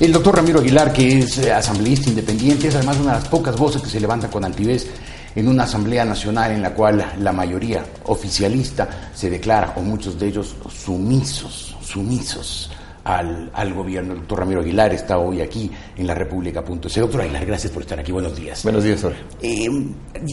El 0.00 0.12
doctor 0.12 0.36
Ramiro 0.36 0.60
Aguilar, 0.60 0.94
que 0.94 1.18
es 1.18 1.36
eh, 1.36 1.52
asambleísta 1.52 2.08
independiente, 2.08 2.68
es 2.68 2.74
además 2.74 2.96
una 2.96 3.12
de 3.12 3.18
las 3.18 3.28
pocas 3.28 3.54
voces 3.54 3.82
que 3.82 3.90
se 3.90 4.00
levantan 4.00 4.30
con 4.30 4.42
altivez 4.42 4.86
en 5.34 5.46
una 5.46 5.64
asamblea 5.64 6.06
nacional 6.06 6.52
en 6.52 6.62
la 6.62 6.72
cual 6.72 7.04
la 7.18 7.32
mayoría 7.32 7.84
oficialista 8.04 9.10
se 9.14 9.28
declara, 9.28 9.74
o 9.76 9.82
muchos 9.82 10.18
de 10.18 10.28
ellos, 10.28 10.56
sumisos, 10.70 11.76
sumisos 11.82 12.70
al, 13.18 13.50
al, 13.52 13.74
gobierno. 13.74 14.12
El 14.12 14.20
doctor 14.20 14.40
Ramiro 14.40 14.60
Aguilar 14.60 14.92
está 14.92 15.18
hoy 15.18 15.40
aquí 15.40 15.70
en 15.96 16.06
la 16.06 16.14
República.es. 16.14 16.94
Doctor 16.94 17.22
Aguilar, 17.22 17.46
gracias 17.46 17.72
por 17.72 17.82
estar 17.82 17.98
aquí. 17.98 18.12
Buenos 18.12 18.36
días. 18.36 18.62
Buenos 18.62 18.84
días, 18.84 19.00
Jorge. 19.00 19.18
Eh, 19.40 19.68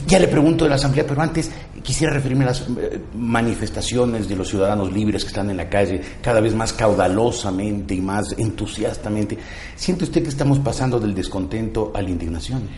ya 0.05 0.19
le 0.19 0.27
pregunto 0.27 0.65
de 0.65 0.69
la 0.69 0.75
Asamblea, 0.75 1.05
pero 1.07 1.21
antes 1.21 1.51
quisiera 1.83 2.13
referirme 2.13 2.43
a 2.43 2.47
las 2.47 2.61
eh, 2.61 2.99
manifestaciones 3.15 4.27
de 4.27 4.35
los 4.35 4.49
ciudadanos 4.49 4.91
libres 4.91 5.23
que 5.23 5.29
están 5.29 5.49
en 5.49 5.57
la 5.57 5.69
calle 5.69 6.01
cada 6.21 6.39
vez 6.39 6.53
más 6.53 6.73
caudalosamente 6.73 7.95
y 7.95 8.01
más 8.01 8.35
entusiastamente. 8.37 9.37
¿Siente 9.75 10.03
usted 10.03 10.23
que 10.23 10.29
estamos 10.29 10.59
pasando 10.59 10.99
del 10.99 11.15
descontento 11.15 11.91
a 11.95 12.01
la 12.01 12.09
indignación? 12.09 12.69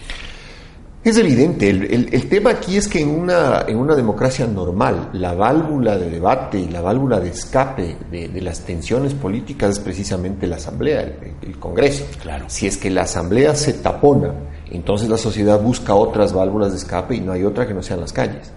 Es 1.01 1.17
evidente, 1.17 1.69
el, 1.69 1.83
el, 1.85 2.09
el, 2.11 2.27
tema 2.27 2.49
aquí 2.49 2.75
es 2.75 2.89
que 2.89 2.99
en 2.99 3.09
una, 3.09 3.63
en 3.65 3.77
una 3.77 3.95
democracia 3.95 4.45
normal, 4.45 5.11
la 5.13 5.33
válvula 5.33 5.97
de 5.97 6.09
debate 6.09 6.59
y 6.59 6.67
la 6.67 6.81
válvula 6.81 7.21
de 7.21 7.29
escape 7.29 7.95
de, 8.11 8.27
de 8.27 8.41
las 8.41 8.65
tensiones 8.65 9.13
políticas 9.13 9.71
es 9.71 9.79
precisamente 9.79 10.45
la 10.45 10.57
Asamblea, 10.57 11.03
el, 11.03 11.15
el, 11.41 11.57
Congreso. 11.57 12.03
Claro. 12.21 12.45
Si 12.49 12.67
es 12.67 12.75
que 12.75 12.89
la 12.89 13.03
Asamblea 13.03 13.55
se 13.55 13.73
tapona, 13.73 14.33
entonces 14.69 15.07
la 15.07 15.17
sociedad 15.17 15.61
busca 15.61 15.95
otras 15.95 16.33
válvulas 16.33 16.71
de 16.71 16.79
escape 16.79 17.15
y 17.15 17.21
no 17.21 17.31
hay 17.31 17.45
otra 17.45 17.65
que 17.65 17.73
no 17.73 17.81
sean 17.81 18.01
las 18.01 18.11
calles. 18.11 18.51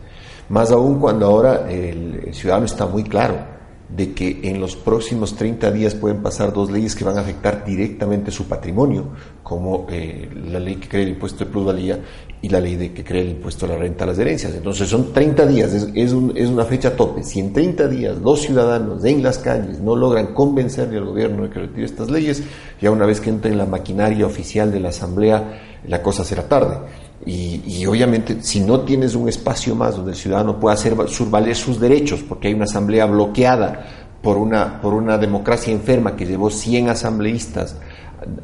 Más 0.49 0.73
aún 0.73 0.99
cuando 0.99 1.27
ahora 1.27 1.71
el 1.71 2.35
ciudadano 2.35 2.67
está 2.67 2.87
muy 2.87 3.05
claro 3.05 3.52
de 3.97 4.15
que 4.15 4.41
en 4.45 4.61
los 4.61 4.75
próximos 4.75 5.37
30 5.37 5.71
días 5.71 5.95
pueden 5.95 6.23
pasar 6.23 6.53
dos 6.53 6.71
leyes 6.71 6.95
que 6.95 7.05
van 7.05 7.19
a 7.19 7.21
afectar 7.21 7.65
directamente 7.65 8.31
su 8.31 8.45
patrimonio, 8.45 9.09
como 9.43 9.87
eh, 9.91 10.31
la 10.47 10.59
ley 10.59 10.77
que 10.77 10.89
crea 10.89 11.03
el 11.03 11.11
impuesto 11.11 11.45
de 11.45 11.51
plusvalía 11.51 12.01
y 12.41 12.49
la 12.49 12.61
ley 12.61 12.77
de 12.77 12.93
que 12.93 13.05
crea 13.05 13.21
el 13.21 13.31
impuesto 13.31 13.67
a 13.67 13.69
la 13.69 13.77
renta 13.77 14.05
a 14.05 14.07
las 14.07 14.19
herencias. 14.19 14.55
Entonces 14.55 14.89
son 14.89 15.13
30 15.13 15.47
días, 15.47 15.75
es, 15.75 15.89
es, 15.95 16.13
un, 16.13 16.33
es 16.35 16.49
una 16.49 16.65
fecha 16.65 16.97
tope. 16.97 17.23
Si 17.23 17.39
en 17.39 17.53
30 17.53 17.89
días 17.89 18.19
los 18.19 18.41
ciudadanos 18.41 19.05
en 19.05 19.23
las 19.23 19.39
calles 19.39 19.81
no 19.81 19.95
logran 19.95 20.33
convencerle 20.33 20.97
al 20.97 21.05
gobierno 21.05 21.43
de 21.43 21.51
que 21.51 21.61
retire 21.61 21.85
estas 21.85 22.11
leyes, 22.11 22.43
ya 22.81 22.91
una 22.91 23.05
vez 23.05 23.21
que 23.21 23.29
entre 23.29 23.53
en 23.53 23.59
la 23.59 23.67
maquinaria 23.67 24.25
oficial 24.25 24.73
de 24.73 24.81
la 24.81 24.89
Asamblea, 24.89 25.81
la 25.87 26.03
cosa 26.03 26.25
será 26.25 26.49
tarde. 26.49 26.79
Y, 27.25 27.63
y, 27.67 27.87
obviamente, 27.87 28.39
si 28.43 28.61
no 28.61 28.81
tienes 28.81 29.15
un 29.15 29.29
espacio 29.29 29.77
más 29.77 29.97
donde 29.97 30.13
el 30.13 30.17
ciudadano 30.17 30.59
pueda 30.59 30.75
hacer 30.75 30.95
valer 30.95 31.55
sus 31.55 31.79
derechos, 31.79 32.23
porque 32.29 32.49
hay 32.49 32.55
una 32.55 32.65
asamblea 32.65 33.07
bloqueada 33.07 33.87
por 34.23 34.37
una, 34.37 34.81
por 34.81 34.95
una 34.95 35.19
democracia 35.19 35.73
enferma 35.73 36.17
que 36.17 36.27
llevó 36.27 36.51
100 36.51 36.89
asambleístas 36.89 37.77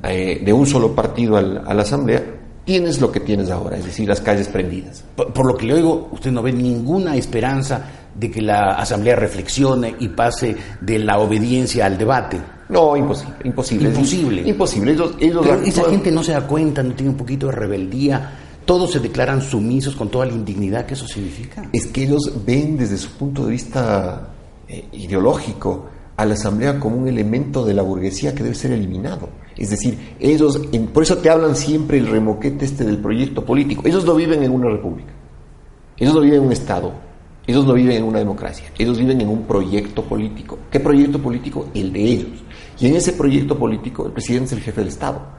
eh, 0.02 0.42
de 0.44 0.52
un 0.52 0.66
solo 0.66 0.94
partido 0.94 1.36
al, 1.36 1.62
a 1.66 1.74
la 1.74 1.82
asamblea, 1.82 2.22
tienes 2.64 3.00
lo 3.00 3.10
que 3.10 3.20
tienes 3.20 3.50
ahora, 3.50 3.78
es 3.78 3.84
decir, 3.84 4.08
las 4.08 4.20
calles 4.20 4.48
prendidas. 4.48 5.04
Por, 5.16 5.32
por, 5.32 5.46
lo 5.46 5.56
que 5.56 5.66
le 5.66 5.74
oigo, 5.74 6.08
usted 6.12 6.30
no 6.30 6.42
ve 6.42 6.52
ninguna 6.52 7.16
esperanza 7.16 7.82
de 8.14 8.30
que 8.30 8.42
la 8.42 8.72
asamblea 8.72 9.16
reflexione 9.16 9.94
y 10.00 10.08
pase 10.08 10.56
de 10.80 10.98
la 10.98 11.18
obediencia 11.18 11.86
al 11.86 11.96
debate. 11.96 12.40
No, 12.68 12.96
imposible, 12.96 13.34
imposible. 13.44 13.88
Imposible. 13.88 14.42
Imposible. 14.48 14.92
Ellos, 14.92 15.14
ellos 15.20 15.46
Pero 15.46 15.62
esa 15.62 15.84
gente 15.84 16.10
no 16.10 16.22
se 16.22 16.32
da 16.32 16.46
cuenta, 16.46 16.82
no 16.82 16.92
tiene 16.92 17.10
un 17.10 17.16
poquito 17.16 17.46
de 17.46 17.52
rebeldía 17.52 18.30
todos 18.68 18.92
se 18.92 19.00
declaran 19.00 19.40
sumisos 19.40 19.96
con 19.96 20.10
toda 20.10 20.26
la 20.26 20.34
indignidad 20.34 20.84
que 20.84 20.92
eso 20.92 21.08
significa. 21.08 21.66
Es 21.72 21.86
que 21.86 22.02
ellos 22.02 22.30
ven 22.44 22.76
desde 22.76 22.98
su 22.98 23.08
punto 23.12 23.46
de 23.46 23.52
vista 23.52 24.28
eh, 24.68 24.84
ideológico 24.92 25.86
a 26.14 26.26
la 26.26 26.34
asamblea 26.34 26.78
como 26.78 26.98
un 26.98 27.08
elemento 27.08 27.64
de 27.64 27.72
la 27.72 27.80
burguesía 27.80 28.34
que 28.34 28.42
debe 28.42 28.54
ser 28.54 28.72
eliminado. 28.72 29.30
Es 29.56 29.70
decir, 29.70 30.16
ellos, 30.20 30.60
en, 30.70 30.88
por 30.88 31.02
eso 31.02 31.16
te 31.16 31.30
hablan 31.30 31.56
siempre 31.56 31.96
el 31.96 32.08
remoquete 32.08 32.66
este 32.66 32.84
del 32.84 32.98
proyecto 32.98 33.42
político. 33.42 33.84
Ellos 33.86 34.04
no 34.04 34.14
viven 34.14 34.42
en 34.42 34.52
una 34.52 34.68
república, 34.68 35.14
ellos 35.96 36.14
no 36.14 36.20
viven 36.20 36.40
en 36.40 36.46
un 36.48 36.52
Estado, 36.52 36.92
ellos 37.46 37.64
no 37.64 37.72
viven 37.72 37.96
en 37.96 38.04
una 38.04 38.18
democracia, 38.18 38.70
ellos 38.78 38.98
viven 38.98 39.18
en 39.22 39.30
un 39.30 39.44
proyecto 39.44 40.02
político. 40.02 40.58
¿Qué 40.70 40.78
proyecto 40.78 41.18
político? 41.18 41.68
El 41.72 41.90
de 41.90 42.04
ellos. 42.04 42.44
Y 42.78 42.88
en 42.88 42.96
ese 42.96 43.14
proyecto 43.14 43.58
político 43.58 44.04
el 44.04 44.12
presidente 44.12 44.48
es 44.48 44.52
el 44.52 44.60
jefe 44.60 44.82
del 44.82 44.88
Estado 44.88 45.37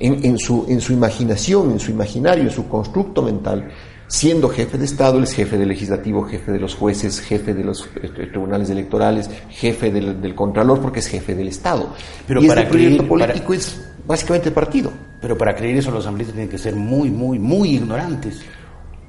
en, 0.00 0.24
en, 0.24 0.38
su, 0.38 0.64
en 0.68 0.80
su 0.80 0.92
imaginación, 0.92 1.70
en 1.72 1.78
su 1.78 1.90
imaginario, 1.90 2.44
en 2.44 2.50
su 2.50 2.68
constructo 2.68 3.22
mental, 3.22 3.70
siendo 4.08 4.48
jefe 4.48 4.76
de 4.76 4.86
Estado, 4.86 5.18
él 5.18 5.24
es 5.24 5.32
jefe 5.32 5.56
del 5.56 5.68
legislativo, 5.68 6.24
jefe 6.24 6.50
de 6.50 6.58
los 6.58 6.74
jueces, 6.74 7.20
jefe 7.20 7.54
de 7.54 7.62
los 7.62 7.88
eh, 8.02 8.08
tribunales 8.08 8.68
electorales, 8.70 9.30
jefe 9.50 9.92
del, 9.92 10.20
del, 10.20 10.34
Contralor, 10.34 10.80
porque 10.80 10.98
es 10.98 11.06
jefe 11.06 11.34
del 11.36 11.48
Estado. 11.48 11.94
Pero 12.26 12.42
y 12.42 12.48
para 12.48 12.62
este 12.62 12.72
proyecto 12.72 13.04
creer, 13.04 13.08
político 13.08 13.46
para... 13.46 13.58
es 13.58 13.80
básicamente 14.06 14.48
el 14.48 14.54
partido. 14.54 14.90
Pero 15.20 15.38
para 15.38 15.54
creer 15.54 15.76
eso 15.76 15.90
los 15.90 16.00
asambleístas 16.00 16.34
tienen 16.34 16.50
que 16.50 16.58
ser 16.58 16.74
muy, 16.74 17.10
muy, 17.10 17.38
muy 17.38 17.76
ignorantes 17.76 18.40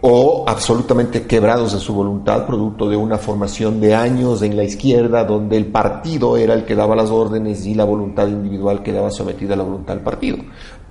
o 0.01 0.45
absolutamente 0.47 1.27
quebrados 1.27 1.73
de 1.73 1.79
su 1.79 1.93
voluntad, 1.93 2.47
producto 2.47 2.89
de 2.89 2.97
una 2.97 3.19
formación 3.19 3.79
de 3.79 3.93
años 3.93 4.41
en 4.41 4.57
la 4.57 4.63
izquierda, 4.63 5.23
donde 5.23 5.57
el 5.57 5.67
partido 5.67 6.37
era 6.37 6.55
el 6.55 6.65
que 6.65 6.75
daba 6.75 6.95
las 6.95 7.11
órdenes 7.11 7.65
y 7.67 7.75
la 7.75 7.83
voluntad 7.83 8.27
individual 8.27 8.81
quedaba 8.81 9.11
sometida 9.11 9.53
a 9.53 9.57
la 9.57 9.63
voluntad 9.63 9.93
del 9.93 10.03
partido. 10.03 10.37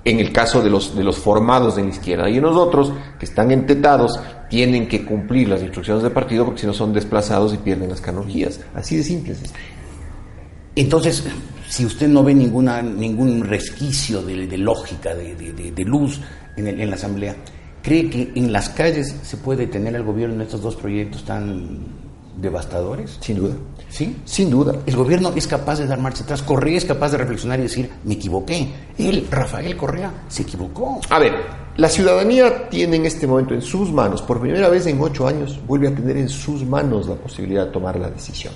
En 0.05 0.19
el 0.19 0.31
caso 0.31 0.61
de 0.61 0.69
los, 0.69 0.95
de 0.95 1.03
los 1.03 1.17
formados 1.17 1.77
en 1.77 1.85
la 1.85 1.91
izquierda. 1.91 2.29
Y 2.29 2.39
nosotros, 2.39 2.91
que 3.19 3.25
están 3.25 3.51
entetados, 3.51 4.17
tienen 4.49 4.87
que 4.87 5.05
cumplir 5.05 5.49
las 5.49 5.61
instrucciones 5.61 6.01
del 6.03 6.13
partido 6.13 6.45
porque 6.45 6.61
si 6.61 6.67
no 6.67 6.73
son 6.73 6.93
desplazados 6.93 7.53
y 7.53 7.57
pierden 7.57 7.89
las 7.89 8.01
canonjías. 8.01 8.61
Así 8.73 8.95
de 8.95 9.03
simple 9.03 9.33
es 9.33 9.43
esto. 9.43 9.59
Entonces, 10.73 11.25
si 11.67 11.85
usted 11.85 12.07
no 12.07 12.23
ve 12.23 12.33
ninguna, 12.33 12.81
ningún 12.81 13.43
resquicio 13.43 14.23
de, 14.23 14.47
de 14.47 14.57
lógica, 14.57 15.13
de, 15.13 15.35
de, 15.35 15.71
de 15.71 15.83
luz 15.83 16.19
en, 16.55 16.67
el, 16.67 16.81
en 16.81 16.89
la 16.89 16.95
Asamblea, 16.95 17.35
¿Cree 17.81 18.09
que 18.11 18.31
en 18.35 18.53
las 18.53 18.69
calles 18.69 19.15
se 19.23 19.37
puede 19.37 19.65
detener 19.65 19.95
al 19.95 20.03
gobierno 20.03 20.35
en 20.35 20.41
estos 20.41 20.61
dos 20.61 20.75
proyectos 20.75 21.23
tan 21.23 21.79
devastadores? 22.39 23.17
Sin 23.21 23.37
duda. 23.37 23.55
¿Sí? 23.89 24.17
Sin 24.23 24.51
duda. 24.51 24.75
El 24.85 24.95
gobierno 24.95 25.33
es 25.35 25.47
capaz 25.47 25.79
de 25.79 25.87
dar 25.87 25.99
marcha 25.99 26.23
atrás. 26.23 26.43
Correa 26.43 26.77
es 26.77 26.85
capaz 26.85 27.11
de 27.11 27.17
reflexionar 27.17 27.59
y 27.59 27.63
decir, 27.63 27.89
me 28.03 28.13
equivoqué. 28.13 28.69
Él, 28.99 29.27
Rafael 29.31 29.75
Correa, 29.75 30.25
se 30.27 30.43
equivocó. 30.43 31.01
A 31.09 31.17
ver, 31.17 31.33
la 31.77 31.89
ciudadanía 31.89 32.69
tiene 32.69 32.97
en 32.97 33.07
este 33.07 33.25
momento 33.25 33.55
en 33.55 33.63
sus 33.63 33.91
manos, 33.91 34.21
por 34.21 34.39
primera 34.39 34.69
vez 34.69 34.85
en 34.85 35.01
ocho 35.01 35.27
años, 35.27 35.59
vuelve 35.65 35.87
a 35.87 35.95
tener 35.95 36.17
en 36.17 36.29
sus 36.29 36.63
manos 36.63 37.07
la 37.07 37.15
posibilidad 37.15 37.65
de 37.65 37.71
tomar 37.71 37.99
la 37.99 38.11
decisión. 38.11 38.53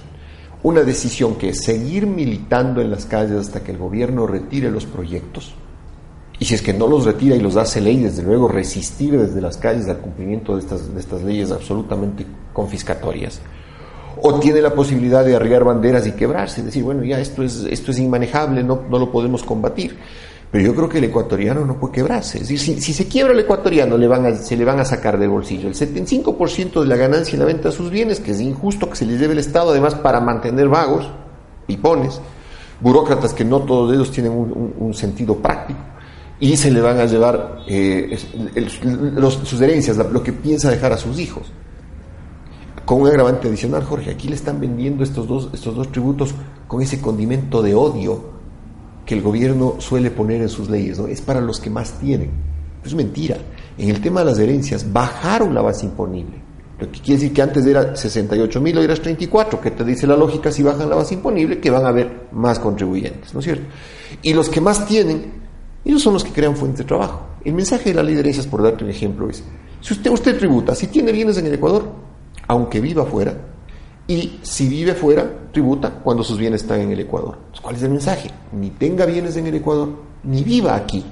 Una 0.62 0.82
decisión 0.82 1.36
que 1.36 1.50
es 1.50 1.64
seguir 1.64 2.06
militando 2.06 2.80
en 2.80 2.92
las 2.92 3.06
calles 3.06 3.38
hasta 3.38 3.64
que 3.64 3.72
el 3.72 3.78
gobierno 3.80 4.28
retire 4.28 4.70
los 4.70 4.86
proyectos 4.86 5.56
y 6.38 6.46
si 6.46 6.54
es 6.54 6.62
que 6.62 6.74
no 6.74 6.88
los 6.88 7.06
retira 7.06 7.36
y 7.36 7.40
los 7.40 7.56
hace 7.56 7.80
ley, 7.80 8.02
desde 8.02 8.24
luego 8.24 8.48
resistir 8.48 9.18
desde 9.18 9.40
las 9.40 9.58
calles 9.58 9.88
al 9.88 10.00
cumplimiento 10.00 10.56
de 10.56 10.62
estas, 10.62 10.94
de 10.94 11.00
estas 11.00 11.22
leyes 11.24 11.52
absolutamente 11.52 12.26
confiscatorias. 12.52 13.40
O 14.22 14.40
tiene 14.40 14.62
la 14.62 14.74
posibilidad 14.74 15.24
de 15.24 15.36
arriar 15.36 15.64
banderas 15.64 16.08
y 16.08 16.14
quebrarse, 16.14 16.64
decir, 16.64 16.84
bueno, 16.84 17.04
ya 17.04 17.20
esto 17.20 17.44
es, 17.44 17.66
esto 17.70 17.92
es 17.92 18.00
inmanejable, 18.00 18.64
no, 18.64 18.82
no 18.90 19.00
lo 19.00 19.12
podemos 19.12 19.44
combatir. 19.44 19.98
Pero 20.52 20.64
yo 20.66 20.76
creo 20.76 20.90
que 20.90 21.00
el 21.00 21.06
ecuatoriano 21.06 21.66
no 21.66 21.80
puede 21.80 21.96
quebrarse. 21.96 22.38
Es 22.38 22.48
decir, 22.48 22.60
si, 22.60 22.82
si 22.82 22.94
se 22.94 23.08
quiebra 23.08 23.34
el 23.34 23.40
ecuatoriano, 23.40 23.98
se 24.38 24.56
le 24.56 24.66
van 24.66 24.80
a 24.80 24.86
sacar 24.86 25.18
del 25.18 25.30
bolsillo 25.30 25.68
el 25.68 25.74
75% 25.74 26.82
de 26.82 26.88
la 26.88 26.96
ganancia 26.96 27.34
en 27.34 27.40
la 27.40 27.46
venta 27.46 27.70
de 27.70 27.76
sus 27.76 27.90
bienes, 27.90 28.20
que 28.20 28.32
es 28.32 28.40
injusto 28.40 28.90
que 28.90 28.96
se 28.96 29.06
les 29.06 29.20
debe 29.20 29.34
el 29.34 29.40
Estado, 29.40 29.72
además 29.72 29.96
para 29.96 30.22
mantener 30.22 30.70
vagos, 30.70 31.10
pipones, 31.66 32.22
burócratas 32.80 33.34
que 33.34 33.44
no 33.44 33.62
todos 33.62 33.94
ellos 33.94 34.12
tienen 34.12 34.32
un, 34.32 34.94
sentido 34.94 35.36
práctico 35.36 35.80
y 36.40 36.58
se 36.58 36.72
le 36.72 36.82
van 36.82 37.00
a 37.00 37.06
llevar 37.06 37.64
eh, 37.68 38.18
sus 39.44 39.62
herencias, 39.62 39.98
lo 39.98 40.22
que 40.22 40.34
piensa 40.34 40.70
dejar 40.70 40.94
a 40.94 40.98
sus 40.98 41.20
hijos. 41.20 41.52
Con 42.86 43.02
un 43.02 43.08
agravante 43.08 43.48
adicional, 43.48 43.84
Jorge, 43.84 44.12
aquí 44.12 44.28
le 44.28 44.36
están 44.36 44.60
vendiendo 44.60 45.04
estos 45.04 45.28
dos, 45.28 45.50
estos 45.54 45.76
dos 45.76 45.92
tributos 45.92 46.36
con 46.68 46.82
ese 46.82 47.02
condimento 47.02 47.64
de 47.64 47.74
odio 47.74 48.36
que 49.06 49.16
el 49.16 49.22
gobierno 49.22 49.76
suele 49.80 50.12
poner 50.12 50.42
en 50.42 50.50
sus 50.50 50.70
leyes, 50.70 51.00
¿no? 51.00 51.08
Es 51.08 51.22
para 51.22 51.42
los 51.42 51.60
que 51.60 51.70
más 51.70 52.00
tienen. 52.00 52.32
Es 52.84 52.94
mentira. 52.94 53.38
En 53.78 53.90
el 53.90 54.02
tema 54.02 54.22
de 54.22 54.28
las 54.28 54.40
herencias 54.40 54.92
bajaron 54.92 55.54
la 55.54 55.62
base 55.62 55.86
imponible. 55.86 56.44
Lo 56.80 56.92
que 56.92 57.00
quiere 57.00 57.22
decir 57.22 57.34
que 57.34 57.42
antes 57.42 57.66
era 57.66 57.96
68 57.96 58.62
mil, 58.62 58.78
hoy 58.78 58.86
era 58.86 58.96
34, 58.96 59.62
que 59.62 59.72
te 59.72 59.84
dice 59.84 60.06
la 60.06 60.18
lógica 60.18 60.52
si 60.52 60.62
bajan 60.62 60.90
la 60.90 60.96
base 60.96 61.14
imponible 61.14 61.60
que 61.60 61.72
van 61.72 61.86
a 61.86 61.90
haber 61.90 62.28
más 62.34 62.60
contribuyentes, 62.60 63.34
¿no 63.34 63.40
es 63.40 63.46
cierto? 63.46 63.66
Y 64.22 64.34
los 64.34 64.50
que 64.50 64.60
más 64.60 64.86
tienen, 64.86 65.45
ellos 65.86 66.02
son 66.02 66.14
los 66.14 66.24
que 66.24 66.32
crean 66.32 66.56
fuentes 66.56 66.80
de 66.80 66.86
trabajo. 66.86 67.22
El 67.44 67.54
mensaje 67.54 67.90
de 67.90 67.96
la 67.96 68.04
ley 68.04 68.16
de 68.16 68.22
herencias, 68.22 68.48
por 68.48 68.64
darte 68.64 68.84
un 68.84 68.90
ejemplo, 68.90 69.30
es, 69.30 69.44
si 69.82 69.94
usted, 69.94 70.10
usted 70.12 70.38
tributa, 70.38 70.74
si 70.74 70.88
tiene 70.88 71.12
bienes 71.12 71.38
en 71.38 71.46
el 71.46 71.54
Ecuador, 71.54 71.92
aunque 72.48 72.82
viva 72.82 73.06
fuera, 73.06 73.36
y 74.08 74.40
si 74.42 74.68
vive 74.68 74.94
fuera, 74.94 75.30
tributa 75.52 76.00
cuando 76.04 76.24
sus 76.24 76.38
bienes 76.38 76.62
están 76.62 76.82
en 76.82 76.92
el 76.92 77.00
Ecuador. 77.00 77.38
¿Cuál 77.62 77.76
es 77.76 77.84
el 77.84 77.92
mensaje? 77.92 78.30
Ni 78.52 78.72
tenga 78.72 79.06
bienes 79.06 79.38
en 79.38 79.48
el 79.48 79.56
Ecuador, 79.56 79.90
ni 80.24 80.44
viva 80.44 80.76
aquí. 80.76 81.04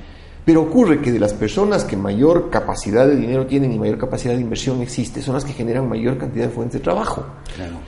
Pero 0.46 0.62
ocurre 0.64 1.02
que 1.02 1.12
de 1.12 1.20
las 1.20 1.34
personas 1.34 1.86
que 1.86 1.96
mayor 1.96 2.50
capacidad 2.50 3.08
de 3.08 3.16
dinero 3.16 3.46
tienen 3.46 3.72
y 3.72 3.80
mayor 3.80 3.98
capacidad 3.98 4.34
de 4.34 4.42
inversión 4.42 4.82
existe, 4.82 5.22
son 5.22 5.36
las 5.36 5.46
que 5.46 5.54
generan 5.54 5.88
mayor 5.88 6.18
cantidad 6.18 6.46
de 6.46 6.52
fuentes 6.52 6.82
de 6.82 6.84
trabajo. 6.84 7.26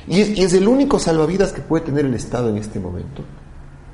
Y, 0.07 0.21
es, 0.21 0.53
el 0.53 0.67
único 0.67 0.97
salvavidas 0.97 1.51
que 1.51 1.61
puede 1.61 1.85
tener 1.85 2.05
el 2.05 2.13
Estado 2.13 2.49
en 2.49 2.57
este 2.57 2.79
momento 2.79 3.23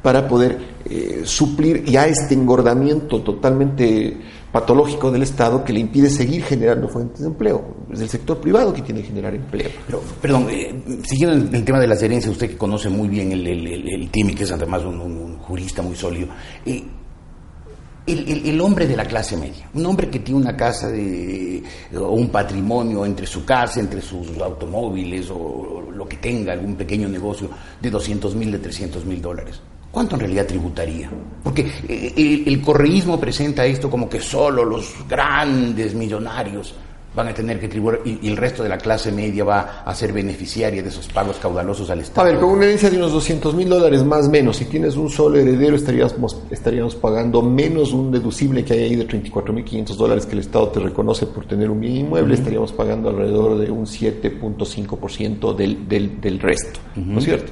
para 0.01 0.27
poder 0.27 0.57
eh, 0.85 1.21
suplir 1.25 1.83
ya 1.85 2.07
este 2.07 2.33
engordamiento 2.33 3.21
totalmente 3.21 4.17
patológico 4.51 5.11
del 5.11 5.23
Estado 5.23 5.63
que 5.63 5.71
le 5.73 5.79
impide 5.79 6.09
seguir 6.09 6.43
generando 6.43 6.87
fuentes 6.89 7.21
de 7.21 7.27
empleo. 7.27 7.63
Es 7.91 8.01
el 8.01 8.09
sector 8.09 8.39
privado 8.39 8.73
que 8.73 8.81
tiene 8.81 9.01
que 9.01 9.07
generar 9.07 9.33
empleo. 9.33 9.69
Pero, 9.85 10.01
perdón, 10.21 10.47
eh, 10.49 10.99
siguiendo 11.03 11.55
el, 11.55 11.63
tema 11.63 11.79
de 11.79 11.87
las 11.87 12.01
herencias, 12.01 12.31
usted 12.31 12.49
que 12.49 12.57
conoce 12.57 12.89
muy 12.89 13.07
bien 13.07 13.31
el, 13.31 13.45
el, 13.47 13.93
el, 13.93 14.09
TIMI, 14.09 14.35
que 14.35 14.43
es 14.43 14.51
además 14.51 14.83
un, 14.83 15.37
jurista 15.37 15.81
muy 15.81 15.95
sólido, 15.95 16.27
eh, 16.65 16.83
el, 18.07 18.59
hombre 18.59 18.87
de 18.87 18.97
la 18.97 19.05
clase 19.05 19.37
media, 19.37 19.69
un 19.73 19.85
hombre 19.85 20.09
que 20.09 20.19
tiene 20.19 20.41
una 20.41 20.57
casa 20.57 20.89
de, 20.89 21.63
o 21.95 22.11
un 22.11 22.29
patrimonio 22.29 23.05
entre 23.05 23.27
su 23.27 23.45
casa, 23.45 23.79
entre 23.79 24.01
sus 24.01 24.37
automóviles 24.39 25.29
o 25.29 25.83
lo 25.93 26.07
que 26.09 26.17
tenga, 26.17 26.53
algún 26.53 26.75
pequeño 26.75 27.07
negocio 27.07 27.49
de 27.79 27.89
200 27.89 28.35
mil, 28.35 28.51
de 28.51 28.59
300 28.59 29.05
mil 29.05 29.21
dólares. 29.21 29.61
¿Cuánto 29.91 30.15
en 30.15 30.21
realidad 30.21 30.47
tributaría? 30.47 31.09
Porque 31.43 31.69
eh, 31.87 32.43
el, 32.45 32.61
correísmo 32.61 33.19
presenta 33.19 33.65
esto 33.65 33.89
como 33.89 34.09
que 34.09 34.21
solo 34.21 34.63
los 34.63 34.95
grandes 35.07 35.93
millonarios 35.93 36.73
van 37.13 37.27
a 37.27 37.33
tener 37.33 37.59
que 37.59 37.67
tributar 37.67 37.99
y, 38.05 38.25
el 38.25 38.37
resto 38.37 38.63
de 38.63 38.69
la 38.69 38.77
clase 38.77 39.11
media 39.11 39.43
va 39.43 39.83
a 39.85 39.93
ser 39.93 40.13
beneficiaria 40.13 40.81
de 40.81 40.87
esos 40.87 41.09
pagos 41.09 41.35
caudalosos 41.39 41.89
al 41.89 41.99
Estado. 41.99 42.25
A 42.25 42.31
ver, 42.31 42.39
con 42.39 42.51
una 42.51 42.63
herencia 42.63 42.89
de 42.89 42.95
unos 42.95 43.11
200 43.11 43.53
mil 43.53 43.67
dólares 43.67 44.01
más 44.05 44.27
o 44.27 44.31
menos, 44.31 44.55
si 44.55 44.63
tienes 44.63 44.95
un 44.95 45.09
solo 45.09 45.37
heredero 45.37 45.75
estaríamos, 45.75 46.37
estaríamos 46.49 46.95
pagando 46.95 47.41
menos 47.41 47.91
un 47.91 48.11
deducible 48.11 48.63
que 48.63 48.71
hay 48.71 48.83
ahí 48.83 48.95
de 48.95 49.05
34.500 49.05 49.95
dólares 49.97 50.25
que 50.25 50.33
el 50.33 50.39
Estado 50.39 50.69
te 50.69 50.79
reconoce 50.79 51.25
por 51.25 51.45
tener 51.45 51.69
un 51.69 51.81
bien 51.81 51.97
inmueble, 51.97 52.35
estaríamos 52.35 52.71
pagando 52.71 53.09
alrededor 53.09 53.57
de 53.57 53.69
un 53.69 53.85
7.5% 53.85 55.53
del, 55.53 55.89
del, 55.89 56.21
del 56.21 56.39
resto, 56.39 56.79
¿no 56.95 57.19
es 57.19 57.25
cierto? 57.25 57.51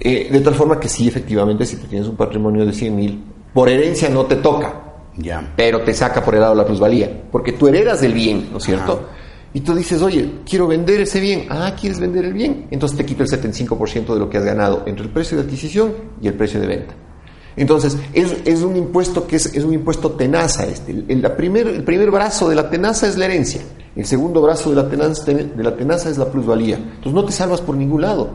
Eh, 0.00 0.28
de 0.30 0.40
tal 0.40 0.54
forma 0.54 0.78
que 0.78 0.88
sí, 0.88 1.08
efectivamente, 1.08 1.66
si 1.66 1.76
tú 1.76 1.86
tienes 1.86 2.08
un 2.08 2.16
patrimonio 2.16 2.64
de 2.64 2.72
100 2.72 2.96
mil, 2.96 3.24
por 3.52 3.68
herencia 3.68 4.08
no 4.08 4.26
te 4.26 4.36
toca, 4.36 4.80
ya. 5.16 5.52
pero 5.56 5.82
te 5.82 5.92
saca 5.92 6.24
por 6.24 6.34
el 6.34 6.40
lado 6.40 6.54
la 6.54 6.64
plusvalía, 6.64 7.24
porque 7.32 7.52
tú 7.52 7.66
heredas 7.68 8.00
del 8.00 8.12
bien, 8.12 8.48
¿no 8.52 8.58
es 8.58 8.64
cierto? 8.64 9.08
Y 9.54 9.60
tú 9.60 9.74
dices, 9.74 10.02
oye, 10.02 10.40
quiero 10.48 10.66
vender 10.66 11.00
ese 11.00 11.20
bien. 11.20 11.46
Ah, 11.48 11.74
¿quieres 11.78 11.98
vender 11.98 12.24
el 12.24 12.34
bien? 12.34 12.66
Entonces 12.70 12.98
te 12.98 13.06
quito 13.06 13.22
el 13.22 13.28
75% 13.28 14.12
de 14.12 14.20
lo 14.20 14.28
que 14.28 14.36
has 14.36 14.44
ganado 14.44 14.82
entre 14.86 15.06
el 15.06 15.10
precio 15.10 15.38
de 15.38 15.44
adquisición 15.44 15.94
y 16.20 16.28
el 16.28 16.34
precio 16.34 16.60
de 16.60 16.66
venta. 16.66 16.94
Entonces, 17.56 17.98
es, 18.12 18.62
un 18.62 18.76
impuesto 18.76 19.26
que 19.26 19.34
es, 19.34 19.52
un 19.64 19.74
impuesto 19.74 20.12
tenaza 20.12 20.64
este. 20.64 20.92
El, 20.92 21.20
la 21.20 21.36
primer, 21.36 21.66
el 21.66 21.82
primer 21.82 22.10
brazo 22.10 22.48
de 22.48 22.54
la 22.54 22.70
tenaza 22.70 23.08
es 23.08 23.16
la 23.18 23.24
herencia. 23.24 23.62
El 23.96 24.06
segundo 24.06 24.40
brazo 24.40 24.70
de 24.70 24.76
la, 24.76 24.88
tenaza, 24.88 25.24
de 25.24 25.64
la 25.64 25.74
tenaza 25.74 26.08
es 26.08 26.18
la 26.18 26.26
plusvalía. 26.26 26.76
Entonces 26.76 27.12
no 27.12 27.24
te 27.24 27.32
salvas 27.32 27.60
por 27.60 27.76
ningún 27.76 28.02
lado. 28.02 28.30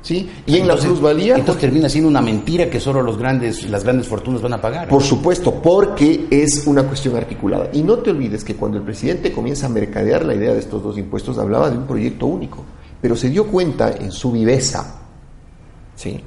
¿Sí? 0.00 0.30
Y 0.46 0.56
en 0.56 0.68
la 0.68 0.76
plusvalía. 0.76 1.36
Entonces 1.36 1.60
termina 1.60 1.88
siendo 1.88 2.08
una 2.08 2.20
mentira 2.20 2.70
que 2.70 2.80
solo 2.80 3.02
los 3.02 3.18
grandes, 3.18 3.68
las 3.68 3.84
grandes 3.84 4.06
fortunas 4.06 4.40
van 4.40 4.54
a 4.54 4.60
pagar. 4.60 4.88
Por 4.88 5.02
supuesto, 5.02 5.54
porque 5.54 6.26
es 6.30 6.66
una 6.66 6.84
cuestión 6.84 7.16
articulada. 7.16 7.68
Y 7.72 7.82
no 7.82 7.98
te 7.98 8.10
olvides 8.10 8.44
que 8.44 8.54
cuando 8.54 8.78
el 8.78 8.84
presidente 8.84 9.32
comienza 9.32 9.66
a 9.66 9.68
mercadear 9.68 10.24
la 10.24 10.34
idea 10.34 10.52
de 10.52 10.60
estos 10.60 10.82
dos 10.82 10.96
impuestos, 10.96 11.38
hablaba 11.38 11.68
de 11.70 11.78
un 11.78 11.86
proyecto 11.86 12.26
único. 12.26 12.64
Pero 13.00 13.16
se 13.16 13.28
dio 13.28 13.46
cuenta 13.46 13.92
en 13.92 14.10
su 14.10 14.32
viveza, 14.32 15.02
¿sí? 15.94 16.20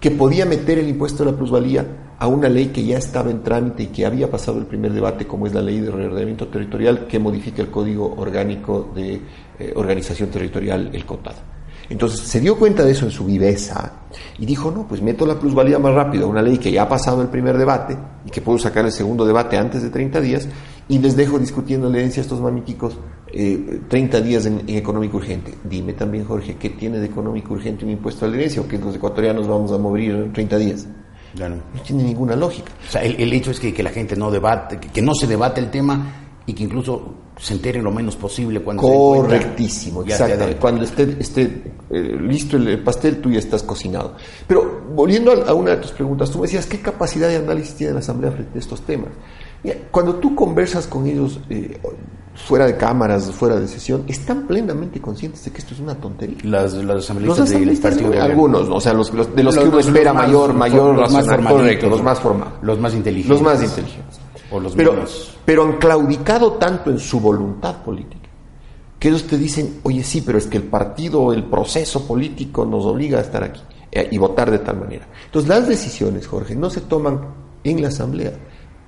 que 0.00 0.10
podía 0.10 0.46
meter 0.46 0.78
el 0.78 0.88
impuesto 0.88 1.24
de 1.24 1.30
la 1.30 1.36
plusvalía 1.36 1.86
a 2.18 2.26
una 2.26 2.48
ley 2.48 2.66
que 2.66 2.84
ya 2.84 2.98
estaba 2.98 3.30
en 3.30 3.42
trámite 3.42 3.84
y 3.84 3.86
que 3.88 4.06
había 4.06 4.30
pasado 4.30 4.58
el 4.58 4.66
primer 4.66 4.92
debate, 4.92 5.26
como 5.26 5.46
es 5.46 5.54
la 5.54 5.62
ley 5.62 5.80
de 5.80 5.90
reordenamiento 5.90 6.48
territorial, 6.48 7.06
que 7.06 7.18
modifica 7.18 7.62
el 7.62 7.70
Código 7.70 8.14
Orgánico 8.16 8.92
de 8.94 9.20
eh, 9.58 9.72
Organización 9.76 10.30
Territorial, 10.30 10.90
el 10.92 11.04
COTAD. 11.04 11.34
Entonces 11.90 12.20
se 12.20 12.40
dio 12.40 12.56
cuenta 12.56 12.84
de 12.84 12.92
eso 12.92 13.04
en 13.04 13.10
su 13.10 13.24
viveza 13.24 13.92
y 14.38 14.46
dijo, 14.46 14.70
no, 14.70 14.86
pues 14.86 15.02
meto 15.02 15.26
la 15.26 15.38
plusvalía 15.38 15.78
más 15.80 15.92
rápido, 15.92 16.28
una 16.28 16.40
ley 16.40 16.56
que 16.56 16.70
ya 16.70 16.84
ha 16.84 16.88
pasado 16.88 17.20
el 17.20 17.28
primer 17.28 17.58
debate 17.58 17.98
y 18.24 18.30
que 18.30 18.40
puedo 18.40 18.58
sacar 18.58 18.84
el 18.84 18.92
segundo 18.92 19.26
debate 19.26 19.58
antes 19.58 19.82
de 19.82 19.90
30 19.90 20.20
días 20.20 20.48
y 20.88 21.00
les 21.00 21.16
dejo 21.16 21.36
discutiendo 21.38 21.90
la 21.90 21.98
herencia 21.98 22.20
a 22.20 22.24
estos 22.24 22.40
mamiquicos 22.40 22.96
eh, 23.32 23.80
30 23.88 24.20
días 24.20 24.46
en, 24.46 24.62
económico 24.68 25.16
urgente. 25.16 25.52
Dime 25.64 25.92
también, 25.92 26.24
Jorge, 26.24 26.56
¿qué 26.56 26.70
tiene 26.70 27.00
de 27.00 27.06
económico 27.06 27.54
urgente 27.54 27.84
un 27.84 27.90
impuesto 27.90 28.24
a 28.24 28.28
la 28.28 28.36
herencia 28.36 28.62
o 28.62 28.68
que 28.68 28.78
los 28.78 28.94
ecuatorianos 28.94 29.48
vamos 29.48 29.72
a 29.72 29.78
morir 29.78 30.12
en 30.12 30.32
30 30.32 30.58
días? 30.58 30.86
no. 31.38 31.48
no. 31.48 31.56
tiene 31.84 32.04
ninguna 32.04 32.36
lógica. 32.36 32.72
O 32.88 32.90
sea, 32.90 33.02
el, 33.02 33.32
hecho 33.32 33.50
es 33.50 33.58
que, 33.58 33.74
que, 33.74 33.82
la 33.82 33.90
gente 33.90 34.14
no 34.14 34.30
debate, 34.30 34.78
que 34.78 35.02
no 35.02 35.12
se 35.14 35.26
debate 35.26 35.60
el 35.60 35.70
tema 35.70 36.06
y 36.46 36.52
que 36.52 36.64
incluso 36.64 37.14
se 37.40 37.54
entere 37.54 37.80
lo 37.80 37.90
menos 37.90 38.16
posible 38.16 38.60
cuando 38.60 38.82
correctísimo 38.82 40.04
cuando 40.60 40.84
esté, 40.84 41.16
esté 41.18 41.62
eh, 41.88 42.18
listo 42.20 42.58
el, 42.58 42.82
pastel 42.82 43.20
tú 43.20 43.30
ya 43.30 43.38
estás 43.38 43.62
cocinado. 43.62 44.14
Pero 44.46 44.82
volviendo 44.94 45.32
a, 45.32 45.54
una 45.54 45.70
de 45.70 45.76
tus 45.78 45.92
preguntas 45.92 46.30
tú 46.30 46.38
me 46.38 46.42
decías 46.42 46.66
qué 46.66 46.80
capacidad 46.80 47.28
de 47.28 47.36
análisis 47.36 47.74
tiene 47.74 47.94
la 47.94 48.00
asamblea 48.00 48.30
frente 48.30 48.58
a 48.58 48.60
estos 48.60 48.82
temas 48.82 49.10
cuando 49.90 50.14
tú 50.16 50.34
conversas 50.34 50.86
con 50.86 51.06
ellos 51.06 51.38
eh, 51.50 51.78
fuera 52.34 52.66
de 52.66 52.76
cámaras 52.76 53.30
fuera 53.30 53.56
de 53.56 53.68
sesión 53.68 54.04
están 54.08 54.46
plenamente 54.46 55.00
conscientes 55.00 55.44
de 55.44 55.50
que 55.50 55.58
esto 55.58 55.74
es 55.74 55.80
una 55.80 55.94
tontería 55.94 56.38
las, 56.44 56.72
las 56.74 57.04
asambleístas, 57.04 57.50
del 57.50 57.78
partido 57.78 58.10
de 58.10 58.20
algunos 58.20 58.68
o 58.68 58.80
sea 58.80 58.94
los, 58.94 59.12
de 59.12 59.42
los, 59.42 59.56
que 59.56 59.64
uno 59.64 59.78
espera 59.78 60.12
mayor 60.12 60.54
mayor 60.54 60.96
los 60.96 61.12
más 61.12 61.26
correcto 61.26 61.88
los 61.88 62.02
más 62.02 62.20
formados. 62.20 62.54
los 62.62 62.78
más 62.78 62.94
inteligentes 62.94 63.30
los 63.30 63.42
más 63.42 63.62
inteligentes 63.62 64.19
pero, 64.76 65.04
pero 65.44 65.64
han 65.64 65.78
claudicado 65.78 66.52
tanto 66.54 66.90
en 66.90 66.98
su 66.98 67.20
voluntad 67.20 67.82
política 67.82 68.20
que 69.00 69.08
ellos 69.08 69.26
te 69.26 69.38
dicen, 69.38 69.80
oye, 69.82 70.04
sí, 70.04 70.20
pero 70.20 70.36
es 70.36 70.46
que 70.46 70.58
el 70.58 70.64
partido, 70.64 71.32
el 71.32 71.44
proceso 71.44 72.06
político 72.06 72.66
nos 72.66 72.84
obliga 72.84 73.18
a 73.18 73.22
estar 73.22 73.42
aquí 73.42 73.62
eh, 73.90 74.08
y 74.12 74.18
votar 74.18 74.50
de 74.50 74.58
tal 74.58 74.78
manera. 74.78 75.08
Entonces, 75.24 75.48
las 75.48 75.66
decisiones, 75.66 76.26
Jorge, 76.26 76.54
no 76.54 76.68
se 76.68 76.82
toman 76.82 77.18
en 77.64 77.80
la 77.80 77.88
Asamblea, 77.88 78.32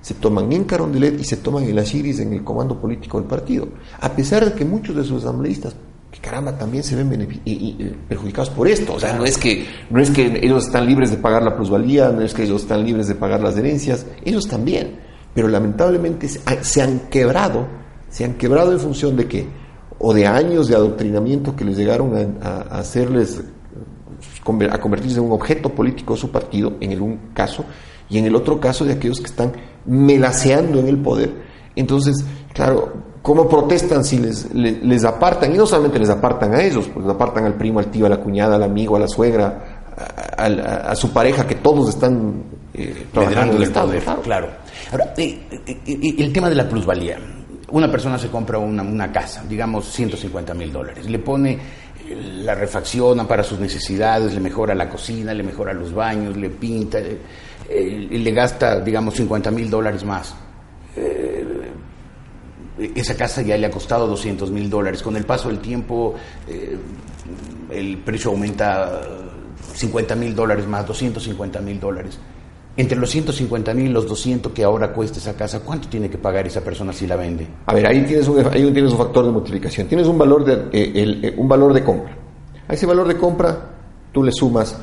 se 0.01 0.13
toman 0.13 0.51
en 0.53 0.65
Carondelet 0.65 1.19
y 1.19 1.23
se 1.23 1.37
toman 1.37 1.63
en 1.63 1.75
las 1.75 1.95
Iris, 1.95 2.19
en 2.19 2.31
el 2.31 2.43
comando 2.43 2.79
político 2.79 3.19
del 3.19 3.27
partido. 3.27 3.67
A 3.99 4.09
pesar 4.09 4.45
de 4.45 4.53
que 4.53 4.63
muchos 4.63 4.95
de 4.95 5.03
sus 5.03 5.23
asambleístas, 5.23 5.75
que 6.11 6.19
caramba, 6.19 6.55
también 6.59 6.83
se 6.83 6.95
ven 6.95 7.41
eh, 7.43 7.95
perjudicados 8.07 8.51
por 8.51 8.67
esto. 8.67 8.93
O 8.93 8.99
sea, 8.99 9.17
no 9.17 9.25
es, 9.25 9.39
que, 9.39 9.65
no 9.89 9.99
es 9.99 10.11
que 10.11 10.39
ellos 10.43 10.67
están 10.67 10.85
libres 10.85 11.09
de 11.09 11.17
pagar 11.17 11.41
la 11.41 11.55
plusvalía, 11.55 12.09
no 12.09 12.21
es 12.21 12.35
que 12.35 12.43
ellos 12.43 12.61
están 12.61 12.85
libres 12.85 13.07
de 13.07 13.15
pagar 13.15 13.41
las 13.41 13.57
herencias, 13.57 14.05
ellos 14.23 14.47
también 14.47 15.11
pero 15.33 15.47
lamentablemente 15.47 16.27
se 16.27 16.81
han 16.81 16.99
quebrado, 17.09 17.67
se 18.09 18.25
han 18.25 18.35
quebrado 18.35 18.71
en 18.71 18.79
función 18.79 19.15
de 19.15 19.27
qué, 19.27 19.47
o 19.99 20.13
de 20.13 20.27
años 20.27 20.67
de 20.67 20.75
adoctrinamiento 20.75 21.55
que 21.55 21.63
les 21.63 21.77
llegaron 21.77 22.37
a, 22.41 22.77
hacerles, 22.77 23.41
a 24.69 24.77
convertirse 24.77 25.17
en 25.17 25.25
un 25.25 25.31
objeto 25.31 25.69
político 25.69 26.13
de 26.13 26.19
su 26.19 26.29
partido, 26.29 26.73
en 26.81 26.91
el 26.91 27.01
un 27.01 27.19
caso, 27.33 27.63
y 28.09 28.17
en 28.17 28.25
el 28.25 28.35
otro 28.35 28.59
caso 28.59 28.85
de 28.85 28.93
aquellos 28.93 29.19
que 29.19 29.27
están 29.27 29.53
melaseando 29.85 30.79
en 30.79 30.87
el 30.87 30.97
poder. 30.97 31.31
Entonces, 31.75 32.23
claro, 32.53 32.93
¿cómo 33.21 33.47
protestan 33.47 34.03
si 34.03 34.19
les, 34.19 34.53
les, 34.53 35.05
apartan? 35.05 35.55
Y 35.55 35.57
no 35.57 35.65
solamente 35.65 35.99
les 35.99 36.09
apartan 36.09 36.53
a 36.53 36.61
ellos, 36.61 36.89
pues 36.93 37.05
les 37.05 37.15
apartan 37.15 37.45
al 37.45 37.55
primo, 37.55 37.79
al 37.79 37.87
tío, 37.87 38.05
a 38.05 38.09
la 38.09 38.17
cuñada, 38.17 38.57
al 38.57 38.63
amigo, 38.63 38.95
a 38.95 38.99
la 38.99 39.07
suegra, 39.07 39.83
a, 40.37 40.95
su 40.95 41.11
pareja, 41.11 41.47
que 41.47 41.55
todos 41.55 41.89
están 41.89 42.43
eh, 42.73 43.07
trabajando 43.11 43.53
en 43.53 43.57
el 43.57 43.63
Estado. 43.63 43.93
Claro. 44.21 44.49
Ahora, 44.93 45.11
eh, 45.17 45.39
eh, 45.49 45.77
eh, 45.87 46.15
el 46.19 46.31
tema 46.31 46.47
de 46.49 46.53
la 46.53 46.69
plusvalía. 46.69 47.17
una 47.71 47.89
persona 47.89 48.19
se 48.19 48.27
compra 48.27 48.59
una, 48.59 49.11
casa, 49.11 49.43
digamos 49.49 49.87
150 49.91 50.53
mil 50.53 50.71
dólares, 50.71 51.09
le 51.09 51.17
pone 51.17 51.57
la 52.43 52.53
refacciona 52.53 53.27
para 53.27 53.41
sus 53.41 53.59
necesidades, 53.59 54.35
le 54.35 54.39
mejora 54.39 54.75
la 54.75 54.87
cocina, 54.87 55.33
le 55.33 55.41
mejora 55.41 55.73
los 55.73 55.91
baños, 55.91 56.37
le 56.37 56.51
pinta, 56.51 56.99
y 56.99 58.17
le 58.19 58.31
gasta, 58.31 58.81
digamos, 58.81 59.15
50 59.15 59.49
mil 59.49 59.67
dólares 59.67 60.03
más. 60.03 60.35
esa 62.77 63.17
casa 63.17 63.41
ya 63.41 63.57
le 63.57 63.65
ha 63.65 63.71
costado 63.71 64.05
200 64.05 64.51
mil 64.51 64.69
dólares. 64.69 65.01
Con 65.01 65.15
el 65.15 65.25
paso 65.25 65.49
del 65.49 65.57
tiempo, 65.57 66.13
el 67.71 67.97
precio 67.97 68.29
aumenta 68.29 69.01
50 69.73 70.15
mil 70.15 70.35
dólares 70.35 70.67
más, 70.67 70.85
250 70.85 71.61
mil 71.61 71.79
dólares. 71.79 72.19
Entre 72.75 72.97
los 72.97 73.09
150 73.11 73.73
mil 73.75 73.85
y 73.85 73.89
los 73.89 74.07
200 74.07 74.51
que 74.51 74.63
ahora 74.63 74.91
cuesta 74.91 75.19
esa 75.19 75.35
casa, 75.35 75.59
¿cuánto 75.59 75.87
tiene 75.87 76.09
que 76.09 76.17
pagar 76.17 76.47
esa 76.47 76.61
persona 76.61 76.91
si 76.91 77.05
la 77.05 77.15
vende? 77.15 77.47
A 77.67 77.73
ver, 77.73 77.85
ahí 77.85 78.03
tienes 78.03 78.27
un, 78.27 78.39
ahí 78.47 78.71
tienes 78.71 78.91
un 78.91 78.97
factor 78.97 79.25
de 79.25 79.31
multiplicación. 79.31 79.87
Tienes 79.87 80.07
un 80.07 80.17
valor 80.17 80.43
de, 80.43 80.53
eh, 80.71 81.19
eh, 81.23 81.33
un 81.37 81.47
valor 81.47 81.73
de 81.73 81.83
compra. 81.83 82.17
A 82.67 82.73
ese 82.73 82.85
valor 82.85 83.07
de 83.07 83.15
compra 83.15 83.69
tú 84.11 84.23
le 84.23 84.31
sumas 84.31 84.75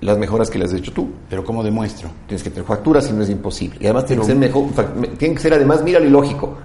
las 0.00 0.18
mejoras 0.18 0.50
que 0.50 0.58
le 0.58 0.66
has 0.66 0.74
hecho 0.74 0.92
tú. 0.92 1.08
Pero 1.28 1.42
¿cómo 1.42 1.62
demuestro? 1.62 2.10
Tienes 2.26 2.42
que 2.42 2.50
tener 2.50 2.66
facturas 2.66 3.08
y 3.08 3.12
no 3.12 3.22
es 3.22 3.30
imposible. 3.30 3.78
Y 3.80 3.86
además 3.86 4.04
tiene, 4.04 4.22
que 4.22 4.26
ser 4.26 4.36
mejor, 4.36 4.66
tiene 5.18 5.34
que 5.34 5.40
ser 5.40 5.54
además, 5.54 5.82
mira 5.82 6.00
lo 6.00 6.10
lógico, 6.10 6.56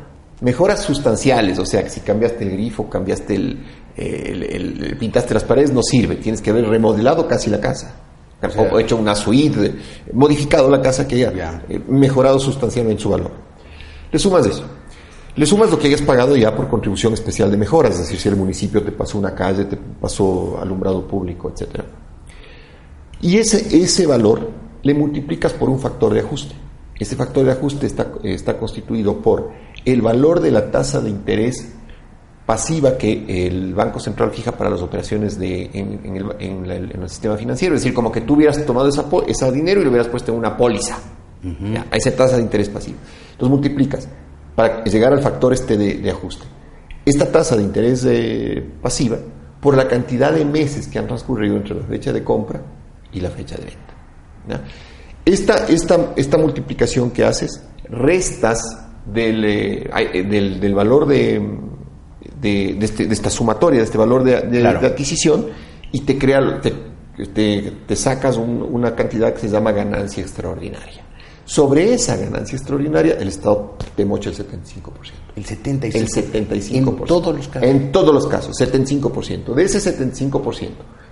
mejoras 0.42 0.82
sustanciales, 0.82 1.58
o 1.60 1.66
sea, 1.66 1.84
que 1.84 1.90
si 1.90 2.02
cambiaste 2.02 2.44
el 2.44 2.52
grifo, 2.52 2.90
cambiaste 2.90 3.36
el, 3.36 3.64
el, 3.96 4.98
pintaste 5.00 5.34
las 5.34 5.44
paredes, 5.44 5.72
no 5.72 5.82
sirve. 5.82 6.18
Tienes 6.18 6.42
que 6.42 6.50
haber 6.50 6.68
remodelado 6.68 7.28
casi 7.28 7.50
la 7.50 7.60
casa. 7.60 7.96
O, 8.58 8.80
hecho 8.80 8.98
una 8.98 9.16
suite, 9.16 9.76
modificado 10.12 10.70
la 10.70 10.82
casa 10.82 11.08
que 11.08 11.26
haya 11.26 11.64
eh, 11.70 11.80
mejorado 11.88 12.40
sustancialmente 12.40 13.02
su 13.02 13.10
valor. 13.10 13.32
Le 14.12 14.20
sumas 14.20 14.46
eso. 14.46 14.64
Le 15.36 15.46
sumas 15.46 15.72
lo 15.72 15.80
que 15.80 15.88
hayas 15.88 16.02
pagado 16.02 16.36
ya 16.36 16.56
por 16.56 16.68
contribución 16.68 17.14
especial 17.14 17.50
de 17.50 17.58
mejoras, 17.58 17.94
es 17.94 18.02
decir, 18.02 18.20
si 18.20 18.30
el 18.30 18.36
municipio 18.36 18.84
te 18.84 18.92
pasó 18.92 19.18
una 19.18 19.34
calle, 19.34 19.66
te 19.66 19.78
pasó 19.78 20.60
alumbrado 20.62 21.08
público, 21.08 21.50
etc. 21.50 21.82
Y 23.22 23.38
ese, 23.38 23.76
ese 23.76 24.06
valor 24.06 24.52
le 24.84 24.94
multiplicas 24.94 25.54
por 25.54 25.70
un 25.70 25.80
factor 25.80 26.14
de 26.14 26.20
ajuste. 26.20 26.54
Ese 27.00 27.16
factor 27.16 27.46
de 27.46 27.52
ajuste 27.52 27.88
está, 27.88 28.12
está 28.24 28.58
constituido 28.58 29.22
por 29.22 29.50
el 29.86 30.02
valor 30.02 30.40
de 30.40 30.52
la 30.52 30.70
tasa 30.70 31.02
de 31.02 31.10
interés 31.10 31.74
pasiva 32.46 32.98
que 32.98 33.48
el 33.48 33.74
Banco 33.74 34.00
Central 34.00 34.32
fija 34.32 34.52
para 34.52 34.70
las 34.70 34.82
operaciones 34.82 35.40
de, 35.40 35.70
en, 35.74 36.70
el, 36.70 37.10
sistema 37.10 37.38
financiero. 37.38 37.76
Es 37.76 37.82
decir, 37.82 37.94
como 37.94 38.12
que 38.12 38.22
tú 38.22 38.36
hubieras 38.36 38.66
tomado 38.66 38.90
esa, 38.90 39.06
ese 39.28 39.52
dinero 39.52 39.82
y 39.82 39.84
lo 39.86 39.90
hubieras 39.90 40.10
puesto 40.10 40.32
en 40.32 40.38
una 40.40 40.58
póliza, 40.58 40.98
a 41.92 41.96
esa 41.96 42.16
tasa 42.16 42.38
de 42.38 42.44
interés 42.44 42.70
pasivo. 42.70 42.98
Entonces 43.32 43.50
multiplicas 43.50 44.08
para 44.56 44.84
llegar 44.84 45.14
al 45.14 45.22
factor 45.22 45.54
este 45.54 45.78
de, 45.78 46.10
ajuste. 46.10 46.46
Esta 47.06 47.32
tasa 47.32 47.56
de 47.56 47.64
interés 47.64 48.06
eh, 48.06 48.64
pasiva 48.82 49.18
por 49.60 49.76
la 49.76 49.88
cantidad 49.88 50.32
de 50.32 50.46
meses 50.46 50.88
que 50.88 51.00
han 51.00 51.08
transcurrido 51.08 51.56
entre 51.56 51.76
la 51.76 51.86
fecha 51.86 52.14
de 52.14 52.24
compra 52.24 52.62
y 53.12 53.20
la 53.20 53.30
fecha 53.30 53.56
de 53.56 53.66
venta. 53.66 54.64
Esta, 55.26 55.68
esta, 55.68 56.14
esta 56.16 56.38
multiplicación 56.38 57.12
que 57.12 57.24
haces, 57.24 57.64
restas 57.90 58.62
del, 59.06 59.46
eh, 59.46 59.90
eh, 60.14 60.24
del, 60.24 60.60
del 60.60 60.76
valor 60.76 61.08
de 61.08 61.42
de, 62.44 62.78
este, 62.82 63.08
de 63.08 63.14
esta 63.14 63.30
sumatoria, 63.30 63.80
de 63.80 63.86
este 63.86 63.98
valor 63.98 64.24
de, 64.24 64.68
adquisición, 64.68 65.48
y 65.92 66.02
te 66.02 66.18
crea, 66.18 66.62
te, 66.62 67.74
te, 67.88 67.96
sacas 67.96 68.38
una 68.38 68.96
cantidad 68.96 69.34
que 69.34 69.40
se 69.40 69.50
llama 69.50 69.72
ganancia 69.72 70.22
extraordinaria. 70.22 71.02
Sobre 71.46 71.94
esa 71.94 72.16
ganancia 72.16 72.56
extraordinaria, 72.56 73.16
el 73.16 73.28
Estado 73.28 73.76
te 73.96 74.06
mocha 74.06 74.30
el 74.30 74.36
75%. 74.38 74.44
El 75.36 75.46
75%. 75.46 75.96
El 75.96 76.62
75%. 76.62 76.76
En 76.76 76.96
todos 77.06 77.36
los 77.36 77.48
casos. 77.48 77.70
En 77.70 77.92
todos 77.92 78.14
los 78.14 78.28
casos, 78.28 78.56
75%. 78.60 79.54
De 79.54 79.64
ese 79.64 79.80
75%, 79.80 80.70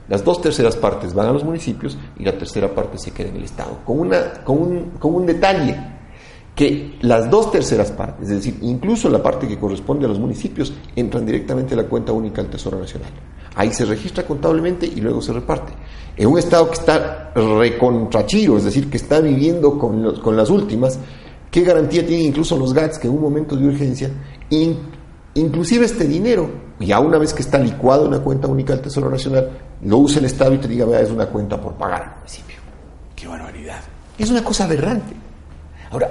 las 0.08 0.24
dos 0.24 0.42
terceras 0.42 0.76
partes 0.78 1.14
van 1.14 1.28
a 1.28 1.32
los 1.32 1.44
municipios 1.44 1.98
y 2.18 2.24
la 2.24 2.38
tercera 2.38 2.74
parte 2.74 2.98
se 2.98 3.12
queda 3.12 3.30
en 3.30 3.38
el 3.38 3.44
Estado. 3.44 3.80
Con, 3.86 4.00
una, 4.00 4.34
con, 4.44 4.58
un, 4.58 4.92
con 5.00 5.16
un 5.16 5.26
detalle 5.26 5.78
que 6.56 6.98
las 7.02 7.30
dos 7.30 7.52
terceras 7.52 7.92
partes, 7.92 8.30
es 8.30 8.38
decir, 8.38 8.58
incluso 8.62 9.10
la 9.10 9.24
parte 9.24 9.48
que 9.48 9.58
corresponde 9.58 10.06
a 10.06 10.10
los 10.10 10.20
municipios, 10.20 10.74
entran 10.96 11.26
directamente 11.26 11.74
a 11.74 11.78
la 11.78 11.84
cuenta 11.84 12.12
única 12.12 12.42
del 12.42 12.52
Tesoro 12.52 12.80
Nacional. 12.80 13.10
Ahí 13.56 13.74
se 13.74 13.86
registra 13.86 14.26
contablemente 14.26 14.86
y 14.86 15.02
luego 15.02 15.22
se 15.22 15.34
reparte. 15.34 15.74
En 16.16 16.28
un 16.28 16.38
Estado 16.38 16.68
que 16.68 16.76
está 16.76 17.32
recontrachiro, 17.34 18.58
es 18.58 18.64
decir, 18.64 18.90
que 18.90 18.98
está 18.98 19.20
viviendo 19.20 19.78
con, 19.78 20.36
las 20.36 20.50
últimas, 20.50 21.00
¿qué 21.50 21.62
garantía 21.62 22.06
tienen 22.06 22.28
incluso 22.28 22.58
los 22.58 22.74
GATS 22.74 23.00
que 23.00 23.08
en 23.08 23.14
un 23.14 23.22
momento 23.22 23.56
de 23.56 23.68
urgencia, 23.68 24.10
inclusive 25.34 25.86
este 25.86 26.06
dinero, 26.06 26.50
ya 26.80 27.00
una 27.00 27.18
vez 27.18 27.34
que 27.34 27.42
está 27.42 27.58
licuado 27.58 28.04
en 28.04 28.14
una 28.14 28.20
cuenta 28.20 28.48
única 28.48 28.74
del 28.74 28.82
Tesoro 28.82 29.10
Nacional, 29.10 29.50
lo 29.84 29.98
use 29.98 30.20
el 30.20 30.26
Estado 30.26 30.54
y 30.54 30.58
te 30.58 30.68
diga, 30.68 30.86
vea, 30.86 31.02
es 31.02 31.12
una 31.12 31.26
cuenta 31.26 31.60
por 31.60 31.74
pagar 31.74 32.04
al 32.04 32.16
municipio? 32.18 32.58
¡Qué 33.16 33.28
barbaridad! 33.28 33.82
Es 34.18 34.30
una 34.30 34.44
cosa 34.44 34.66
aberrante. 34.66 35.14
Ahora, 35.92 36.10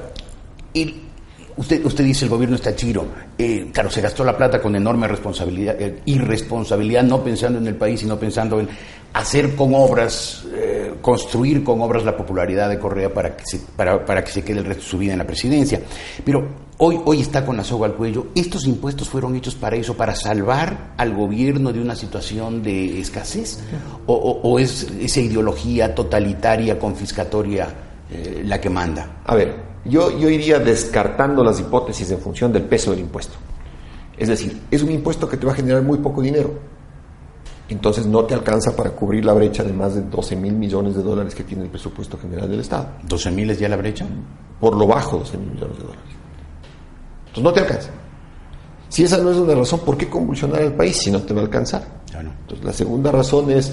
y 0.73 1.11
usted, 1.57 1.85
usted 1.85 2.05
dice 2.05 2.25
el 2.25 2.31
gobierno 2.31 2.57
está 2.57 2.75
chiro. 2.75 3.07
Eh, 3.37 3.71
claro, 3.73 3.91
se 3.91 4.00
gastó 4.00 4.25
la 4.25 4.37
plata 4.37 4.61
con 4.61 4.75
enorme 4.75 5.07
responsabilidad, 5.07 5.81
eh, 5.81 6.00
irresponsabilidad, 6.07 7.03
no 7.03 7.23
pensando 7.23 7.59
en 7.59 7.67
el 7.67 7.77
país, 7.77 8.00
sino 8.00 8.19
pensando 8.19 8.61
en 8.61 8.69
hacer 9.12 9.55
con 9.57 9.75
obras, 9.75 10.45
eh, 10.55 10.95
construir 11.00 11.65
con 11.65 11.81
obras 11.81 12.05
la 12.05 12.17
popularidad 12.17 12.69
de 12.69 12.79
Correa 12.79 13.12
para 13.12 13.37
que, 13.37 13.45
se, 13.45 13.59
para, 13.59 14.05
para, 14.05 14.25
que 14.25 14.31
se 14.31 14.43
quede 14.43 14.61
el 14.61 14.65
resto 14.65 14.85
de 14.85 14.89
su 14.89 14.99
vida 14.99 15.12
en 15.12 15.19
la 15.19 15.27
presidencia. 15.27 15.81
Pero 16.25 16.49
hoy, 16.79 16.99
hoy 17.05 17.21
está 17.21 17.45
con 17.45 17.57
la 17.57 17.65
soga 17.65 17.87
al 17.87 17.95
cuello. 17.95 18.29
¿Estos 18.35 18.67
impuestos 18.67 19.09
fueron 19.09 19.35
hechos 19.37 19.55
para 19.55 19.77
eso, 19.77 19.95
para 19.95 20.15
salvar 20.15 20.95
al 20.97 21.15
gobierno 21.15 21.73
de 21.73 21.81
una 21.81 21.97
situación 21.97 22.62
de 22.62 23.00
escasez? 23.00 23.59
¿O, 24.07 24.15
o, 24.15 24.59
es 24.59 24.87
esa 25.00 25.21
ideología 25.21 25.95
totalitaria, 25.95 26.79
confiscatoria 26.79 27.69
la 28.45 28.61
que 28.61 28.71
manda? 28.71 29.21
A 29.25 29.35
ver, 29.35 29.70
yo, 29.85 30.19
yo 30.19 30.29
iría 30.29 30.59
descartando 30.59 31.43
las 31.43 31.61
hipótesis 31.61 32.11
en 32.11 32.19
función 32.19 32.53
del 32.53 32.65
peso 32.65 32.91
del 32.91 33.01
impuesto. 33.01 33.37
Es 34.17 34.29
decir, 34.29 34.63
es 34.71 34.83
un 34.83 34.91
impuesto 34.91 35.29
que 35.29 35.37
te 35.37 35.47
va 35.47 35.53
a 35.53 35.55
generar 35.55 35.83
muy 35.83 35.99
poco 35.99 36.21
dinero. 36.21 36.53
Entonces 37.69 38.05
no 38.05 38.25
te 38.25 38.35
alcanza 38.35 38.75
para 38.75 38.91
cubrir 38.91 39.25
la 39.25 39.33
brecha 39.33 39.63
de 39.63 39.73
más 39.73 39.95
de 39.95 40.03
12 40.03 40.37
mil 40.37 40.55
millones 40.55 40.97
de 40.97 41.03
dólares 41.03 41.35
que 41.35 41.45
tiene 41.45 41.63
el 41.65 41.71
presupuesto 41.71 42.19
general 42.19 42.51
del 42.51 42.61
Estado. 42.61 42.89
¿12 43.09 43.33
mil 43.33 43.49
es 43.49 43.59
ya 43.59 43.69
la 43.69 43.77
brecha? 43.77 44.07
Por 44.59 44.77
lo 44.77 44.87
bajo, 44.87 45.19
12 45.19 45.39
mil 45.39 45.53
millones 45.53 45.77
de 45.77 45.83
dólares. 45.85 46.05
Entonces 47.29 47.45
no 47.45 47.53
te 47.53 47.61
alcanza. 47.61 47.91
Si 48.89 49.05
esa 49.05 49.19
no 49.19 49.31
es 49.31 49.37
una 49.37 49.55
razón, 49.55 49.81
¿por 49.81 49.97
qué 49.97 50.09
convulsionar 50.11 50.63
al 50.63 50.75
país 50.75 50.97
si 50.97 51.13
no 51.13 51.23
te 51.23 51.33
va 51.33 51.41
a 51.41 51.45
alcanzar? 51.45 52.01
Entonces 52.13 52.67
la 52.67 52.73
segunda 52.73 53.13
razón 53.13 53.51
es 53.53 53.73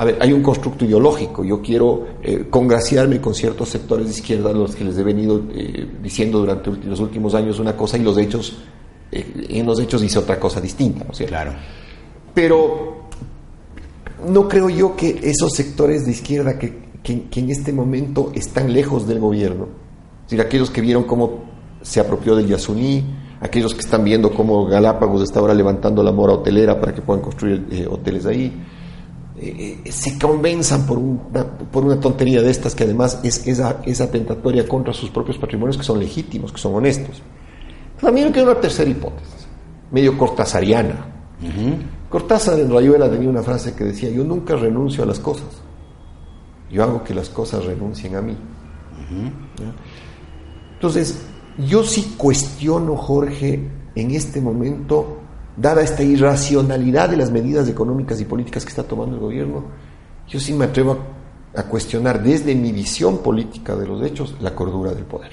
a 0.00 0.04
ver, 0.04 0.16
hay 0.20 0.32
un 0.32 0.44
constructo 0.44 0.84
ideológico. 0.84 1.44
Yo 1.44 1.60
quiero 1.60 2.06
eh, 2.22 2.46
congraciarme 2.48 3.20
con 3.20 3.34
ciertos 3.34 3.68
sectores 3.68 4.06
de 4.06 4.12
izquierda, 4.12 4.52
los 4.52 4.76
que 4.76 4.84
les 4.84 4.96
he 4.96 5.02
venido 5.02 5.42
eh, 5.52 5.88
diciendo 6.00 6.38
durante 6.38 6.70
los 6.70 7.00
últimos 7.00 7.34
años 7.34 7.58
una 7.58 7.76
cosa 7.76 7.98
y 7.98 8.02
los 8.02 8.16
hechos, 8.16 8.58
eh, 9.10 9.48
en 9.48 9.66
los 9.66 9.80
hechos 9.80 10.00
dice 10.00 10.20
otra 10.20 10.38
cosa 10.38 10.60
distinta. 10.60 11.04
¿no? 11.04 11.10
Claro. 11.26 11.52
Pero 12.32 13.08
no 14.28 14.46
creo 14.46 14.70
yo 14.70 14.94
que 14.94 15.18
esos 15.20 15.52
sectores 15.52 16.04
de 16.04 16.12
izquierda 16.12 16.56
que, 16.60 16.86
en 17.02 17.50
este 17.50 17.72
momento 17.72 18.30
están 18.36 18.72
lejos 18.72 19.08
del 19.08 19.18
gobierno, 19.18 19.64
es 19.64 20.30
decir, 20.30 20.40
aquellos 20.40 20.70
que 20.70 20.80
vieron 20.80 21.04
cómo 21.04 21.42
se 21.82 21.98
apropió 21.98 22.36
del 22.36 22.46
Yasuní, 22.46 23.02
aquellos 23.40 23.74
que 23.74 23.80
están 23.80 24.04
viendo 24.04 24.32
cómo 24.32 24.64
Galápagos 24.66 25.22
está 25.22 25.40
ahora 25.40 25.54
levantando 25.54 26.04
la 26.04 26.12
mora 26.12 26.34
hotelera 26.34 26.78
para 26.78 26.94
que 26.94 27.02
puedan 27.02 27.20
construir 27.20 27.88
hoteles 27.90 28.26
ahí, 28.26 28.52
eh, 29.40 29.90
se 29.90 30.18
convenzan 30.18 30.86
por 30.86 30.98
una, 30.98 31.44
por 31.44 31.84
una 31.84 32.00
tontería 32.00 32.42
de 32.42 32.50
estas 32.50 32.74
que 32.74 32.84
además 32.84 33.20
es 33.22 33.46
esa, 33.46 33.80
esa 33.84 34.10
tentatoria 34.10 34.66
contra 34.66 34.92
sus 34.92 35.10
propios 35.10 35.38
patrimonios 35.38 35.76
que 35.76 35.84
son 35.84 35.98
legítimos, 35.98 36.52
que 36.52 36.58
son 36.58 36.74
honestos. 36.74 37.22
También 38.00 38.32
queda 38.32 38.44
una 38.44 38.60
tercera 38.60 38.88
hipótesis, 38.90 39.46
medio 39.90 40.16
cortazariana. 40.16 41.06
Cortázar 42.08 42.58
en 42.58 42.70
Rayuela 42.72 43.10
tenía 43.10 43.28
una 43.28 43.42
frase 43.42 43.74
que 43.74 43.84
decía, 43.84 44.10
yo 44.10 44.24
nunca 44.24 44.56
renuncio 44.56 45.04
a 45.04 45.06
las 45.06 45.20
cosas, 45.20 45.48
yo 46.70 46.82
hago 46.82 47.04
que 47.04 47.14
las 47.14 47.28
cosas 47.28 47.64
renuncien 47.64 48.16
a 48.16 48.22
mí. 48.22 48.36
Entonces, 50.74 51.22
yo 51.58 51.82
sí 51.84 52.14
cuestiono, 52.16 52.96
Jorge, 52.96 53.68
en 53.94 54.10
este 54.12 54.40
momento 54.40 55.17
dada 55.60 55.82
esta 55.82 56.02
irracionalidad 56.02 57.08
de 57.08 57.16
las 57.16 57.30
medidas 57.30 57.68
económicas 57.68 58.20
y 58.20 58.24
políticas 58.24 58.64
que 58.64 58.70
está 58.70 58.82
tomando 58.82 59.16
el 59.16 59.20
gobierno, 59.20 59.64
yo 60.28 60.38
sí 60.38 60.52
me 60.52 60.66
atrevo 60.66 60.98
a, 61.54 61.62
cuestionar 61.64 62.22
desde 62.22 62.54
mi 62.54 62.72
visión 62.72 63.18
política 63.18 63.74
de 63.74 63.86
los 63.86 64.02
hechos 64.02 64.36
la 64.40 64.54
cordura 64.54 64.92
del 64.92 65.04
poder. 65.04 65.32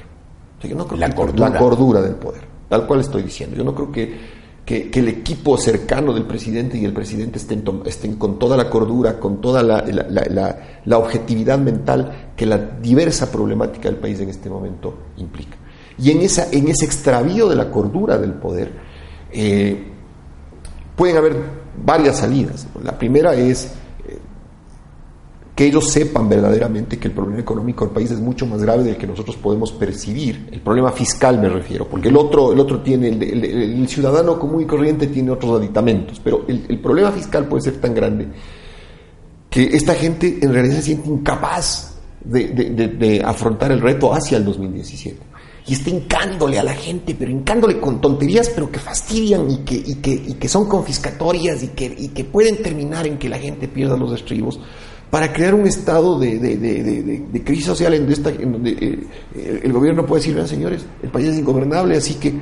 la, 0.97 1.09
cordura. 1.13 1.49
la 1.49 1.59
cordura 1.59 2.01
del 2.01 2.15
poder, 2.15 2.41
tal 2.67 2.87
cual 2.87 3.01
estoy 3.01 3.23
diciendo. 3.23 3.55
Yo 3.55 3.63
no 3.63 3.75
creo 3.75 3.91
que, 3.91 4.17
que, 4.65 4.89
el 4.93 5.07
equipo 5.07 5.57
cercano 5.57 6.13
del 6.13 6.23
presidente 6.23 6.77
y 6.77 6.85
el 6.85 6.93
presidente 6.93 7.37
estén, 7.37 7.63
estén 7.85 8.15
con 8.15 8.39
toda 8.39 8.57
la 8.57 8.69
cordura, 8.69 9.19
con 9.19 9.39
toda 9.41 9.61
la, 9.61 9.83
la 10.85 10.97
objetividad 10.97 11.59
mental 11.59 12.31
que 12.35 12.45
la 12.45 12.57
diversa 12.57 13.31
problemática 13.31 13.89
del 13.89 13.97
país 13.97 14.19
en 14.19 14.29
este 14.29 14.49
momento 14.49 14.97
implica. 15.17 15.57
Y 15.97 16.11
en, 16.11 16.21
esa, 16.21 16.47
en 16.51 16.67
ese 16.67 16.85
extravío 16.85 17.47
de 17.47 17.55
la 17.55 17.71
cordura 17.71 18.17
del 18.17 18.33
poder, 18.33 18.71
eh, 19.31 19.91
pueden 20.95 21.17
haber 21.17 21.35
varias 21.83 22.17
salidas. 22.17 22.67
La 22.83 22.97
primera 22.97 23.35
es 23.35 23.73
que 25.55 25.65
ellos 25.65 25.89
sepan 25.89 26.27
verdaderamente 26.27 26.99
que 26.99 27.07
el 27.07 27.13
problema 27.13 27.39
económico 27.39 27.85
del 27.85 27.93
país 27.93 28.11
es 28.11 28.19
mucho 28.19 28.45
más 28.45 28.61
grave 28.61 28.83
del 28.83 28.97
que 28.97 29.07
nosotros 29.07 29.37
podemos 29.37 29.71
percibir. 29.71 30.49
El 30.51 30.59
problema 30.59 30.91
fiscal 30.91 31.39
me 31.39 31.47
refiero, 31.47 31.87
porque 31.87 32.09
el 32.09 32.17
otro, 32.17 32.51
el 32.51 32.59
otro 32.59 32.81
tiene, 32.81 33.07
el, 33.07 33.87
ciudadano 33.87 34.37
común 34.37 34.63
y 34.63 34.65
corriente 34.65 35.07
tiene 35.07 35.31
otros 35.31 35.57
aditamentos, 35.57 36.19
pero 36.21 36.43
el, 36.47 36.79
problema 36.81 37.09
fiscal 37.11 37.47
puede 37.47 37.63
ser 37.63 37.79
tan 37.79 37.93
grande 37.93 38.27
que 39.49 39.63
esta 39.63 39.93
gente 39.93 40.39
en 40.41 40.53
realidad 40.53 40.75
se 40.75 40.81
siente 40.81 41.07
incapaz 41.07 41.99
de, 42.21 43.21
afrontar 43.23 43.71
el 43.71 43.79
reto 43.79 44.13
hacia 44.13 44.37
el 44.37 44.43
2017 44.43 45.34
y 45.67 45.73
está 45.73 45.89
hincándole 45.89 46.59
a 46.59 46.63
la 46.63 46.73
gente, 46.73 47.15
pero 47.17 47.31
hincándole 47.31 47.79
con 47.79 47.99
tonterías, 47.99 48.49
pero 48.49 48.71
que 48.71 48.79
fastidian 48.79 49.49
y 49.49 49.57
que, 49.59 49.75
y 49.75 49.95
que, 49.95 50.11
y 50.11 50.33
que 50.35 50.47
son 50.47 50.67
confiscatorias 50.67 51.63
y 51.63 51.69
que, 51.69 51.95
y 51.97 52.09
que 52.09 52.23
pueden 52.23 52.61
terminar 52.61 53.07
en 53.07 53.17
que 53.17 53.29
la 53.29 53.39
gente 53.39 53.67
pierda 53.67 53.97
los 53.97 54.13
estribos 54.13 54.59
para 55.09 55.31
crear 55.31 55.55
un 55.55 55.65
estado 55.65 56.19
de, 56.19 57.41
crisis 57.45 57.65
social 57.65 57.93
en, 57.93 58.51
donde 58.51 58.71
eh, 58.71 59.61
el 59.63 59.71
gobierno 59.71 60.05
puede 60.05 60.21
decir, 60.21 60.35
vean 60.35 60.47
señores, 60.47 60.85
el 61.01 61.09
país 61.09 61.29
es 61.29 61.39
ingobernable, 61.39 61.95
así 61.95 62.15
que, 62.15 62.33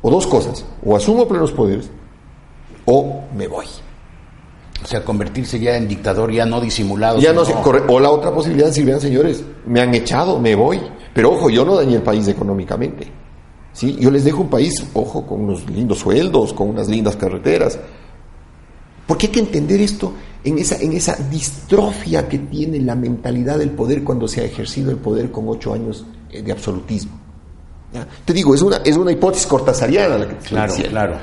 o 0.00 0.10
dos 0.10 0.26
cosas, 0.26 0.64
o 0.84 0.96
asumo 0.96 1.26
plenos 1.26 1.52
poderes, 1.52 1.90
o 2.86 3.24
me 3.36 3.46
voy. 3.48 3.66
O 4.82 4.86
sea, 4.86 5.04
convertirse 5.04 5.58
ya 5.60 5.76
en 5.76 5.86
dictador 5.86 6.32
ya 6.32 6.46
no 6.46 6.60
disimulado. 6.60 7.18
Ya 7.20 7.32
no, 7.32 7.42
o 7.42 8.00
la 8.00 8.10
otra 8.10 8.32
posibilidad 8.32 8.68
es 8.68 8.74
decir, 8.74 8.86
vean 8.86 9.00
señores, 9.00 9.44
me 9.66 9.80
han 9.80 9.94
echado, 9.94 10.38
me 10.38 10.54
voy. 10.54 10.80
Pero 11.12 11.32
ojo, 11.32 11.50
yo 11.50 11.64
no 11.64 11.76
dañé 11.76 11.96
el 11.96 12.02
país 12.02 12.26
económicamente. 12.28 13.06
¿sí? 13.72 13.96
Yo 14.00 14.10
les 14.10 14.24
dejo 14.24 14.42
un 14.42 14.48
país, 14.48 14.74
ojo, 14.94 15.26
con 15.26 15.42
unos 15.42 15.68
lindos 15.68 15.98
sueldos, 15.98 16.52
con 16.52 16.70
unas 16.70 16.88
lindas 16.88 17.16
carreteras. 17.16 17.78
Porque 19.06 19.26
hay 19.26 19.32
que 19.32 19.40
entender 19.40 19.80
esto 19.80 20.14
en 20.44 20.58
esa, 20.58 20.76
en 20.76 20.92
esa 20.92 21.16
distrofia 21.16 22.28
que 22.28 22.38
tiene 22.38 22.80
la 22.80 22.94
mentalidad 22.94 23.58
del 23.58 23.70
poder 23.70 24.04
cuando 24.04 24.28
se 24.28 24.40
ha 24.40 24.44
ejercido 24.44 24.90
el 24.90 24.98
poder 24.98 25.30
con 25.30 25.48
ocho 25.48 25.74
años 25.74 26.06
eh, 26.30 26.42
de 26.42 26.52
absolutismo. 26.52 27.20
Te 28.24 28.32
digo, 28.32 28.54
es 28.54 28.62
una, 28.62 28.76
es 28.78 28.96
una 28.96 29.10
hipótesis 29.10 29.46
cortasariana 29.46 30.16
la 30.16 30.28
que 30.28 30.34
te 30.34 30.46
claro, 30.46 30.74
Claro. 30.74 31.18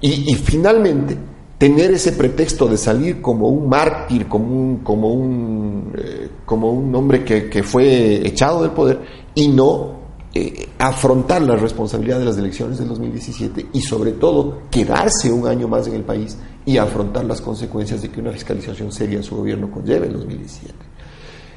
Y, 0.00 0.34
finalmente, 0.34 1.16
tener 1.58 1.90
ese 1.90 2.12
pretexto 2.12 2.66
de 2.66 2.78
salir 2.78 3.20
como 3.20 3.48
un 3.48 3.68
mártir, 3.68 4.28
como 4.28 4.46
un, 4.46 4.76
como 4.78 5.12
un, 5.12 5.92
eh, 5.98 6.28
como 6.46 6.72
un 6.72 6.94
hombre 6.94 7.24
que, 7.24 7.50
que, 7.50 7.62
fue 7.62 8.26
echado 8.26 8.62
del 8.62 8.70
poder 8.70 9.00
y 9.34 9.48
no 9.48 9.98
eh, 10.34 10.68
afrontar 10.78 11.42
la 11.42 11.56
responsabilidad 11.56 12.20
de 12.20 12.26
las 12.26 12.38
elecciones 12.38 12.78
del 12.78 12.88
2017 12.88 13.66
y 13.72 13.80
sobre 13.80 14.12
todo 14.12 14.62
quedarse 14.70 15.32
un 15.32 15.48
año 15.48 15.66
más 15.66 15.88
en 15.88 15.94
el 15.94 16.04
país 16.04 16.36
y 16.64 16.76
afrontar 16.76 17.24
las 17.24 17.40
consecuencias 17.40 18.02
de 18.02 18.10
que 18.10 18.20
una 18.20 18.30
fiscalización 18.30 18.92
seria 18.92 19.16
en 19.16 19.24
su 19.24 19.36
gobierno 19.36 19.70
conlleve 19.70 20.06
en 20.06 20.12
2017. 20.12 20.74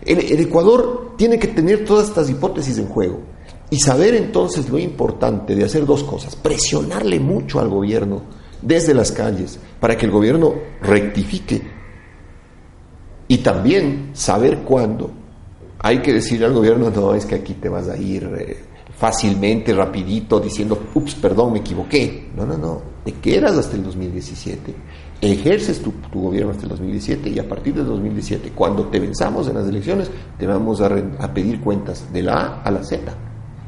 El, 0.05 0.39
Ecuador 0.39 1.15
tiene 1.17 1.37
que 1.37 1.49
tener 1.49 1.85
todas 1.85 2.07
estas 2.07 2.29
hipótesis 2.29 2.77
en 2.77 2.87
juego 2.87 3.19
y 3.69 3.77
saber 3.77 4.15
entonces 4.15 4.69
lo 4.69 4.79
importante 4.79 5.53
de 5.53 5.65
hacer 5.65 5.85
dos 5.85 6.03
cosas, 6.03 6.35
presionarle 6.35 7.19
mucho 7.19 7.59
al 7.59 7.69
gobierno 7.69 8.21
desde 8.61 8.93
las 8.93 9.11
calles 9.11 9.59
para 9.79 9.97
que 9.97 10.05
el 10.05 10.11
gobierno 10.11 10.53
rectifique 10.81 11.61
y 13.27 13.37
también 13.37 14.11
saber 14.13 14.59
cuándo 14.59 15.11
hay 15.79 15.99
que 15.99 16.13
decirle 16.13 16.45
al 16.45 16.53
gobierno, 16.53 16.89
no, 16.91 17.13
es 17.13 17.25
que 17.25 17.35
aquí 17.35 17.55
te 17.55 17.69
vas 17.69 17.87
a 17.87 17.97
ir 17.97 18.29
eh, 18.37 18.57
fácilmente, 18.97 19.73
rapidito, 19.73 20.39
diciendo, 20.39 20.77
ups, 20.93 21.15
perdón, 21.15 21.53
me 21.53 21.59
equivoqué. 21.59 22.29
No, 22.35 22.45
no, 22.45 22.57
no, 22.57 22.81
te 23.03 23.13
quedas 23.13 23.57
hasta 23.57 23.77
el 23.77 23.83
2017, 23.83 24.75
ejerces 25.21 25.81
tu, 25.81 25.93
gobierno 26.13 26.51
hasta 26.51 26.63
el 26.63 26.69
2017 26.69 27.29
y 27.29 27.39
a 27.39 27.47
partir 27.47 27.73
del 27.73 27.87
2017, 27.87 28.51
cuando 28.51 28.87
te 28.87 28.99
venzamos 28.99 29.47
en 29.47 29.55
las 29.55 29.67
elecciones, 29.67 30.11
te 30.37 30.45
vamos 30.45 30.81
a, 30.81 30.87
a 31.19 31.33
pedir 31.33 31.61
cuentas 31.61 32.11
de 32.13 32.21
la 32.21 32.33
A 32.33 32.61
a 32.61 32.69
la 32.69 32.83
Z. 32.83 33.11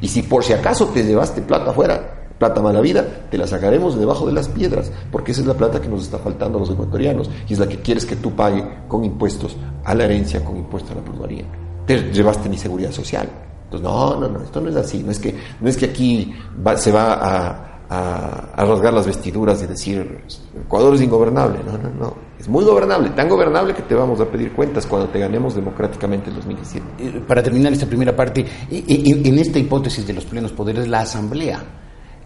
Y 0.02 0.08
si 0.08 0.22
por 0.24 0.44
si 0.44 0.54
acaso 0.54 0.88
te 0.88 1.04
llevaste 1.04 1.42
plata 1.42 1.72
afuera, 1.72 2.23
plata 2.44 2.62
mala 2.62 2.82
vida, 2.82 3.06
te 3.30 3.38
la 3.38 3.48
sacaremos 3.48 3.98
debajo 3.98 4.26
de 4.26 4.34
las 4.34 4.48
piedras, 4.48 4.92
porque 5.12 5.32
esa 5.32 5.42
es 5.42 5.48
la 5.48 5.54
plata 5.54 5.82
que 5.82 5.88
nos 5.88 6.04
está 6.04 6.18
faltando 6.18 6.58
a 6.58 6.62
los 6.62 6.70
ecuatorianos 6.70 7.30
y 7.48 7.54
es 7.54 7.60
la 7.60 7.68
que 7.68 7.78
quieres 7.78 8.06
que 8.06 8.16
tú 8.16 8.32
pague 8.32 8.64
con 8.88 9.04
impuestos 9.04 9.56
a 9.84 9.94
la 9.94 10.06
herencia, 10.06 10.44
con 10.44 10.58
impuestos 10.58 10.92
a 10.92 10.96
la 10.96 11.02
plusvalía 11.02 11.46
te 11.86 11.98
llevaste 12.12 12.50
mi 12.50 12.58
seguridad 12.58 12.92
social. 12.92 13.28
Entonces, 13.66 13.82
no, 13.82 14.20
no, 14.20 14.28
no, 14.28 14.42
esto 14.44 14.62
no 14.62 14.70
es 14.70 14.76
así. 14.76 15.04
No 15.04 15.12
es 15.12 15.20
que, 15.20 15.36
no 15.60 15.70
es 15.70 15.78
que 15.78 15.86
aquí 15.86 16.34
se 16.78 16.92
va 16.92 17.14
a, 17.14 17.82
a, 17.90 18.66
rasgar 18.66 18.94
las 18.94 19.06
vestiduras 19.06 19.62
y 19.64 19.68
decir, 19.68 20.22
Ecuador 20.66 20.94
es 20.96 21.02
ingobernable. 21.02 21.60
No, 21.66 21.78
no, 21.78 21.90
no. 21.90 22.34
Es 22.40 22.48
muy 22.48 22.66
gobernable, 22.66 23.10
tan 23.12 23.30
gobernable 23.30 23.74
que 23.74 23.84
te 23.84 23.96
vamos 23.96 24.20
a 24.20 24.26
pedir 24.26 24.52
cuentas 24.52 24.86
cuando 24.86 25.08
te 25.08 25.18
ganemos 25.18 25.56
democráticamente 25.56 26.30
en 26.30 26.36
2017. 26.36 26.86
Eh, 27.00 27.24
para 27.26 27.42
terminar 27.42 27.72
esta 27.72 27.86
primera 27.86 28.14
parte, 28.14 28.46
en 28.70 29.40
esta 29.40 29.60
hipótesis 29.60 30.06
de 30.06 30.14
los 30.14 30.26
plenos 30.26 30.52
poderes, 30.52 30.88
la 30.88 31.02
Asamblea 31.02 31.64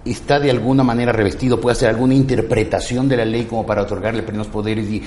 está 0.05 0.39
de 0.39 0.49
alguna 0.51 0.83
manera 0.83 1.11
revestido, 1.11 1.59
puede 1.59 1.73
hacer 1.73 1.89
alguna 1.89 2.13
interpretación 2.13 3.09
de 3.09 3.17
la 3.17 3.25
ley 3.25 3.45
como 3.45 3.65
para 3.65 3.81
otorgarle 3.81 4.23
plenos 4.23 4.47
poderes 4.47 4.89
y 4.89 5.03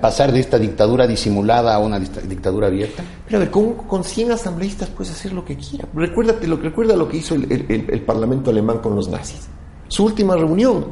pasar 0.00 0.32
de 0.32 0.40
esta 0.40 0.58
dictadura 0.58 1.06
disimulada 1.06 1.74
a 1.74 1.78
una 1.78 1.98
dictadura 1.98 2.66
abierta? 2.66 3.02
Pero 3.26 3.36
a 3.36 3.40
ver, 3.40 3.50
con, 3.50 3.74
con 3.74 4.04
100 4.04 4.32
asambleístas 4.32 4.88
puedes 4.88 5.12
hacer 5.12 5.32
lo 5.32 5.44
que 5.44 5.56
quieras. 5.56 5.88
Recuérdate 5.94 6.46
lo, 6.46 6.56
recuerda 6.56 6.96
lo 6.96 7.08
que 7.08 7.18
hizo 7.18 7.34
el, 7.34 8.02
Parlamento 8.06 8.50
alemán 8.50 8.78
con 8.78 8.96
los 8.96 9.08
nazis. 9.08 9.48
Su 9.88 10.04
última 10.04 10.34
reunión, 10.34 10.86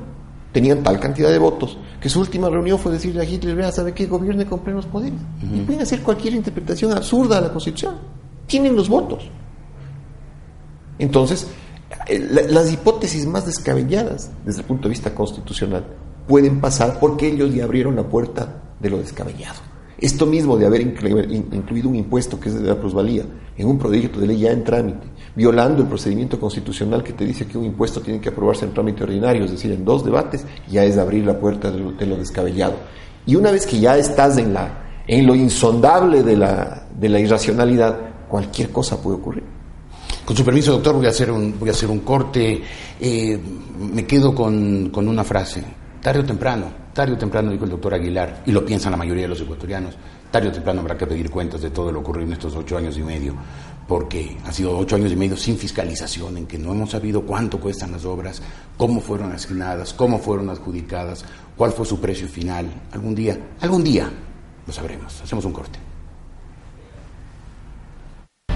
tenían 0.52 0.82
tal 0.82 1.00
cantidad 1.00 1.30
de 1.30 1.38
votos, 1.38 1.78
que 2.00 2.08
su 2.08 2.20
última 2.20 2.48
reunión 2.48 2.78
fue 2.78 2.92
decirle 2.92 3.22
a 3.22 3.24
Hitler, 3.24 3.56
vea, 3.56 3.72
¿sabe 3.72 3.92
qué? 3.92 4.06
Gobierne 4.06 4.46
con 4.46 4.60
plenos 4.60 4.86
poderes. 4.86 5.18
Y 5.42 5.60
pueden 5.60 5.82
hacer 5.82 6.02
cualquier 6.02 6.34
interpretación 6.34 6.92
absurda 6.92 7.38
a 7.38 7.40
la 7.40 7.52
Constitución. 7.52 7.96
Tienen 8.46 8.76
los 8.76 8.88
votos. 8.88 9.28
Entonces, 10.98 11.48
las 12.09 12.72
hipótesis 12.72 13.27
más 13.27 13.46
descabelladas 13.46 14.31
desde 14.44 14.61
el 14.61 14.66
punto 14.66 14.85
de 14.85 14.90
vista 14.90 15.14
constitucional 15.14 15.85
pueden 16.27 16.61
pasar 16.61 16.98
porque 17.01 17.29
ellos 17.29 17.55
ya 17.55 17.64
abrieron 17.64 17.96
la 17.96 18.05
puerta 18.05 18.62
de 18.79 18.90
lo 18.90 18.98
descabellado. 18.98 19.61
Esto 19.98 20.27
mismo 20.27 20.57
de 20.57 20.66
haber 20.66 20.81
incluido 20.81 21.88
un 21.88 21.96
impuesto 21.96 22.38
que 22.38 22.51
es 22.51 22.55
de 22.55 22.68
la 22.68 22.79
plusvalía 22.79 23.24
en 23.57 23.66
un 23.66 23.79
proyecto 23.79 24.20
de 24.20 24.29
ley 24.29 24.38
ya 24.38 24.53
en 24.53 24.62
trámite, 24.62 25.09
violando 25.35 25.83
el 25.83 25.88
procedimiento 25.88 26.38
constitucional 26.38 27.03
que 27.03 27.14
te 27.14 27.24
dice 27.24 27.46
que 27.46 27.59
un 27.59 27.64
impuesto 27.64 28.01
tiene 28.01 28.20
que 28.20 28.29
aprobarse 28.29 28.64
en 28.64 28.72
trámite 28.72 29.03
ordinario, 29.03 29.44
es 29.44 29.51
decir, 29.51 29.72
en 29.72 29.85
dos 29.85 30.05
debates, 30.05 30.46
ya 30.68 30.85
es 30.85 30.96
abrir 30.98 31.24
la 31.24 31.40
puerta 31.40 31.72
de 31.72 32.07
lo, 32.07 32.16
descabellado. 32.16 32.74
Y 33.27 33.35
una 33.35 33.51
vez 33.51 33.66
que 33.66 33.81
ya 33.81 33.98
estás 33.98 34.38
en, 34.38 34.55
la, 34.55 35.03
en 35.09 35.27
lo 35.27 35.35
insondable 35.35 36.22
de 36.22 36.37
la, 36.37 36.87
de 36.96 37.09
la 37.09 37.18
irracionalidad, 37.18 37.98
cualquier 38.29 38.70
cosa 38.70 39.03
puede 39.03 39.16
ocurrir. 39.16 39.57
Con 40.28 40.36
su 40.36 40.44
permiso, 40.44 40.72
doctor, 40.72 40.94
voy 40.94 41.06
a 41.06 41.08
hacer 41.08 41.30
un, 41.30 41.58
voy 41.58 41.70
a 41.70 41.72
hacer 41.72 41.88
un 41.88 42.00
corte. 42.00 42.62
Eh, 43.00 43.40
me 43.78 44.04
quedo 44.04 44.34
con, 44.34 44.92
una 44.94 45.24
frase. 45.24 45.64
Tarde 46.02 46.20
o 46.20 46.24
temprano, 46.26 46.66
tarde 46.92 47.14
o 47.14 47.16
temprano, 47.16 47.50
dijo 47.50 47.64
el 47.64 47.70
doctor 47.70 47.94
Aguilar, 47.94 48.42
y 48.44 48.52
lo 48.52 48.62
piensan 48.62 48.90
la 48.90 48.98
mayoría 48.98 49.22
de 49.22 49.28
los 49.28 49.40
ecuatorianos, 49.40 49.96
tarde 50.30 50.48
o 50.48 50.52
temprano 50.52 50.82
habrá 50.82 50.98
que 50.98 51.06
pedir 51.06 51.30
cuentas 51.30 51.62
de 51.62 51.70
todo 51.70 51.90
lo 51.90 52.00
ocurrido 52.00 52.26
en 52.26 52.34
estos 52.34 52.54
ocho 52.56 52.76
años 52.76 52.98
y 52.98 53.02
medio, 53.02 53.32
porque 53.88 54.36
han 54.44 54.52
sido 54.52 54.76
ocho 54.76 54.96
años 54.96 55.12
y 55.12 55.16
medio 55.16 55.34
sin 55.34 55.56
fiscalización, 55.56 56.36
en 56.36 56.46
que 56.46 56.58
no 56.58 56.72
hemos 56.72 56.90
sabido 56.90 57.22
cuánto 57.22 57.58
cuestan 57.58 57.92
las 57.92 58.04
obras, 58.04 58.42
cómo 58.76 59.00
fueron 59.00 59.32
asignadas, 59.32 59.94
cómo 59.94 60.18
fueron 60.18 60.50
adjudicadas, 60.50 61.24
cuál 61.56 61.72
fue 61.72 61.86
su 61.86 61.98
precio 62.00 62.28
final. 62.28 62.66
Algún 62.92 63.14
día, 63.14 63.38
algún 63.62 63.82
día 63.82 64.10
lo 64.66 64.72
sabremos. 64.74 65.22
Hacemos 65.22 65.46
un 65.46 65.54
corte. 65.54 65.88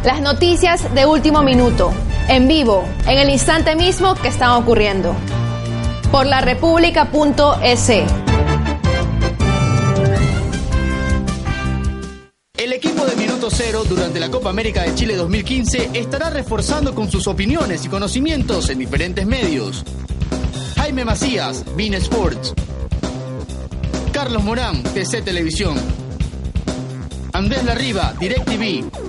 Las 0.05 0.21
noticias 0.21 0.93
de 0.97 1.07
último 1.07 1.45
minuto, 1.45 1.93
en 2.29 2.49
vivo, 2.49 2.85
en 3.07 3.19
el 3.19 3.31
instante 3.31 3.77
mismo 3.77 4.17
que 4.17 4.27
están 4.27 4.51
ocurriendo. 4.61 5.15
Por 6.11 6.27
la 6.27 6.41
república.es. 6.41 7.89
El 12.55 12.73
equipo 12.73 13.05
de 13.07 13.15
Minuto 13.15 13.49
Cero 13.49 13.85
durante 13.89 14.19
la 14.19 14.29
Copa 14.29 14.51
América 14.51 14.83
de 14.83 14.93
Chile 14.97 15.15
2015 15.15 15.91
estará 15.95 16.31
reforzando 16.31 16.97
con 16.97 17.09
sus 17.09 17.29
opiniones 17.29 17.85
y 17.85 17.89
conocimientos 17.89 18.71
en 18.71 18.81
diferentes 18.81 19.25
medios. 19.25 19.85
Jaime 20.75 21.05
Macías, 21.05 21.65
Bean 21.77 21.95
Sports. 21.95 22.55
Carlos 24.13 24.43
Morán, 24.43 24.83
TC 24.83 25.23
Televisión. 25.23 25.77
Andrés 27.33 27.65
Larriba, 27.65 28.15
DirecTV. 28.19 29.02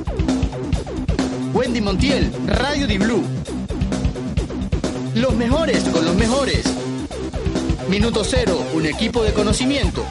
Wendy 1.73 1.85
Montiel, 1.85 2.31
Radio 2.45 2.85
Di 2.85 2.99
Blue. 2.99 3.23
Los 5.15 5.33
mejores 5.35 5.83
con 5.85 6.05
los 6.05 6.13
mejores. 6.13 6.71
Minuto 7.89 8.23
Cero, 8.23 8.63
un 8.75 8.85
equipo 8.85 9.23
de 9.23 9.33
conocimiento. 9.33 10.05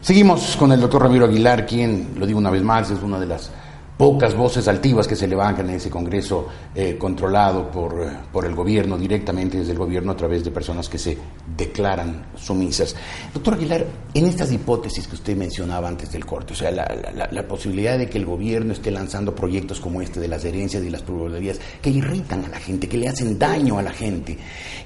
Seguimos 0.00 0.56
con 0.56 0.72
el 0.72 0.80
doctor 0.80 1.02
Ramiro 1.02 1.26
Aguilar, 1.26 1.66
quien, 1.66 2.16
lo 2.18 2.26
digo 2.26 2.40
una 2.40 2.50
vez 2.50 2.64
más, 2.64 2.90
es 2.90 3.00
una 3.00 3.20
de 3.20 3.26
las 3.26 3.52
pocas 3.96 4.34
voces 4.36 4.68
altivas 4.68 5.08
que 5.08 5.16
se 5.16 5.26
levantan 5.26 5.70
en 5.70 5.76
ese 5.76 5.88
Congreso 5.88 6.46
eh, 6.74 6.96
controlado 6.98 7.70
por, 7.70 8.02
eh, 8.02 8.10
por, 8.30 8.44
el 8.44 8.54
gobierno, 8.54 8.98
directamente 8.98 9.58
desde 9.58 9.72
el 9.72 9.78
gobierno 9.78 10.12
a 10.12 10.16
través 10.16 10.44
de 10.44 10.50
personas 10.50 10.88
que 10.88 10.98
se 10.98 11.16
declaran 11.56 12.26
sumisas. 12.36 12.94
Doctor 13.32 13.54
Aguilar, 13.54 13.86
en 14.12 14.26
estas 14.26 14.52
hipótesis 14.52 15.08
que 15.08 15.14
usted 15.14 15.36
mencionaba 15.36 15.88
antes 15.88 16.12
del 16.12 16.26
corte, 16.26 16.52
o 16.52 16.56
sea, 16.56 16.70
la, 16.70 17.48
posibilidad 17.48 17.96
de 17.96 18.08
que 18.08 18.18
el 18.18 18.26
gobierno 18.26 18.72
esté 18.72 18.90
lanzando 18.90 19.34
proyectos 19.34 19.80
como 19.80 20.02
este 20.02 20.20
de 20.20 20.28
las 20.28 20.44
herencias 20.44 20.82
y 20.82 20.90
las 20.90 21.02
probabilidades 21.02 21.60
que 21.80 21.90
irritan 21.90 22.44
a 22.44 22.48
la 22.48 22.58
gente, 22.58 22.88
que 22.88 22.98
le 22.98 23.08
hacen 23.08 23.38
daño 23.38 23.78
a 23.78 23.82
la 23.82 23.92
gente, 23.92 24.36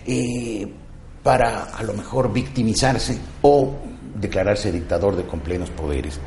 eh, 0.06 0.68
para 1.22 1.64
a 1.64 1.82
lo 1.82 1.94
mejor 1.94 2.32
victimizarse 2.32 3.18
o 3.42 3.74
declararse 4.14 4.70
dictador 4.70 5.16
de 5.16 5.24
con 5.24 5.40
plenos 5.40 5.70
poderes. 5.70 6.20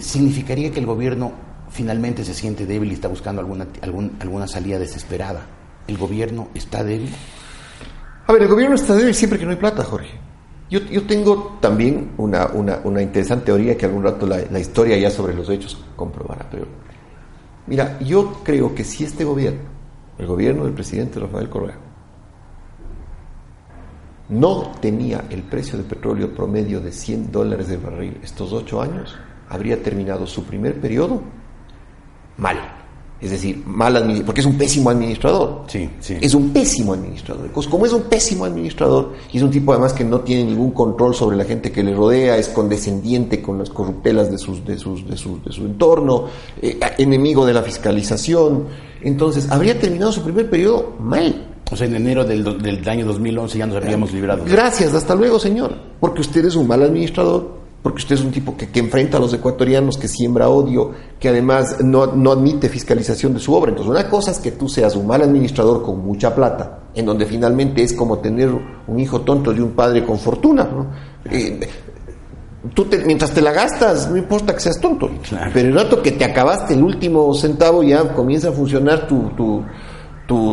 significaría 0.00 0.70
que 0.70 0.80
el 0.80 0.86
gobierno 0.86 1.51
finalmente 1.72 2.24
se 2.24 2.34
siente 2.34 2.66
débil 2.66 2.90
y 2.90 2.94
está 2.94 3.08
buscando 3.08 3.40
alguna, 3.40 3.66
alguna 4.20 4.46
salida 4.46 4.78
desesperada. 4.78 5.46
¿El 5.88 5.96
gobierno 5.98 6.48
está 6.54 6.84
débil? 6.84 7.10
A 8.26 8.32
ver, 8.32 8.42
el 8.42 8.48
gobierno 8.48 8.76
está 8.76 8.94
débil 8.94 9.14
siempre 9.14 9.38
que 9.38 9.44
no 9.44 9.50
hay 9.50 9.56
plata, 9.56 9.82
Jorge. 9.82 10.20
Yo, 10.70 10.80
yo 10.80 11.06
tengo 11.06 11.58
también 11.60 12.12
una, 12.18 12.46
una, 12.46 12.80
una, 12.84 13.02
interesante 13.02 13.46
teoría 13.46 13.76
que 13.76 13.86
algún 13.86 14.02
rato 14.02 14.26
la, 14.26 14.38
la, 14.50 14.58
historia 14.58 14.96
ya 14.96 15.10
sobre 15.10 15.34
los 15.34 15.48
hechos 15.50 15.82
comprobará. 15.96 16.48
Pero 16.50 16.66
mira, 17.66 17.98
yo 18.00 18.40
creo 18.42 18.74
que 18.74 18.84
si 18.84 19.04
este 19.04 19.24
gobierno, 19.24 19.60
el 20.18 20.26
gobierno 20.26 20.64
del 20.64 20.72
presidente 20.72 21.20
Rafael 21.20 21.50
Correa, 21.50 21.76
no 24.28 24.72
tenía 24.80 25.24
el 25.28 25.42
precio 25.42 25.76
de 25.76 25.84
petróleo 25.84 26.34
promedio 26.34 26.80
de 26.80 26.92
100 26.92 27.32
dólares 27.32 27.68
de 27.68 27.76
barril 27.76 28.18
estos 28.22 28.52
ocho 28.52 28.80
años, 28.80 29.14
habría 29.50 29.82
terminado 29.82 30.26
su 30.26 30.44
primer 30.44 30.80
periodo 30.80 31.22
mal. 32.42 32.58
Es 33.20 33.30
decir, 33.30 33.62
mal 33.66 34.24
porque 34.26 34.40
es 34.40 34.46
un 34.48 34.58
pésimo 34.58 34.90
administrador. 34.90 35.62
Sí, 35.68 35.88
sí. 36.00 36.16
Es 36.20 36.34
un 36.34 36.50
pésimo 36.50 36.92
administrador. 36.92 37.52
Como 37.52 37.86
es 37.86 37.92
un 37.92 38.02
pésimo 38.02 38.44
administrador 38.44 39.12
y 39.32 39.36
es 39.36 39.44
un 39.44 39.50
tipo 39.50 39.70
además 39.70 39.92
que 39.92 40.02
no 40.02 40.22
tiene 40.22 40.42
ningún 40.42 40.72
control 40.72 41.14
sobre 41.14 41.36
la 41.36 41.44
gente 41.44 41.70
que 41.70 41.84
le 41.84 41.94
rodea, 41.94 42.36
es 42.36 42.48
condescendiente 42.48 43.40
con 43.40 43.58
las 43.58 43.70
corruptelas 43.70 44.28
de, 44.28 44.38
sus, 44.38 44.64
de, 44.64 44.76
sus, 44.76 45.08
de, 45.08 45.16
su, 45.16 45.40
de 45.40 45.52
su 45.52 45.64
entorno, 45.66 46.24
eh, 46.60 46.80
enemigo 46.98 47.46
de 47.46 47.52
la 47.52 47.62
fiscalización, 47.62 48.66
entonces 49.02 49.48
habría 49.52 49.78
terminado 49.78 50.10
su 50.10 50.22
primer 50.22 50.50
periodo 50.50 50.94
mal. 50.98 51.48
O 51.70 51.76
sea, 51.76 51.86
en 51.86 51.94
enero 51.94 52.24
del, 52.24 52.60
del 52.60 52.88
año 52.88 53.06
2011 53.06 53.56
ya 53.56 53.66
nos 53.66 53.76
habríamos 53.76 54.12
librado. 54.12 54.44
Gracias, 54.46 54.92
hasta 54.94 55.14
luego, 55.14 55.38
señor. 55.38 55.74
Porque 56.00 56.22
usted 56.22 56.44
es 56.44 56.56
un 56.56 56.66
mal 56.66 56.82
administrador, 56.82 57.61
porque 57.82 57.98
usted 57.98 58.14
es 58.14 58.22
un 58.22 58.30
tipo 58.30 58.56
que, 58.56 58.68
enfrenta 58.78 59.16
a 59.16 59.20
los 59.20 59.34
ecuatorianos, 59.34 59.98
que 59.98 60.06
siembra 60.06 60.48
odio, 60.48 60.92
que 61.18 61.28
además 61.28 61.78
no, 61.82 62.02
admite 62.02 62.68
fiscalización 62.68 63.34
de 63.34 63.40
su 63.40 63.52
obra. 63.52 63.70
Entonces, 63.70 63.90
una 63.90 64.08
cosa 64.08 64.30
es 64.30 64.38
que 64.38 64.52
tú 64.52 64.68
seas 64.68 64.94
un 64.94 65.06
mal 65.06 65.20
administrador 65.22 65.82
con 65.82 65.98
mucha 65.98 66.32
plata, 66.32 66.84
en 66.94 67.04
donde 67.04 67.26
finalmente 67.26 67.82
es 67.82 67.92
como 67.92 68.18
tener 68.18 68.50
un 68.86 69.00
hijo 69.00 69.22
tonto 69.22 69.52
de 69.52 69.62
un 69.62 69.72
padre 69.72 70.04
con 70.04 70.16
fortuna. 70.16 70.68
Eh, 71.24 71.58
tú 72.72 72.86
mientras 73.04 73.32
te 73.32 73.42
la 73.42 73.50
gastas, 73.50 74.08
no 74.08 74.16
importa 74.16 74.54
que 74.54 74.60
seas 74.60 74.80
tonto, 74.80 75.10
pero 75.52 75.68
el 75.68 75.74
rato 75.74 76.00
que 76.00 76.12
te 76.12 76.24
acabaste 76.24 76.74
el 76.74 76.84
último 76.84 77.34
centavo 77.34 77.82
ya 77.82 78.12
comienza 78.12 78.50
a 78.50 78.52
funcionar 78.52 79.08
tu, 79.08 79.30
tu 79.36 79.64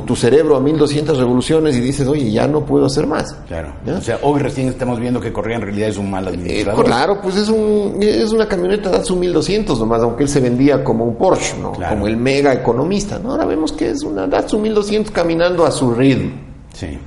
tu, 0.06 0.16
cerebro 0.16 0.56
a 0.56 0.60
1200 0.60 1.18
revoluciones 1.18 1.76
y 1.76 1.82
dices, 1.82 2.08
oye, 2.08 2.32
ya 2.32 2.48
no 2.48 2.66
puedo 2.66 2.86
hacer 2.86 3.08
más. 3.08 3.36
Claro. 3.48 3.74
O 3.88 4.02
sea, 4.02 4.20
hoy 4.22 4.40
recién 4.40 4.68
estamos 4.68 5.00
viendo 5.00 5.22
que 5.22 5.32
Correa 5.32 5.58
en 5.58 5.62
realidad 5.64 5.90
es 5.90 5.98
un 5.98 6.10
mal 6.12 6.28
administrador. 6.28 6.86
Eh, 6.86 6.88
claro, 6.88 7.22
pues 7.22 7.38
es, 7.38 7.50
un, 7.50 7.98
es 8.02 8.32
una 8.32 8.48
camioneta 8.48 8.90
Datsun 8.90 9.20
1200 9.20 9.80
nomás, 9.80 10.02
aunque 10.02 10.24
él 10.24 10.30
se 10.30 10.40
vendía 10.40 10.84
como 10.84 11.06
un 11.06 11.16
Porsche, 11.16 11.58
¿no? 11.58 11.74
Como 11.74 12.08
el 12.08 12.18
mega 12.18 12.54
economista, 12.54 13.20
¿no? 13.20 13.32
Ahora 13.32 13.46
vemos 13.46 13.72
que 13.72 13.92
es 13.92 14.04
una 14.04 14.28
Datsun 14.28 14.62
1200 14.62 15.12
caminando 15.12 15.66
a 15.66 15.72
su 15.72 15.94
ritmo. 15.94 16.32
Sí. 16.74 17.00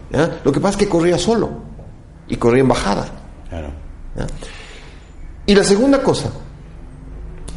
Lo 0.45 0.53
que 0.53 0.61
pasa 0.61 0.79
es 0.79 0.85
que 0.85 0.89
corría 0.89 1.19
solo 1.19 1.51
y 2.29 2.37
corría 2.37 2.63
en 2.63 2.69
bajada. 2.69 3.07
Claro. 3.49 3.69
Y 5.45 5.55
la 5.55 5.65
segunda 5.65 6.03
cosa 6.03 6.31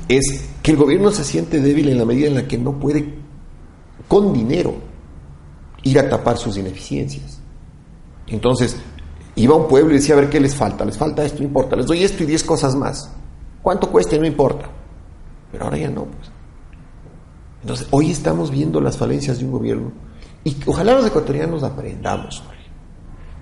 es 0.10 0.50
que 0.62 0.72
el 0.72 0.78
gobierno 0.78 1.12
se 1.12 1.24
siente 1.24 1.62
débil 1.62 1.90
en 1.90 1.98
la 1.98 2.06
medida 2.06 2.28
en 2.28 2.36
la 2.36 2.48
que 2.48 2.58
no 2.58 2.74
puede 2.80 3.14
con 4.08 4.34
dinero 4.34 4.95
ir 5.86 6.00
a 6.00 6.10
tapar 6.10 6.38
sus 6.38 6.58
ineficiencias. 6.58 7.40
Entonces, 8.28 8.76
iba 9.36 9.54
a 9.56 9.58
un 9.58 9.68
pueblo 9.68 9.92
y 9.92 9.98
decía, 9.98 10.16
a 10.16 10.20
ver, 10.20 10.30
¿qué 10.30 10.40
les 10.42 10.56
falta? 10.56 10.84
Les 10.84 10.98
falta 10.98 11.24
esto, 11.24 11.40
no 11.40 11.46
importa, 11.46 11.76
les 11.78 11.86
doy 11.86 12.04
esto 12.04 12.24
y 12.24 12.26
diez 12.26 12.44
cosas 12.44 12.76
más. 12.76 13.10
¿Cuánto 13.62 13.90
cueste? 13.90 14.20
No 14.20 14.26
importa. 14.26 14.68
Pero 15.52 15.64
ahora 15.64 15.78
ya 15.78 15.90
no, 15.90 16.06
pues. 16.06 16.30
Entonces, 17.62 17.88
hoy 17.92 18.12
estamos 18.12 18.52
viendo 18.52 18.82
las 18.82 18.98
falencias 18.98 19.40
de 19.40 19.46
un 19.46 19.52
gobierno 19.52 19.92
y 20.44 20.56
ojalá 20.66 20.96
los 20.96 21.08
ecuatorianos 21.08 21.64
aprendamos. 21.64 22.44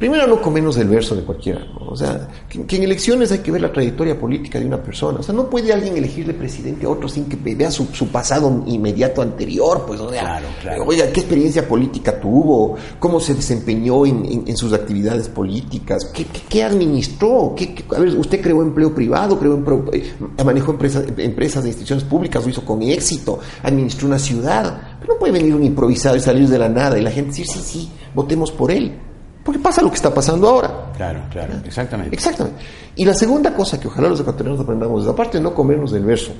Primero, 0.03 0.27
no 0.27 0.41
comernos 0.41 0.75
el 0.75 0.89
verso 0.89 1.15
de 1.15 1.21
cualquiera. 1.21 1.65
O 1.79 1.95
sea, 1.95 2.27
que, 2.49 2.75
en 2.75 2.83
elecciones 2.83 3.31
hay 3.31 3.39
que 3.39 3.51
ver 3.51 3.61
la 3.61 3.71
trayectoria 3.71 4.19
política 4.19 4.59
de 4.59 4.65
una 4.65 4.83
persona. 4.83 5.19
O 5.21 5.23
sea, 5.23 5.33
no 5.33 5.49
puede 5.49 5.71
alguien 5.71 5.95
elegirle 5.95 6.33
presidente 6.33 6.85
a 6.85 6.89
otro 6.89 7.07
sin 7.07 7.23
que 7.23 7.37
vea 7.55 7.71
su, 7.71 7.87
pasado 8.09 8.65
inmediato 8.67 9.21
anterior. 9.21 9.85
Pues, 9.87 10.01
o 10.01 10.09
sea, 10.09 10.19
claro, 10.19 10.47
claro. 10.61 10.83
oiga, 10.85 11.09
¿qué 11.09 11.21
experiencia 11.21 11.65
política 11.65 12.19
tuvo? 12.19 12.75
¿Cómo 12.99 13.21
se 13.21 13.33
desempeñó 13.33 14.05
en, 14.05 14.57
sus 14.57 14.73
actividades 14.73 15.29
políticas? 15.29 16.11
¿Qué, 16.49 16.61
administró? 16.61 17.55
a 17.95 17.99
ver, 17.99 18.09
¿usted 18.09 18.41
creó 18.41 18.61
empleo 18.61 18.93
privado? 18.93 19.39
¿Creó 19.39 19.87
eh, 19.93 20.15
¿Manejó 20.43 20.71
empresas, 20.73 21.05
empresas 21.15 21.63
de 21.63 21.69
instituciones 21.69 22.03
públicas? 22.03 22.43
¿Lo 22.43 22.49
hizo 22.49 22.65
con 22.65 22.81
éxito? 22.81 23.39
¿Administró 23.63 24.07
una 24.07 24.19
ciudad? 24.19 24.97
Pero 24.99 25.13
no 25.13 25.19
puede 25.19 25.31
venir 25.31 25.55
un 25.55 25.63
improvisado 25.63 26.17
y 26.17 26.19
salir 26.19 26.49
de 26.49 26.59
la 26.59 26.67
nada 26.67 26.99
y 26.99 27.01
la 27.01 27.11
gente 27.11 27.29
decir, 27.29 27.47
sí, 27.47 27.59
sí, 27.63 27.89
votemos 28.13 28.51
por 28.51 28.69
él. 28.69 28.99
Porque 29.43 29.59
pasa 29.59 29.81
lo 29.81 29.89
que 29.89 29.95
está 29.95 30.13
pasando 30.13 30.47
ahora. 30.47 30.91
Claro, 30.95 31.23
claro, 31.29 31.53
exactamente. 31.65 32.15
Exactamente. 32.15 32.63
Y 32.95 33.03
la 33.03 33.13
segunda 33.13 33.53
cosa 33.53 33.79
que 33.79 33.87
ojalá 33.87 34.07
los 34.09 34.19
ecuatorianos 34.21 34.61
aprendamos, 34.61 35.07
aparte 35.07 35.37
de 35.37 35.43
no 35.43 35.53
comernos 35.53 35.91
del 35.91 36.05
verso, 36.05 36.31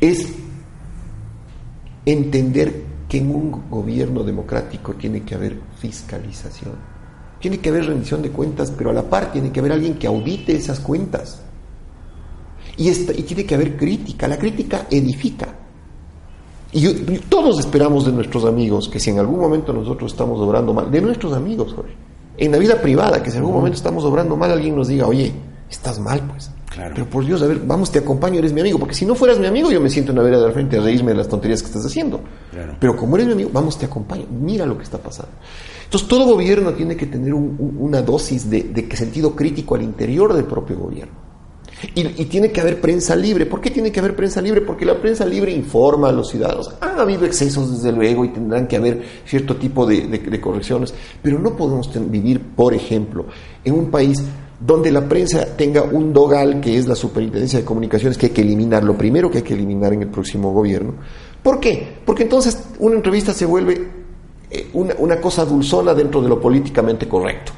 es 0.00 0.32
entender 2.06 2.84
que 3.08 3.18
en 3.18 3.34
un 3.34 3.68
gobierno 3.68 4.22
democrático 4.22 4.94
tiene 4.94 5.22
que 5.22 5.34
haber 5.34 5.58
fiscalización. 5.78 6.74
Tiene 7.40 7.58
que 7.58 7.70
haber 7.70 7.86
rendición 7.86 8.22
de 8.22 8.30
cuentas, 8.30 8.70
pero 8.70 8.90
a 8.90 8.92
la 8.92 9.02
par 9.02 9.32
tiene 9.32 9.50
que 9.50 9.58
haber 9.58 9.72
alguien 9.72 9.98
que 9.98 10.06
audite 10.06 10.54
esas 10.54 10.78
cuentas. 10.78 11.42
Y, 12.76 12.88
y 12.88 13.22
tiene 13.24 13.44
que 13.44 13.54
haber 13.56 13.76
crítica. 13.76 14.28
La 14.28 14.38
crítica 14.38 14.86
edifica. 14.88 15.48
Y, 16.72 17.18
todos 17.28 17.58
esperamos 17.60 18.06
de 18.06 18.12
nuestros 18.12 18.44
amigos 18.44 18.88
que 18.88 18.98
si 18.98 19.10
en 19.10 19.18
algún 19.18 19.40
momento 19.40 19.72
nosotros 19.72 20.12
estamos 20.12 20.40
obrando 20.40 20.72
mal, 20.72 20.90
de 20.90 21.00
nuestros 21.00 21.34
amigos, 21.34 21.74
Jorge, 21.74 21.94
en 22.38 22.50
la 22.50 22.58
vida 22.58 22.80
privada, 22.80 23.22
que 23.22 23.30
si 23.30 23.36
en 23.36 23.42
algún 23.42 23.56
momento 23.56 23.76
estamos 23.76 24.04
obrando 24.04 24.36
mal, 24.36 24.50
alguien 24.50 24.74
nos 24.74 24.88
diga, 24.88 25.06
oye, 25.06 25.32
estás 25.70 25.98
mal, 25.98 26.22
pues. 26.30 26.50
Claro. 26.70 26.92
Pero 26.94 27.10
por 27.10 27.26
Dios, 27.26 27.42
a 27.42 27.46
ver, 27.46 27.60
vamos, 27.66 27.90
te 27.90 27.98
acompaño, 27.98 28.38
eres 28.38 28.54
mi 28.54 28.62
amigo. 28.62 28.78
Porque 28.78 28.94
si 28.94 29.04
no 29.04 29.14
fueras 29.14 29.38
mi 29.38 29.46
amigo, 29.46 29.70
yo 29.70 29.78
me 29.78 29.90
siento 29.90 30.12
en 30.12 30.16
la 30.16 30.24
vereda 30.24 30.44
del 30.44 30.52
frente 30.52 30.78
a 30.78 30.80
reírme 30.80 31.10
de 31.10 31.18
las 31.18 31.28
tonterías 31.28 31.60
que 31.60 31.66
estás 31.66 31.84
haciendo. 31.84 32.20
Pero 32.80 32.96
como 32.96 33.16
eres 33.16 33.26
mi 33.26 33.34
amigo, 33.34 33.50
vamos, 33.52 33.76
te 33.76 33.84
acompaño. 33.84 34.24
Mira 34.30 34.64
lo 34.64 34.78
que 34.78 34.84
está 34.84 34.96
pasando. 34.96 35.32
Entonces, 35.84 36.08
todo 36.08 36.24
gobierno 36.24 36.72
tiene 36.72 36.96
que 36.96 37.04
tener 37.04 37.34
una 37.34 38.00
dosis 38.00 38.48
de, 38.48 38.62
de 38.62 38.96
sentido 38.96 39.36
crítico 39.36 39.74
al 39.74 39.82
interior 39.82 40.32
del 40.32 40.44
propio 40.44 40.78
gobierno. 40.78 41.31
Y, 41.94 42.04
tiene 42.26 42.50
que 42.50 42.60
haber 42.60 42.80
prensa 42.80 43.16
libre. 43.16 43.46
¿Por 43.46 43.60
qué 43.60 43.70
tiene 43.70 43.90
que 43.90 44.00
haber 44.00 44.14
prensa 44.14 44.40
libre? 44.40 44.60
Porque 44.60 44.84
la 44.84 45.00
prensa 45.00 45.24
libre 45.24 45.52
informa 45.52 46.08
a 46.08 46.12
los 46.12 46.30
ciudadanos. 46.30 46.72
Ha 46.80 47.00
habido 47.00 47.24
excesos, 47.24 47.72
desde 47.72 47.92
luego, 47.92 48.24
y 48.24 48.28
tendrán 48.28 48.66
que 48.66 48.76
haber 48.76 49.02
cierto 49.24 49.56
tipo 49.56 49.86
de, 49.86 50.40
correcciones. 50.40 50.94
Pero 51.22 51.38
no 51.38 51.56
podemos 51.56 51.90
vivir, 52.10 52.40
por 52.40 52.74
ejemplo, 52.74 53.26
en 53.64 53.74
un 53.74 53.90
país 53.90 54.22
donde 54.60 54.92
la 54.92 55.08
prensa 55.08 55.56
tenga 55.56 55.82
un 55.82 56.12
dogal, 56.12 56.60
que 56.60 56.76
es 56.76 56.86
la 56.86 56.94
Superintendencia 56.94 57.58
de 57.58 57.64
Comunicaciones, 57.64 58.16
que 58.16 58.26
hay 58.26 58.32
que 58.32 58.42
eliminar, 58.42 58.84
lo 58.84 58.96
primero 58.96 59.30
que 59.30 59.38
hay 59.38 59.44
que 59.44 59.54
eliminar 59.54 59.92
en 59.92 60.02
el 60.02 60.08
próximo 60.08 60.52
gobierno. 60.52 60.94
¿Por 61.42 61.58
qué? 61.58 61.96
Porque 62.04 62.22
entonces 62.22 62.62
una 62.78 62.94
entrevista 62.94 63.34
se 63.34 63.44
vuelve 63.44 64.01
eh, 64.54 64.68
una, 64.74 65.16
cosa 65.16 65.46
dulzona 65.46 65.94
dentro 65.94 66.20
de 66.20 66.28
lo 66.28 66.38
políticamente 66.38 67.08
correcto. 67.08 67.52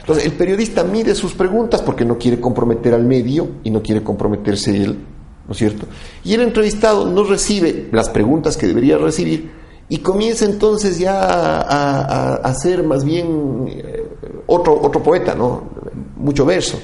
Entonces, 0.00 0.24
el 0.24 0.32
periodista 0.32 0.82
mide 0.82 1.14
sus 1.14 1.32
preguntas 1.34 1.80
porque 1.80 2.04
no 2.04 2.18
quiere 2.18 2.40
comprometer 2.40 2.92
al 2.92 3.04
medio 3.04 3.48
y 3.62 3.70
no 3.70 3.80
quiere 3.80 4.02
comprometerse 4.02 4.76
él, 4.76 4.98
¿no 5.46 5.52
es 5.52 5.58
cierto? 5.58 5.86
Y 6.24 6.34
el 6.34 6.40
entrevistado 6.40 7.06
no 7.06 7.22
recibe 7.22 7.88
las 7.92 8.08
preguntas 8.08 8.56
que 8.56 8.66
debería 8.66 8.98
recibir 8.98 9.48
y 9.88 9.98
comienza 9.98 10.44
entonces 10.44 10.98
ya 10.98 11.20
a, 11.22 12.34
a, 12.34 12.54
ser 12.54 12.82
más 12.82 13.04
bien 13.04 13.66
eh, 13.68 14.08
otro, 14.46 14.80
otro 14.82 15.00
poeta, 15.04 15.36
¿no? 15.36 15.62
Mucho 16.16 16.44
verso. 16.44 16.80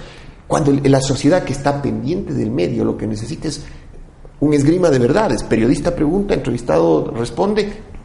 Cuando 0.46 0.72
la 0.84 1.00
sociedad 1.00 1.42
que 1.42 1.52
está 1.52 1.82
pendiente 1.82 2.32
del 2.32 2.52
medio 2.52 2.84
lo 2.84 2.96
que 2.96 3.08
necesita 3.08 3.48
es 3.48 3.64
un 4.38 4.54
esgrima 4.54 4.90
de 4.90 5.00
verdades. 5.00 5.42
Periodista 5.42 5.96
pregunta, 5.96 6.34
entrevistado 6.34 7.10
responde, 7.16 7.95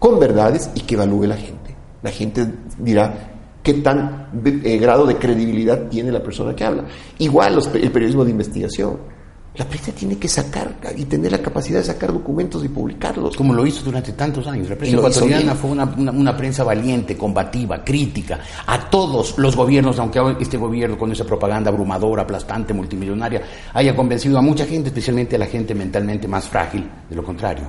con 0.00 0.18
verdades 0.18 0.70
y 0.74 0.80
que 0.80 0.96
evalúe 0.96 1.26
la 1.26 1.36
gente. 1.36 1.76
La 2.02 2.10
gente 2.10 2.44
dirá 2.78 3.30
qué 3.62 3.74
tan 3.74 4.30
eh, 4.64 4.78
grado 4.78 5.06
de 5.06 5.16
credibilidad 5.16 5.88
tiene 5.88 6.10
la 6.10 6.22
persona 6.22 6.56
que 6.56 6.64
habla. 6.64 6.84
Igual 7.18 7.60
el 7.74 7.92
periodismo 7.92 8.24
de 8.24 8.32
investigación. 8.32 9.20
La 9.56 9.64
prensa 9.64 9.90
tiene 9.90 10.16
que 10.16 10.28
sacar 10.28 10.76
y 10.96 11.04
tener 11.06 11.32
la 11.32 11.42
capacidad 11.42 11.80
de 11.80 11.84
sacar 11.84 12.12
documentos 12.12 12.64
y 12.64 12.68
publicarlos. 12.68 13.36
Como 13.36 13.52
lo 13.52 13.66
hizo 13.66 13.84
durante 13.84 14.12
tantos 14.12 14.46
años. 14.46 14.70
La 14.70 14.76
prensa 14.76 14.96
ecuatoriana 14.96 15.54
fue 15.56 15.72
una, 15.72 15.84
una, 15.84 16.36
prensa 16.36 16.62
valiente, 16.62 17.16
combativa, 17.16 17.82
crítica 17.84 18.38
a 18.64 18.88
todos 18.88 19.36
los 19.38 19.56
gobiernos, 19.56 19.98
aunque 19.98 20.20
este 20.38 20.56
gobierno 20.56 20.96
con 20.96 21.10
esa 21.10 21.24
propaganda 21.24 21.68
abrumadora, 21.68 22.22
aplastante, 22.22 22.72
multimillonaria, 22.72 23.42
haya 23.74 23.94
convencido 23.94 24.38
a 24.38 24.40
mucha 24.40 24.64
gente, 24.64 24.88
especialmente 24.88 25.34
a 25.34 25.40
la 25.40 25.46
gente 25.46 25.74
mentalmente 25.74 26.28
más 26.28 26.48
frágil, 26.48 26.88
de 27.10 27.16
lo 27.16 27.24
contrario. 27.24 27.64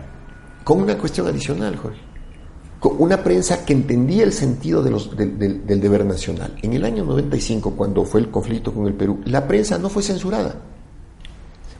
Con 0.64 0.84
una 0.84 0.96
cuestión 0.96 1.28
adicional, 1.28 1.76
Jorge. 1.76 2.11
Una 2.84 3.24
prensa 3.24 3.64
que 3.64 3.74
entendía 3.74 4.24
el 4.24 4.34
sentido 4.34 4.82
de 4.82 4.90
los, 4.90 5.16
del 5.16 5.82
deber 5.82 6.04
nacional. 6.04 6.56
En 6.64 6.74
el 6.74 6.84
año 6.84 7.06
95, 7.06 7.76
cuando 7.76 8.06
fue 8.06 8.22
el 8.22 8.32
conflicto 8.32 8.74
con 8.74 8.88
el 8.88 8.94
Perú, 8.94 9.22
la 9.26 9.48
prensa 9.48 9.78
no 9.78 9.90
fue 9.90 10.02
censurada 10.02 10.56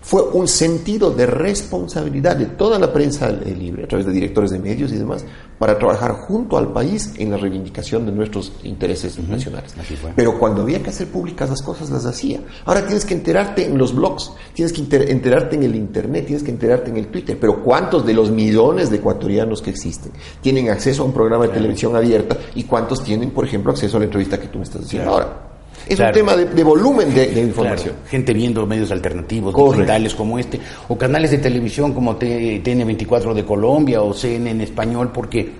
fue 0.02 0.24
un 0.34 0.48
sentido 0.48 1.12
de 1.12 1.28
responsabilidad 1.28 2.36
de 2.36 2.48
toda 2.48 2.80
la 2.80 2.92
prensa 2.92 3.30
libre, 3.32 3.84
a 3.84 3.88
través 3.88 4.08
de 4.08 4.12
directores 4.12 4.50
de 4.50 4.58
medios 4.58 4.92
y 4.92 4.98
demás, 4.98 5.24
para 5.60 5.78
trabajar 5.78 6.14
junto 6.14 6.58
al 6.58 6.74
país 6.74 7.14
en 7.20 7.30
la 7.30 7.38
reivindicación 7.38 8.08
de 8.08 8.12
nuestros 8.12 8.52
intereses 8.64 9.20
nacionales. 9.20 9.76
Pero 10.16 10.40
cuando 10.40 10.64
había 10.64 10.82
que 10.82 10.90
hacer 10.90 11.08
públicas 11.08 11.52
las 11.52 11.62
cosas, 11.62 11.92
las 11.92 12.06
hacía. 12.06 12.42
Ahora 12.66 12.84
tienes 12.84 13.06
que 13.06 13.14
enterarte 13.14 13.66
en 13.66 13.78
los 13.78 13.94
blogs, 13.94 14.32
tienes 14.54 14.74
que 14.74 14.82
enterarte 14.82 15.56
en 15.56 15.64
el 15.64 15.76
Internet, 15.76 16.26
tienes 16.26 16.44
que 16.44 16.50
enterarte 16.50 16.90
en 16.90 16.98
el 16.98 17.08
Twitter. 17.08 17.38
Pero 17.40 17.64
¿cuántos 17.64 18.04
de 18.04 18.16
los 18.16 18.32
millones 18.32 18.90
de 18.90 18.98
ecuatorianos 18.98 19.62
que 19.62 19.70
existen 19.70 20.12
tienen 20.42 20.72
acceso 20.72 21.04
a 21.04 21.06
un 21.06 21.14
programa 21.14 21.46
de 21.46 21.54
televisión 21.54 21.96
abierta 21.96 22.38
y 22.56 22.64
cuántos 22.64 23.04
tienen, 23.04 23.30
por 23.30 23.46
ejemplo, 23.46 23.72
acceso 23.72 23.98
a 23.98 24.00
la 24.00 24.06
entrevista 24.06 24.40
que 24.40 24.48
tú 24.48 24.58
me 24.58 24.64
estás 24.64 24.84
haciendo 24.84 25.12
ahora? 25.12 25.51
Es 25.88 26.00
un 26.00 26.12
tema 26.12 26.36
de, 26.36 26.64
volumen 26.64 27.14
de, 27.14 27.42
información. 27.42 27.96
Gente 28.08 28.34
viendo 28.34 28.66
medios 28.66 28.92
alternativos, 28.92 29.56
digitales 29.74 30.16
como 30.16 30.38
este, 30.40 30.60
o 30.88 30.98
canales 30.98 31.32
de 31.32 31.38
televisión 31.40 31.94
como 31.94 32.18
TN24 32.18 33.34
de 33.34 33.46
Colombia 33.46 34.02
o 34.02 34.14
CNN 34.14 34.52
en 34.52 34.62
español, 34.62 35.12
porque 35.14 35.52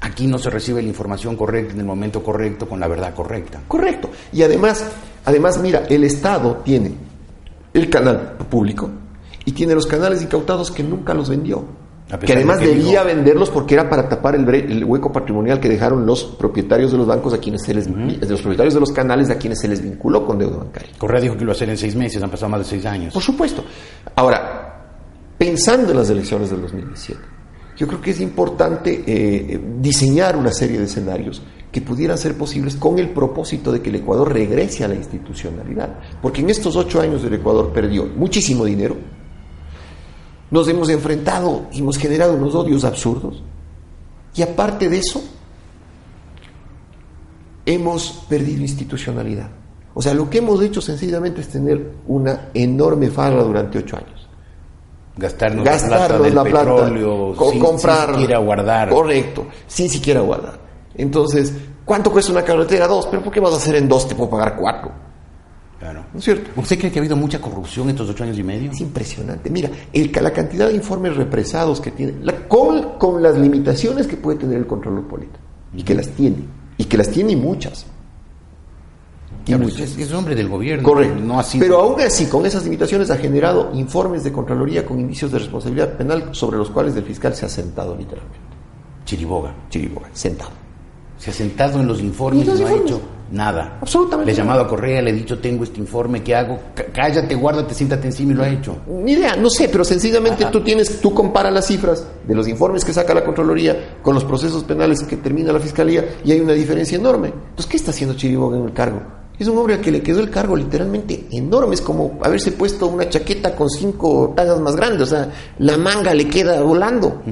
aquí 0.00 0.26
no 0.26 0.38
se 0.38 0.50
recibe 0.50 0.82
la 0.82 0.88
información 0.88 1.36
correcta 1.36 1.74
en 1.74 1.80
el 1.80 1.86
momento 1.86 2.22
correcto 2.22 2.68
con 2.68 2.80
la 2.80 2.88
verdad 2.88 3.14
correcta. 3.14 3.60
Correcto. 3.68 4.10
Y 4.32 4.42
además, 4.42 4.84
además 5.24 5.58
mira, 5.58 5.84
el 5.88 6.04
Estado 6.04 6.62
tiene 6.64 6.92
el 7.72 7.88
canal 7.88 8.36
público 8.50 8.90
y 9.44 9.52
tiene 9.52 9.74
los 9.74 9.86
canales 9.86 10.22
incautados 10.22 10.70
que 10.70 10.82
nunca 10.82 11.14
los 11.14 11.28
vendió 11.28 11.81
que 12.20 12.32
además 12.32 12.60
debía 12.60 13.02
venderlos 13.02 13.50
porque 13.50 13.74
era 13.74 13.88
para 13.88 14.08
tapar 14.08 14.34
el, 14.34 14.84
hueco 14.84 15.10
patrimonial 15.12 15.60
que 15.60 15.68
dejaron 15.68 16.04
los 16.04 16.24
propietarios 16.24 16.92
de 16.92 16.98
los 16.98 17.06
bancos 17.06 17.32
a 17.34 17.38
quienes 17.38 17.62
se 17.62 17.74
les 17.74 17.86
de 17.86 18.28
los 18.28 18.42
propietarios 18.42 18.74
de 18.74 18.80
los 18.80 18.92
canales 18.92 19.30
a 19.30 19.36
quienes 19.36 19.60
se 19.60 19.68
les 19.68 19.82
vinculó 19.82 20.26
con 20.26 20.38
deuda 20.38 20.58
bancaria. 20.58 20.90
Correa 20.98 21.20
dijo 21.20 21.34
que 21.34 21.40
lo 21.40 21.44
iba 21.46 21.52
a 21.52 21.56
hacer 21.56 21.70
en 21.70 21.78
seis 21.78 21.96
meses, 21.96 22.22
han 22.22 22.30
pasado 22.30 22.50
más 22.50 22.60
de 22.60 22.66
seis 22.66 22.84
años. 22.84 23.14
Por 23.14 23.22
supuesto. 23.22 23.64
Ahora, 24.14 24.96
pensando 25.38 25.90
en 25.90 25.96
las 25.98 26.10
elecciones 26.10 26.50
del 26.50 26.60
2017, 26.62 27.20
yo 27.76 27.86
creo 27.86 28.00
que 28.00 28.10
es 28.10 28.20
importante 28.20 29.02
eh, 29.06 29.60
diseñar 29.80 30.36
una 30.36 30.52
serie 30.52 30.78
de 30.78 30.84
escenarios 30.84 31.42
que 31.72 31.80
pudieran 31.80 32.18
ser 32.18 32.36
posibles 32.36 32.76
con 32.76 32.98
el 32.98 33.08
propósito 33.10 33.72
de 33.72 33.80
que 33.80 33.88
el 33.88 33.96
Ecuador 33.96 34.30
regrese 34.30 34.84
a 34.84 34.88
la 34.88 34.94
institucionalidad. 34.94 35.98
Porque 36.20 36.42
en 36.42 36.50
estos 36.50 36.76
ocho 36.76 37.00
años 37.00 37.24
el 37.24 37.32
Ecuador 37.32 37.72
perdió 37.72 38.04
muchísimo 38.04 38.66
dinero, 38.66 38.96
nos 40.52 40.68
hemos 40.68 40.90
enfrentado 40.90 41.66
y 41.72 41.80
hemos 41.80 41.96
generado 41.96 42.34
unos 42.34 42.54
odios 42.54 42.84
absurdos. 42.84 43.42
Y 44.34 44.42
aparte 44.42 44.88
de 44.90 44.98
eso, 44.98 45.22
hemos 47.64 48.24
perdido 48.28 48.60
institucionalidad. 48.60 49.48
O 49.94 50.02
sea, 50.02 50.12
lo 50.12 50.28
que 50.28 50.38
hemos 50.38 50.62
hecho 50.62 50.82
sencillamente 50.82 51.40
es 51.40 51.48
tener 51.48 51.92
una 52.06 52.50
enorme 52.52 53.10
farra 53.10 53.42
durante 53.42 53.78
ocho 53.78 53.96
años. 53.96 54.28
Gastarnos, 55.16 55.64
la 56.34 56.44
plata, 56.44 56.88
sin, 56.88 57.58
comprar, 57.58 58.06
sin 58.08 58.14
siquiera 58.14 58.38
guardar. 58.38 58.88
Correcto, 58.90 59.46
sin 59.66 59.88
siquiera 59.88 60.20
guardar. 60.20 60.60
Entonces, 60.94 61.52
¿cuánto 61.84 62.12
cuesta 62.12 62.30
una 62.30 62.42
carretera? 62.42 62.86
Dos, 62.86 63.06
pero 63.10 63.22
¿por 63.22 63.32
qué 63.32 63.40
vas 63.40 63.54
a 63.54 63.56
hacer 63.56 63.76
en 63.76 63.88
dos? 63.88 64.06
Te 64.06 64.14
puedo 64.14 64.30
pagar 64.30 64.56
cuatro. 64.56 64.92
Claro. 65.82 66.04
¿No 66.12 66.20
es 66.20 66.24
cierto? 66.24 66.48
¿Usted 66.60 66.78
cree 66.78 66.92
que 66.92 67.00
ha 67.00 67.02
habido 67.02 67.16
mucha 67.16 67.40
corrupción 67.40 67.90
estos 67.90 68.08
ocho 68.08 68.22
años 68.22 68.38
y 68.38 68.44
medio? 68.44 68.70
Es 68.70 68.80
impresionante. 68.80 69.50
Mira, 69.50 69.68
el, 69.92 70.12
la 70.12 70.32
cantidad 70.32 70.68
de 70.68 70.74
informes 70.74 71.16
represados 71.16 71.80
que 71.80 71.90
tiene, 71.90 72.14
la, 72.22 72.46
con, 72.46 72.98
con, 73.00 73.20
las 73.20 73.36
limitaciones 73.36 74.06
que 74.06 74.16
puede 74.16 74.38
tener 74.38 74.58
el 74.58 74.66
control 74.68 75.04
político, 75.08 75.40
y 75.74 75.82
que 75.82 75.96
las 75.96 76.06
tiene, 76.10 76.36
y 76.78 76.84
que 76.84 76.96
las 76.96 77.10
tiene 77.10 77.34
muchas. 77.34 77.84
Y 79.44 79.54
Es, 79.54 79.98
es, 79.98 80.12
hombre 80.12 80.36
del 80.36 80.48
gobierno. 80.48 80.84
Correcto. 80.84 81.20
No 81.20 81.40
así 81.40 81.58
Pero 81.58 81.80
aún 81.80 82.00
así, 82.00 82.26
con 82.26 82.46
esas 82.46 82.62
limitaciones, 82.62 83.10
ha 83.10 83.16
generado 83.16 83.72
informes 83.74 84.22
de 84.22 84.30
Contraloría 84.30 84.86
con 84.86 85.00
indicios 85.00 85.32
de 85.32 85.40
responsabilidad 85.40 85.96
penal 85.96 86.28
sobre 86.30 86.58
los 86.58 86.70
cuales 86.70 86.94
el 86.94 87.02
fiscal 87.02 87.34
se 87.34 87.44
ha 87.44 87.48
sentado 87.48 87.96
literalmente. 87.96 88.38
Chiriboga. 89.04 89.52
Chiriboga, 89.68 90.10
sentado. 90.12 90.61
Se 91.22 91.30
ha 91.30 91.32
sentado 91.32 91.78
en 91.78 91.86
los 91.86 92.00
informes 92.00 92.48
y, 92.48 92.60
no 92.60 92.66
ha 92.66 92.72
hecho 92.72 93.00
nada. 93.30 93.78
Absolutamente. 93.80 94.26
Le 94.26 94.32
he 94.32 94.34
llamado 94.34 94.62
a 94.62 94.66
Correa, 94.66 95.00
le 95.00 95.10
he 95.10 95.12
dicho, 95.12 95.38
tengo 95.38 95.62
este 95.62 95.78
informe, 95.78 96.20
¿qué 96.20 96.34
hago? 96.34 96.58
cállate, 96.92 97.36
guárdate, 97.36 97.74
siéntate 97.74 98.08
encima 98.08 98.32
y 98.32 98.34
lo 98.34 98.42
ha 98.42 98.48
hecho. 98.48 98.78
Ni 98.88 99.12
idea, 99.12 99.36
no 99.36 99.48
sé, 99.48 99.68
pero 99.68 99.84
sencillamente 99.84 100.46
tú 100.46 100.62
tienes, 100.64 101.00
tú 101.00 101.14
comparas 101.14 101.52
las 101.52 101.68
cifras 101.68 102.04
de 102.26 102.34
los 102.34 102.48
informes 102.48 102.84
que 102.84 102.92
saca 102.92 103.14
la 103.14 103.22
Contraloría 103.22 103.98
con 104.02 104.16
los 104.16 104.24
procesos 104.24 104.64
penales 104.64 105.04
que 105.04 105.16
termina 105.16 105.52
la 105.52 105.60
Fiscalía 105.60 106.04
y 106.24 106.32
hay 106.32 106.40
una 106.40 106.54
diferencia 106.54 106.98
enorme. 106.98 107.28
Entonces, 107.28 107.66
¿qué 107.66 107.76
está 107.76 107.92
haciendo 107.92 108.16
Chiriboga 108.16 108.58
en 108.58 108.64
el 108.64 108.72
cargo? 108.72 109.00
Es 109.38 109.46
un 109.46 109.56
hombre 109.58 109.74
al 109.74 109.80
que 109.80 109.92
le 109.92 110.02
quedó 110.02 110.18
el 110.18 110.28
cargo 110.28 110.56
literalmente 110.56 111.28
enorme. 111.30 111.76
Es 111.76 111.82
como 111.82 112.18
haberse 112.24 112.50
puesto 112.50 112.88
una 112.88 113.08
chaqueta 113.08 113.54
con 113.54 113.70
cinco 113.70 114.32
tallas 114.34 114.58
más 114.58 114.74
grandes. 114.74 115.02
O 115.02 115.06
sea, 115.06 115.30
la 115.60 115.76
manga 115.76 116.12
le 116.14 116.26
queda 116.26 116.60
volando 116.62 117.22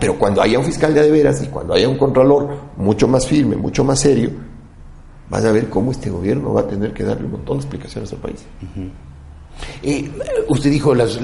pero 0.00 0.18
cuando 0.18 0.42
haya 0.42 0.58
un 0.58 0.64
fiscal 0.64 0.92
de, 0.92 1.10
veras 1.10 1.42
y 1.42 1.46
cuando 1.46 1.74
haya 1.74 1.88
un 1.88 1.96
controlador 1.96 2.56
mucho 2.76 3.06
más 3.06 3.26
firme, 3.26 3.56
mucho 3.56 3.84
más 3.84 4.00
serio, 4.00 4.30
vas 5.30 5.44
a 5.44 5.52
ver 5.52 5.68
cómo 5.68 5.92
este 5.92 6.10
gobierno 6.10 6.52
va 6.52 6.62
a 6.62 6.66
tener 6.66 6.92
que 6.92 7.04
darle 7.04 7.26
un 7.26 7.32
montón 7.32 7.58
de 7.58 7.64
explicaciones 7.64 8.12
al 8.12 8.18
país. 8.18 8.44
Eh, 9.82 10.10
usted 10.48 10.70
dijo 10.70 10.94
las, 10.94 11.16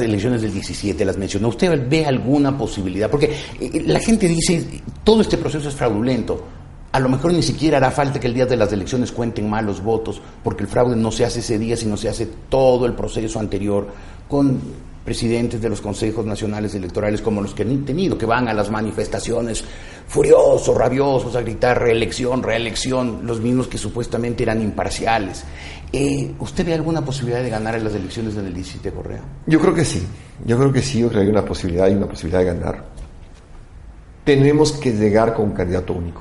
elecciones 0.00 0.42
del 0.42 0.52
17, 0.52 1.04
las 1.04 1.16
mencionó. 1.16 1.48
¿Usted 1.48 1.88
ve 1.88 2.04
alguna 2.04 2.56
posibilidad? 2.56 3.10
Porque 3.10 3.34
eh, 3.60 3.82
la 3.86 4.00
gente 4.00 4.28
dice, 4.28 4.82
todo 5.04 5.20
este 5.22 5.38
proceso 5.38 5.68
es 5.68 5.74
fraudulento. 5.74 6.44
A 6.92 7.00
lo 7.00 7.08
mejor 7.08 7.32
ni 7.32 7.42
siquiera 7.42 7.76
hará 7.76 7.90
falta 7.90 8.18
que 8.18 8.26
el 8.26 8.34
día 8.34 8.46
de 8.46 8.56
las 8.56 8.72
elecciones 8.72 9.12
cuenten 9.12 9.50
mal 9.50 9.66
los 9.66 9.82
votos, 9.82 10.20
porque 10.42 10.62
el 10.62 10.68
fraude 10.68 10.96
no 10.96 11.10
se 11.10 11.24
hace 11.24 11.40
ese 11.40 11.58
día, 11.58 11.76
sino 11.76 11.96
se 11.96 12.08
hace 12.08 12.26
todo 12.48 12.86
el 12.86 12.94
proceso 12.94 13.38
anterior, 13.38 13.86
con 14.28 14.58
presidentes 15.06 15.62
de 15.62 15.70
los 15.70 15.80
consejos 15.80 16.26
nacionales 16.26 16.74
electorales 16.74 17.22
como 17.22 17.40
los 17.40 17.54
que 17.54 17.62
han 17.62 17.84
tenido, 17.84 18.18
que 18.18 18.26
van 18.26 18.48
a 18.48 18.52
las 18.52 18.70
manifestaciones 18.70 19.64
furiosos, 20.08 20.76
rabiosos, 20.76 21.34
a 21.36 21.40
gritar 21.40 21.80
reelección, 21.80 22.42
reelección, 22.42 23.20
los 23.22 23.40
mismos 23.40 23.68
que 23.68 23.78
supuestamente 23.78 24.42
eran 24.42 24.60
imparciales. 24.60 25.44
Eh, 25.92 26.34
¿Usted 26.40 26.66
ve 26.66 26.74
alguna 26.74 27.04
posibilidad 27.04 27.42
de 27.42 27.48
ganar 27.48 27.76
en 27.76 27.84
las 27.84 27.94
elecciones 27.94 28.34
del 28.34 28.52
17 28.52 28.90
Correa? 28.90 29.22
Yo 29.46 29.60
creo 29.60 29.72
que 29.72 29.84
sí, 29.84 30.04
yo 30.44 30.58
creo 30.58 30.72
que 30.72 30.82
sí, 30.82 30.98
yo 30.98 31.08
creo 31.08 31.20
que 31.20 31.26
hay 31.26 31.30
una 31.30 31.44
posibilidad, 31.44 31.86
hay 31.86 31.94
una 31.94 32.08
posibilidad 32.08 32.40
de 32.40 32.46
ganar. 32.46 32.84
Tenemos 34.24 34.72
que 34.72 34.92
llegar 34.92 35.34
con 35.34 35.46
un 35.46 35.52
candidato 35.52 35.92
único. 35.92 36.20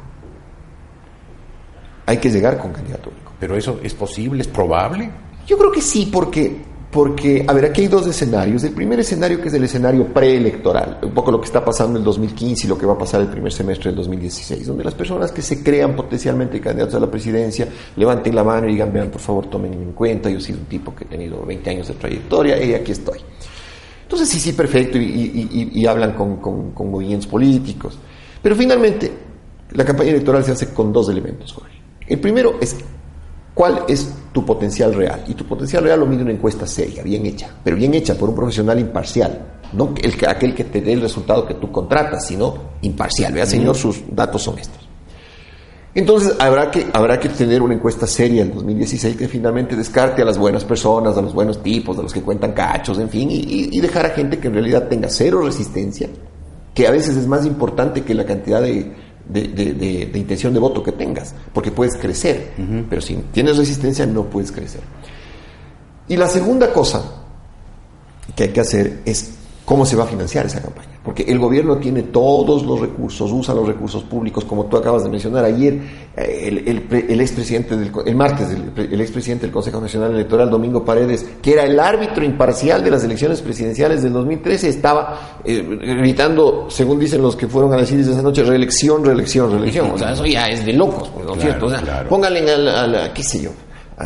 Hay 2.06 2.18
que 2.18 2.30
llegar 2.30 2.58
con 2.60 2.68
un 2.68 2.74
candidato 2.74 3.10
único. 3.10 3.32
¿Pero 3.40 3.58
eso 3.58 3.80
es 3.82 3.96
posible, 3.96 4.44
es 4.44 4.48
probable? 4.48 5.10
Yo 5.48 5.58
creo 5.58 5.72
que 5.72 5.82
sí, 5.82 6.10
porque 6.14 6.75
porque, 6.96 7.44
a 7.46 7.52
ver, 7.52 7.66
aquí 7.66 7.82
hay 7.82 7.88
dos 7.90 8.08
escenarios. 8.08 8.64
El 8.64 8.72
primer 8.72 8.98
escenario 9.02 9.42
que 9.42 9.50
es 9.50 9.54
el 9.54 9.66
escenario 9.66 10.14
preelectoral, 10.14 11.00
un 11.04 11.12
poco 11.12 11.30
lo 11.30 11.42
que 11.42 11.48
está 11.48 11.64
pasando 11.66 11.98
en 11.98 11.98
el 11.98 12.06
2015 12.06 12.66
y 12.66 12.70
lo 12.70 12.78
que 12.78 12.86
va 12.86 12.94
a 12.94 12.98
pasar 12.98 13.20
el 13.20 13.28
primer 13.28 13.52
semestre 13.52 13.90
del 13.90 13.98
2016, 13.98 14.66
donde 14.66 14.86
las 14.86 14.94
personas 14.94 15.34
que 15.34 15.42
se 15.42 15.62
crean 15.62 15.94
potencialmente 15.94 16.62
candidatos 16.62 16.96
a 16.96 17.02
la 17.02 17.12
presidencia 17.12 17.68
levanten 17.98 18.34
la 18.34 18.46
mano 18.46 18.70
y 18.70 18.72
digan, 18.72 18.94
vean, 18.94 19.10
por 19.10 19.20
favor, 19.20 19.48
tomen 19.48 19.74
en 19.74 19.92
cuenta, 19.92 20.30
yo 20.30 20.38
he 20.38 20.42
sido 20.42 20.60
un 20.60 20.68
tipo 20.68 20.96
que 20.96 21.04
he 21.04 21.08
tenido 21.08 21.46
20 21.46 21.70
años 21.70 21.90
de 21.90 21.96
trayectoria 21.96 22.64
y 22.64 22.74
aquí 22.74 22.94
estoy. 22.94 23.20
Entonces, 24.04 24.30
sí, 24.30 24.40
sí, 24.40 24.54
perfecto, 24.54 24.98
y, 24.98 25.86
hablan 25.86 26.14
con, 26.14 26.38
con 26.38 26.90
movimientos 26.90 27.28
políticos. 27.28 28.00
Pero 28.42 28.56
finalmente, 28.56 29.12
la 29.72 29.84
campaña 29.84 30.12
electoral 30.12 30.46
se 30.46 30.54
hace 30.54 30.74
con 30.74 30.94
dos 30.94 31.10
elementos, 31.10 31.52
Jorge. 31.52 31.76
El 32.08 32.22
primero 32.22 32.56
es 32.62 32.78
¿Cuál 33.56 33.86
es 33.88 34.14
tu 34.36 34.46
potencial 34.46 34.94
real? 34.94 35.24
Y 35.28 35.34
tu 35.34 35.46
potencial 35.46 35.82
real 35.82 35.98
lo 35.98 36.06
mide 36.06 36.22
una 36.22 36.34
encuesta 36.34 36.68
seria, 36.68 37.02
bien 37.02 37.26
hecha, 37.26 37.50
pero 37.64 37.78
bien 37.78 37.94
hecha 37.94 38.16
por 38.16 38.28
un 38.28 38.36
profesional 38.36 38.78
imparcial, 38.78 39.62
no 39.72 39.94
el, 40.04 40.14
aquel 40.28 40.54
que 40.54 40.66
te 40.66 40.82
dé 40.82 40.92
el 40.92 41.00
resultado 41.00 41.48
que 41.48 41.54
tú 41.54 41.72
contratas, 41.72 42.28
sino 42.28 42.54
imparcial. 42.82 43.32
Vea, 43.32 43.46
señor, 43.46 43.78
sus 43.78 44.04
datos 44.12 44.44
son 44.44 44.60
estos. 44.60 44.90
Entonces 45.94 46.36
habrá 46.38 46.70
que, 46.70 46.86
habrá 46.92 47.18
que 47.18 47.30
tener 47.30 47.62
una 47.62 47.76
encuesta 47.76 48.06
seria 48.06 48.42
en 48.42 48.54
2016 48.54 49.16
que 49.16 49.30
finalmente 49.30 49.78
descarte 49.78 50.22
a 50.22 50.26
las 50.26 50.38
buenas 50.38 50.66
personas, 50.66 51.18
a 51.18 51.22
los 51.22 51.34
buenos 51.34 51.64
tipos, 51.64 51.98
a 51.98 52.02
los 52.02 52.12
que 52.12 52.22
cuentan 52.22 52.52
cachos, 52.52 53.00
en 53.00 53.08
fin, 53.08 53.30
y 53.32 53.80
dejar 53.80 54.06
a 54.06 54.10
gente 54.10 54.38
que 54.38 54.50
en 54.50 54.56
realidad 54.56 54.90
tenga 54.90 55.08
cero 55.08 55.42
resistencia, 55.42 56.10
que 56.74 56.86
a 56.86 56.92
veces 56.92 57.16
es 57.16 57.26
más 57.26 57.46
importante 57.46 58.04
que 58.04 58.14
la 58.14 58.26
cantidad 58.26 58.62
de, 58.62 58.92
de, 59.28 60.12
intención 60.14 60.54
de 60.54 60.60
voto 60.60 60.84
que 60.84 60.92
tengas, 60.92 61.34
porque 61.54 61.72
puedes 61.72 61.96
crecer, 61.98 62.52
pero 62.90 63.02
si 63.02 63.16
tienes 63.32 63.58
resistencia 63.58 64.06
no 64.06 64.26
puedes 64.26 64.52
crecer. 64.52 64.82
Y 66.08 66.18
la 66.18 66.28
segunda 66.28 66.72
cosa 66.72 67.04
que 68.36 68.44
hay 68.44 68.50
que 68.50 68.62
hacer 68.62 69.02
es 69.06 69.32
cómo 69.66 69.86
se 69.86 69.96
va 69.96 70.04
a 70.04 70.08
financiar 70.08 70.46
esa 70.46 70.62
campaña. 70.62 70.88
Porque 71.04 71.24
el 71.24 71.40
gobierno 71.40 71.78
tiene 71.78 72.04
todos 72.04 72.64
los 72.64 72.80
recursos, 72.80 73.32
usa 73.32 73.54
los 73.54 73.68
recursos 73.68 74.04
públicos, 74.04 74.46
como 74.46 74.66
tú 74.66 74.78
acabas 74.78 75.04
de 75.04 75.10
mencionar 75.10 75.44
ayer, 75.44 75.74
eh, 76.16 76.46
el, 76.48 76.58
el, 76.68 77.06
el 77.10 77.22
expresidente 77.22 77.76
del, 77.76 77.92
el 78.06 78.16
martes, 78.16 78.50
el, 78.52 78.72
el 78.76 79.02
expresidente 79.02 79.46
del 79.46 79.52
Consejo 79.52 79.82
Nacional 79.82 80.14
Electoral, 80.14 80.50
Domingo 80.50 80.86
Paredes, 80.86 81.26
que 81.42 81.54
era 81.54 81.64
el 81.64 81.80
árbitro 81.80 82.24
imparcial 82.24 82.84
de 82.84 82.92
las 82.92 83.04
elecciones 83.04 83.42
presidenciales 83.42 84.04
del 84.04 84.14
2013, 84.14 84.70
estaba 84.70 85.40
eh, 85.44 85.62
gritando, 85.62 86.68
según 86.70 87.00
dicen 87.00 87.22
los 87.22 87.36
que 87.36 87.48
fueron 87.48 87.74
a 87.74 87.78
las 87.78 87.92
esa 87.92 88.22
noche, 88.22 88.44
reelección, 88.44 89.04
reelección, 89.04 89.52
reelección. 89.52 89.92
O 89.92 89.98
sea, 89.98 90.14
eso 90.14 90.26
ya 90.26 90.48
es 90.48 90.66
de 90.66 90.74
locos, 90.74 91.10
¿no 91.26 91.36
es 91.36 91.42
cierto? 91.42 91.68
O 91.68 91.70
sea, 91.70 92.06
pónganle 92.08 92.52
a 92.52 92.88
la, 92.88 93.14
qué 93.14 93.24
sé 93.24 93.42
yo, 93.42 93.52
a 93.98 94.06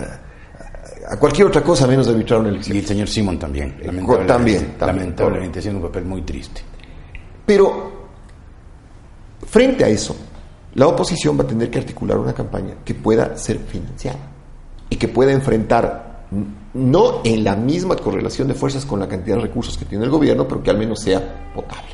cualquier 1.17 1.47
otra 1.47 1.63
cosa 1.63 1.87
menos 1.87 2.05
de 2.05 2.13
arbitrar 2.13 2.39
una 2.39 2.49
elección. 2.49 2.77
Y 2.77 2.79
el 2.81 2.85
señor 2.85 3.07
Simón 3.07 3.39
también, 3.39 3.75
lamentablemente. 3.83 4.27
También, 4.27 4.75
también 4.77 4.99
lamentablemente 4.99 5.59
haciendo 5.59 5.79
un 5.79 5.87
papel 5.87 6.05
muy 6.05 6.21
triste. 6.21 6.61
Pero, 7.45 7.91
frente 9.45 9.83
a 9.83 9.87
eso, 9.87 10.15
la 10.75 10.87
oposición 10.87 11.37
va 11.39 11.43
a 11.43 11.47
tener 11.47 11.69
que 11.71 11.79
articular 11.79 12.17
una 12.17 12.33
campaña 12.33 12.75
que 12.85 12.93
pueda 12.93 13.35
ser 13.37 13.57
financiada 13.59 14.19
y 14.89 14.97
que 14.97 15.07
pueda 15.07 15.31
enfrentar, 15.31 16.27
no 16.73 17.21
en 17.23 17.43
la 17.43 17.55
misma 17.55 17.95
correlación 17.95 18.47
de 18.47 18.53
fuerzas 18.53 18.85
con 18.85 18.99
la 18.99 19.07
cantidad 19.07 19.37
de 19.37 19.41
recursos 19.41 19.77
que 19.77 19.85
tiene 19.85 20.05
el 20.05 20.11
gobierno, 20.11 20.47
pero 20.47 20.61
que 20.61 20.69
al 20.69 20.77
menos 20.77 21.01
sea 21.01 21.51
potable. 21.55 21.89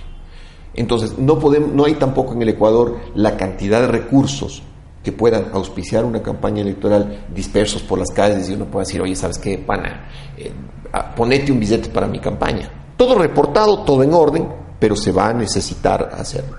Entonces, 0.74 1.18
no, 1.18 1.40
podemos, 1.40 1.72
no 1.72 1.86
hay 1.86 1.94
tampoco 1.94 2.34
en 2.34 2.42
el 2.42 2.50
Ecuador 2.50 2.98
la 3.16 3.38
cantidad 3.38 3.80
de 3.80 3.88
recursos 3.88 4.62
que 5.06 5.12
puedan 5.12 5.50
auspiciar 5.54 6.04
una 6.04 6.24
campaña 6.24 6.64
electoral 6.64 7.28
dispersos 7.34 7.84
por 7.84 8.00
las 8.00 8.10
calles 8.10 8.50
y 8.50 8.54
uno 8.54 8.66
pueda 8.66 8.86
decir, 8.86 9.00
oye, 9.00 9.16
¿sabes 9.16 9.38
qué, 9.38 9.60
pana? 9.60 10.10
Eh, 10.36 10.52
ponete 11.16 11.52
un 11.52 11.60
billete 11.60 11.90
para 11.90 12.08
mi 12.08 12.20
campaña. 12.20 12.68
Todo 12.98 13.20
reportado, 13.20 13.84
todo 13.84 14.02
en 14.02 14.12
orden, 14.16 14.48
pero 14.80 14.96
se 14.96 15.12
va 15.12 15.30
a 15.30 15.34
necesitar 15.34 16.10
hacerlo. 16.18 16.58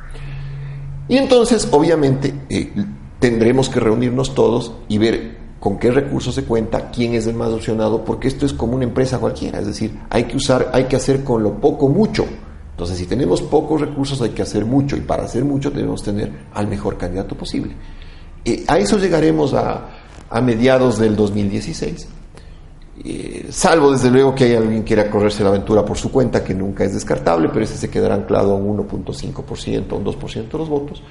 Y 1.09 1.17
entonces, 1.17 1.69
obviamente, 1.73 2.33
eh, 2.49 2.73
tendremos 3.19 3.69
que 3.69 3.81
reunirnos 3.81 4.33
todos 4.33 4.75
y 4.87 4.99
ver 4.99 5.39
con 5.59 5.81
qué 5.81 5.91
recursos 5.91 6.33
se 6.33 6.45
cuenta, 6.45 6.93
quién 6.93 7.15
es 7.15 7.27
el 7.27 7.35
más 7.35 7.51
opcionado, 7.51 8.05
porque 8.05 8.29
esto 8.29 8.47
es 8.47 8.53
como 8.53 8.77
una 8.77 8.85
empresa 8.85 9.19
cualquiera, 9.19 9.59
es 9.59 9.67
decir, 9.67 9.99
hay 10.09 10.25
que 10.25 10.37
usar, 10.37 10.71
hay 10.73 10.85
que 10.85 10.95
hacer 10.95 11.25
con 11.25 11.43
lo 11.43 11.55
poco 11.55 11.89
mucho. 11.89 12.25
Entonces, 12.71 12.99
si 12.99 13.07
tenemos 13.07 13.43
pocos 13.43 13.81
recursos, 13.81 14.21
hay 14.23 14.31
que 14.31 14.43
hacer 14.43 14.65
mucho, 14.65 14.97
y 14.97 15.01
para 15.01 15.25
hacer 15.25 15.45
mucho 15.45 15.71
debemos 15.71 16.05
tener 16.05 16.31
al 16.55 16.69
mejor 16.69 16.97
candidato 16.97 17.35
posible 17.35 17.75
a 18.69 18.79
eso 18.79 18.99
llegaremos 18.99 19.55
a, 19.55 19.89
a 20.31 20.41
mediados 20.41 20.99
del 20.99 21.17
2016. 21.17 22.09
Eh, 23.05 23.47
salvo 23.51 23.93
desde 23.93 24.11
luego 24.11 24.35
que 24.35 24.45
hay 24.45 24.55
alguien 24.55 24.81
que 24.81 24.95
quiera 24.95 25.11
correrse 25.11 25.43
la 25.43 25.51
aventura 25.51 25.85
por 25.85 25.99
su 25.99 26.11
cuenta, 26.11 26.43
que 26.43 26.55
nunca 26.55 26.85
es 26.85 26.95
descartable, 26.95 27.49
pero 27.49 27.65
ese 27.65 27.77
se 27.77 27.91
quedará 27.91 28.15
anclado 28.15 28.53
a 28.53 28.57
un 28.57 28.79
1.5%, 28.79 29.93
un 29.93 30.05
2% 30.05 30.49
de 30.51 30.59
los 30.59 30.69
votos. 30.69 31.03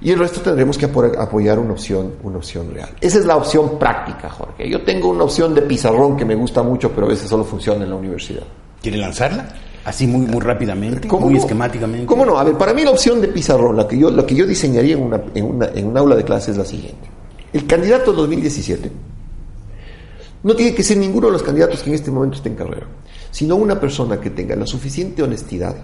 Y 0.00 0.10
el 0.10 0.18
resto 0.18 0.40
tendremos 0.40 0.76
que 0.76 0.86
apoyar 0.86 1.58
una 1.58 1.72
opción, 1.72 2.14
una 2.24 2.38
opción 2.38 2.74
real. 2.74 2.90
Esa 3.00 3.18
es 3.20 3.24
la 3.24 3.36
opción 3.36 3.78
práctica, 3.78 4.28
Jorge. 4.28 4.68
Yo 4.68 4.82
tengo 4.82 5.08
una 5.08 5.24
opción 5.24 5.54
de 5.54 5.62
pizarrón 5.62 6.16
que 6.16 6.24
me 6.24 6.34
gusta 6.34 6.62
mucho, 6.62 6.90
pero 6.90 7.06
a 7.06 7.10
veces 7.10 7.28
solo 7.28 7.44
funciona 7.44 7.84
en 7.84 7.90
la 7.90 7.96
universidad. 7.96 8.42
¿Quiere 8.82 8.98
lanzarla? 8.98 9.48
Así 9.84 10.06
muy, 10.06 10.26
muy 10.26 10.40
rápidamente, 10.40 11.08
muy 11.08 11.36
esquemáticamente. 11.36 12.06
¿Cómo 12.06 12.24
no? 12.24 12.38
A 12.38 12.44
ver, 12.44 12.56
para 12.56 12.72
mí 12.72 12.82
la 12.84 12.90
opción 12.90 13.20
de 13.20 13.28
pizarrón, 13.28 13.76
la 13.76 13.88
que 13.88 13.98
yo, 13.98 14.26
que 14.26 14.34
yo 14.34 14.46
diseñaría 14.46 14.94
en, 14.94 15.02
una, 15.02 15.20
en, 15.34 15.44
una, 15.44 15.66
en 15.74 15.86
un 15.86 15.98
aula 15.98 16.14
de 16.14 16.22
clase 16.22 16.52
es 16.52 16.56
la 16.56 16.64
siguiente. 16.64 17.08
El 17.52 17.66
candidato 17.66 18.12
2017 18.12 18.92
no 20.44 20.54
tiene 20.54 20.74
que 20.74 20.84
ser 20.84 20.98
ninguno 20.98 21.26
de 21.26 21.32
los 21.32 21.42
candidatos 21.42 21.82
que 21.82 21.90
en 21.90 21.94
este 21.96 22.12
momento 22.12 22.36
estén 22.36 22.52
en 22.52 22.58
carrera, 22.58 22.86
sino 23.32 23.56
una 23.56 23.80
persona 23.80 24.20
que 24.20 24.30
tenga 24.30 24.54
la 24.54 24.66
suficiente 24.66 25.20
honestidad, 25.20 25.74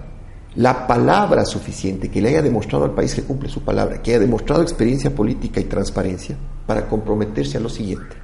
la 0.55 0.87
palabra 0.87 1.45
suficiente, 1.45 2.09
que 2.09 2.23
le 2.23 2.29
haya 2.29 2.43
demostrado 2.43 2.85
al 2.85 2.93
país 2.93 3.15
que 3.17 3.23
cumple 3.23 3.49
su 3.49 3.63
palabra, 3.63 4.01
que 4.01 4.13
haya 4.13 4.21
demostrado 4.21 4.63
experiencia 4.63 5.13
política 5.13 5.59
y 5.61 5.65
transparencia 5.65 6.37
para 6.67 6.89
comprometerse 6.89 7.59
a 7.59 7.61
lo 7.61 7.69
siguiente. 7.69 8.17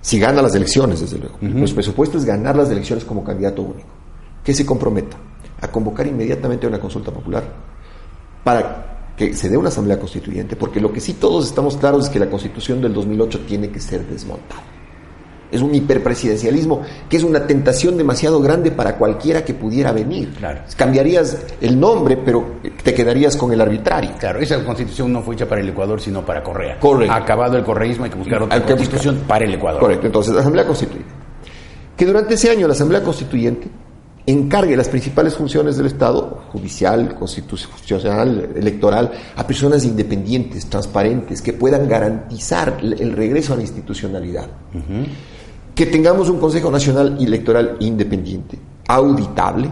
Si 0.00 0.20
gana 0.20 0.40
las 0.40 0.54
elecciones, 0.54 1.00
desde 1.00 1.18
luego. 1.18 1.38
Los 1.40 1.72
presupuestos 1.72 2.22
es 2.22 2.28
ganar 2.28 2.54
las 2.54 2.70
elecciones 2.70 3.04
como 3.04 3.24
candidato 3.24 3.62
único 3.62 4.03
que 4.44 4.54
se 4.54 4.66
comprometa 4.66 5.16
a 5.60 5.68
convocar 5.68 6.06
inmediatamente 6.06 6.66
una 6.66 6.78
consulta 6.78 7.10
popular 7.10 7.42
para 8.44 9.12
que 9.16 9.34
se 9.34 9.48
dé 9.48 9.56
una 9.56 9.68
asamblea 9.68 9.98
constituyente, 9.98 10.56
porque 10.56 10.80
lo 10.80 10.92
que 10.92 11.00
sí 11.00 11.14
todos 11.14 11.46
estamos 11.46 11.76
claros 11.76 12.04
es 12.04 12.10
que 12.10 12.18
la 12.18 12.28
constitución 12.28 12.80
del 12.82 12.92
2008 12.92 13.40
tiene 13.46 13.70
que 13.70 13.80
ser 13.80 14.04
desmontada. 14.06 14.62
Es 15.50 15.62
un 15.62 15.72
hiperpresidencialismo 15.72 16.82
que 17.08 17.16
es 17.16 17.22
una 17.22 17.46
tentación 17.46 17.96
demasiado 17.96 18.40
grande 18.40 18.72
para 18.72 18.96
cualquiera 18.96 19.44
que 19.44 19.54
pudiera 19.54 19.92
venir. 19.92 20.32
Claro. 20.36 20.62
Cambiarías 20.76 21.44
el 21.60 21.78
nombre, 21.78 22.16
pero 22.16 22.56
te 22.82 22.92
quedarías 22.92 23.36
con 23.36 23.52
el 23.52 23.60
arbitrario. 23.60 24.10
Claro, 24.18 24.40
esa 24.40 24.64
constitución 24.64 25.12
no 25.12 25.22
fue 25.22 25.36
hecha 25.36 25.46
para 25.46 25.60
el 25.60 25.68
Ecuador, 25.68 26.00
sino 26.00 26.26
para 26.26 26.42
Correa. 26.42 26.80
Correcto. 26.80 27.14
Acabado 27.14 27.56
el 27.56 27.62
correísmo, 27.62 28.04
hay 28.04 28.10
que 28.10 28.18
buscar 28.18 28.42
otra 28.42 28.66
constitución 28.66 29.22
para 29.28 29.44
el 29.44 29.54
Ecuador. 29.54 29.80
Correcto, 29.80 30.06
entonces 30.06 30.34
la 30.34 30.40
Asamblea 30.40 30.66
Constituyente. 30.66 31.12
Que 31.96 32.04
durante 32.04 32.34
ese 32.34 32.50
año 32.50 32.66
la 32.66 32.72
Asamblea 32.72 33.02
Constituyente 33.04 33.68
encargue 34.26 34.76
las 34.76 34.88
principales 34.88 35.34
funciones 35.34 35.76
del 35.76 35.86
Estado, 35.86 36.44
judicial, 36.50 37.14
constitucional, 37.14 38.50
electoral, 38.56 39.12
a 39.36 39.46
personas 39.46 39.84
independientes, 39.84 40.66
transparentes, 40.66 41.42
que 41.42 41.52
puedan 41.52 41.88
garantizar 41.88 42.78
el 42.82 43.12
regreso 43.12 43.52
a 43.52 43.56
la 43.56 43.62
institucionalidad. 43.62 44.48
Que 45.74 45.86
tengamos 45.86 46.30
un 46.30 46.38
Consejo 46.38 46.70
Nacional 46.70 47.16
Electoral 47.20 47.76
independiente, 47.80 48.58
auditable, 48.88 49.70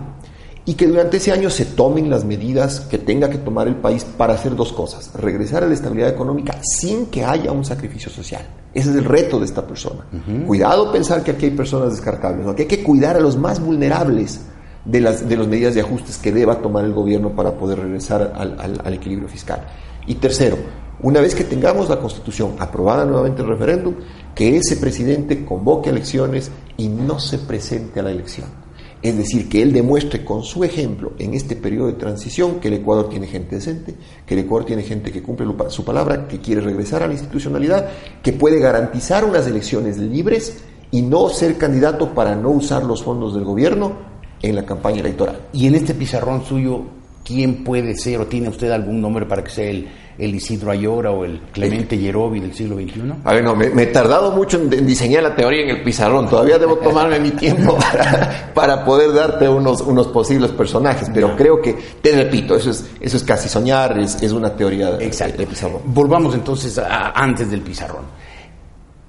y 0.64 0.74
que 0.74 0.86
durante 0.86 1.16
ese 1.16 1.32
año 1.32 1.50
se 1.50 1.64
tomen 1.64 2.08
las 2.08 2.24
medidas 2.24 2.80
que 2.80 2.98
tenga 2.98 3.28
que 3.28 3.38
tomar 3.38 3.66
el 3.66 3.76
país 3.76 4.04
para 4.04 4.34
hacer 4.34 4.54
dos 4.54 4.72
cosas, 4.72 5.12
regresar 5.14 5.64
a 5.64 5.66
la 5.66 5.74
estabilidad 5.74 6.10
económica 6.10 6.56
sin 6.62 7.06
que 7.06 7.24
haya 7.24 7.50
un 7.50 7.64
sacrificio 7.64 8.10
social. 8.10 8.42
Ese 8.72 8.90
es 8.90 8.96
el 8.96 9.04
reto 9.04 9.38
de 9.38 9.46
esta 9.46 9.66
persona. 9.66 10.06
Cuidado 10.46 10.92
pensar 10.92 11.22
que 11.24 11.32
aquí 11.32 11.46
hay 11.46 11.50
personas 11.50 11.90
descartables, 11.90 12.46
¿no? 12.46 12.54
que 12.54 12.62
hay 12.62 12.68
que 12.68 12.82
cuidar 12.82 13.16
a 13.16 13.20
los 13.20 13.36
más 13.36 13.60
vulnerables 13.60 14.40
de 14.84 15.00
las 15.00 15.28
de 15.28 15.36
medidas 15.36 15.74
de 15.74 15.80
ajustes 15.80 16.18
que 16.18 16.32
deba 16.32 16.60
tomar 16.60 16.84
el 16.84 16.92
gobierno 16.92 17.34
para 17.34 17.52
poder 17.52 17.80
regresar 17.80 18.32
al, 18.34 18.80
al 18.82 18.94
equilibrio 18.94 19.28
fiscal. 19.28 19.66
Y 20.06 20.14
tercero, 20.16 20.56
una 21.00 21.20
vez 21.20 21.34
que 21.34 21.44
tengamos 21.44 21.88
la 21.88 21.98
constitución 21.98 22.54
aprobada 22.58 23.04
nuevamente 23.04 23.42
el 23.42 23.48
referéndum, 23.48 23.94
que 24.34 24.56
ese 24.56 24.76
presidente 24.76 25.44
convoque 25.44 25.90
elecciones 25.90 26.50
y 26.76 26.88
no 26.88 27.18
se 27.18 27.38
presente 27.38 28.00
a 28.00 28.04
la 28.04 28.10
elección 28.10 28.61
es 29.02 29.16
decir, 29.16 29.48
que 29.48 29.62
él 29.62 29.72
demuestre 29.72 30.24
con 30.24 30.44
su 30.44 30.62
ejemplo 30.62 31.12
en 31.18 31.34
este 31.34 31.56
periodo 31.56 31.88
de 31.88 31.94
transición 31.94 32.60
que 32.60 32.68
el 32.68 32.74
Ecuador 32.74 33.08
tiene 33.08 33.26
gente 33.26 33.56
decente, 33.56 33.94
que 34.24 34.34
el 34.34 34.40
Ecuador 34.40 34.64
tiene 34.64 34.82
gente 34.82 35.10
que 35.10 35.22
cumple 35.22 35.46
su 35.68 35.84
palabra, 35.84 36.28
que 36.28 36.38
quiere 36.38 36.60
regresar 36.60 37.02
a 37.02 37.08
la 37.08 37.14
institucionalidad, 37.14 37.88
que 38.22 38.32
puede 38.32 38.60
garantizar 38.60 39.24
unas 39.24 39.46
elecciones 39.48 39.98
libres 39.98 40.62
y 40.92 41.02
no 41.02 41.28
ser 41.30 41.58
candidato 41.58 42.14
para 42.14 42.36
no 42.36 42.50
usar 42.50 42.84
los 42.84 43.02
fondos 43.02 43.34
del 43.34 43.44
gobierno 43.44 43.92
en 44.40 44.54
la 44.54 44.64
campaña 44.64 45.00
electoral. 45.00 45.48
Y 45.52 45.66
en 45.66 45.74
este 45.74 45.94
pizarrón 45.94 46.44
suyo, 46.44 46.82
¿quién 47.24 47.64
puede 47.64 47.96
ser 47.96 48.20
o 48.20 48.26
tiene 48.26 48.50
usted 48.50 48.70
algún 48.70 49.00
nombre 49.00 49.26
para 49.26 49.42
que 49.42 49.50
sea 49.50 49.68
el, 49.68 49.88
el 50.18 50.34
Isidro 50.34 50.70
Ayora 50.70 51.10
o 51.10 51.24
el 51.24 51.40
Clemente 51.52 51.98
Yerobi 51.98 52.40
del 52.40 52.54
siglo 52.54 52.76
XXI? 52.76 53.02
A 53.24 53.32
ver, 53.32 53.44
no, 53.44 53.54
me, 53.54 53.66
he 53.66 53.86
tardado 53.86 54.32
mucho 54.32 54.58
en, 54.58 54.86
diseñar 54.86 55.22
la 55.22 55.34
teoría 55.34 55.62
en 55.62 55.70
el 55.70 55.82
pizarrón. 55.82 56.28
Todavía 56.28 56.58
debo 56.58 56.76
tomarme 56.76 57.18
mi 57.18 57.30
tiempo 57.30 57.78
para, 58.54 58.84
poder 58.84 59.12
darte 59.12 59.48
unos, 59.48 59.80
unos 59.80 60.08
posibles 60.08 60.50
personajes, 60.52 61.10
pero 61.12 61.36
creo 61.36 61.60
que, 61.60 61.76
te 62.00 62.12
repito, 62.12 62.56
eso 62.56 62.70
es, 62.70 62.84
eso 63.00 63.16
es 63.16 63.22
casi 63.22 63.48
soñar, 63.48 63.98
es, 63.98 64.22
es 64.22 64.32
una 64.32 64.54
teoría 64.54 64.92
de, 64.92 65.06
Exacto. 65.06 65.44
pizarrón. 65.46 65.82
Volvamos 65.86 66.34
entonces 66.34 66.78
antes 66.78 67.50
del 67.50 67.62
pizarrón. 67.62 68.04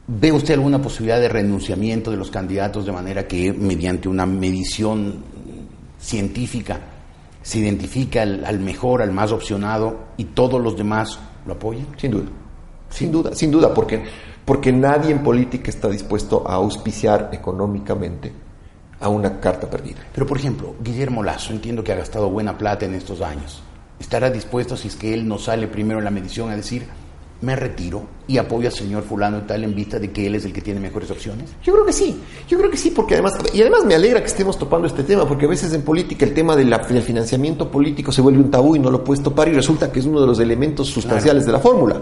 ¿Ve 0.05 0.31
usted 0.31 0.55
alguna 0.55 0.81
posibilidad 0.81 1.19
de 1.19 1.29
renunciamiento 1.29 2.11
de 2.11 2.17
los 2.17 2.29
candidatos 2.29 2.85
de 2.85 2.91
manera 2.91 3.25
que 3.25 3.53
mediante 3.53 4.09
una 4.09 4.25
medición 4.25 5.23
científica 5.97 6.92
se 7.43 7.59
identifica 7.59 8.23
al, 8.23 8.59
mejor, 8.59 9.03
al 9.03 9.11
más 9.11 9.31
opcionado 9.31 10.05
y 10.17 10.25
todos 10.25 10.59
los 10.59 10.75
demás 10.75 11.19
lo 11.45 11.53
apoyan? 11.53 11.85
Sin 11.97 12.11
duda, 12.11 12.29
sin 12.89 13.11
duda, 13.11 13.35
sin 13.35 13.51
duda, 13.51 13.73
porque, 13.73 14.03
porque 14.43 14.71
nadie 14.71 15.11
en 15.11 15.23
política 15.23 15.69
está 15.69 15.89
dispuesto 15.89 16.43
a 16.47 16.55
auspiciar 16.55 17.29
económicamente 17.31 18.33
a 18.99 19.09
una 19.09 19.39
carta 19.39 19.69
perdida. 19.69 19.99
Pero 20.13 20.25
por 20.25 20.37
ejemplo, 20.37 20.75
Guillermo 20.81 21.21
Lazo, 21.21 21.53
entiendo 21.53 21.83
que 21.83 21.91
ha 21.91 21.97
gastado 21.97 22.29
buena 22.29 22.57
plata 22.57 22.85
en 22.85 22.95
estos 22.95 23.21
años. 23.21 23.61
¿Estará 23.99 24.29
dispuesto, 24.29 24.75
si 24.75 24.87
es 24.87 24.95
que 24.95 25.13
él 25.13 25.27
no 25.27 25.37
sale 25.37 25.67
primero 25.67 25.99
en 25.99 26.05
la 26.05 26.11
medición, 26.11 26.49
a 26.49 26.55
decir, 26.55 26.87
me 27.43 27.55
retiro 27.57 28.03
y 28.25 28.37
apoyo 28.37 28.69
al 28.69 28.73
señor 28.73 29.03
fulano 29.03 29.39
y 29.39 29.41
tal 29.41 29.65
en 29.65 29.75
vista 29.75 29.99
de 29.99 30.11
que 30.11 30.25
él 30.25 30.35
es 30.35 30.45
el 30.45 30.53
que 30.53 30.61
tiene 30.61 30.79
mejores 30.79 31.11
opciones? 31.11 31.51
Yo 31.61 31.73
creo 31.73 31.85
que 31.85 31.91
sí, 31.91 32.17
yo 32.47 32.57
creo 32.57 32.71
que 32.71 32.77
sí, 32.77 32.91
porque 32.91 33.15
además, 33.15 33.33
y 33.53 33.61
además 33.61 33.83
me 33.85 33.95
alegra 33.95 34.21
que 34.21 34.27
estemos 34.27 34.57
topando 34.57 34.87
este 34.87 35.03
tema, 35.03 35.27
porque 35.27 35.45
a 35.45 35.49
veces 35.49 35.73
en 35.73 35.81
política 35.81 36.25
el 36.25 36.33
tema 36.33 36.55
de 36.55 36.63
la, 36.63 36.77
del 36.77 37.03
financiamiento 37.03 37.69
político 37.69 38.13
se 38.13 38.21
vuelve 38.21 38.39
un 38.39 38.49
tabú 38.49 38.77
y 38.77 38.79
no 38.79 38.89
lo 38.89 39.03
puedes 39.03 39.21
topar 39.21 39.49
y 39.49 39.53
resulta 39.53 39.91
que 39.91 39.99
es 39.99 40.05
uno 40.05 40.21
de 40.21 40.27
los 40.27 40.39
elementos 40.39 40.87
sustanciales 40.87 41.45
de 41.45 41.51
la 41.51 41.59
fórmula. 41.59 42.01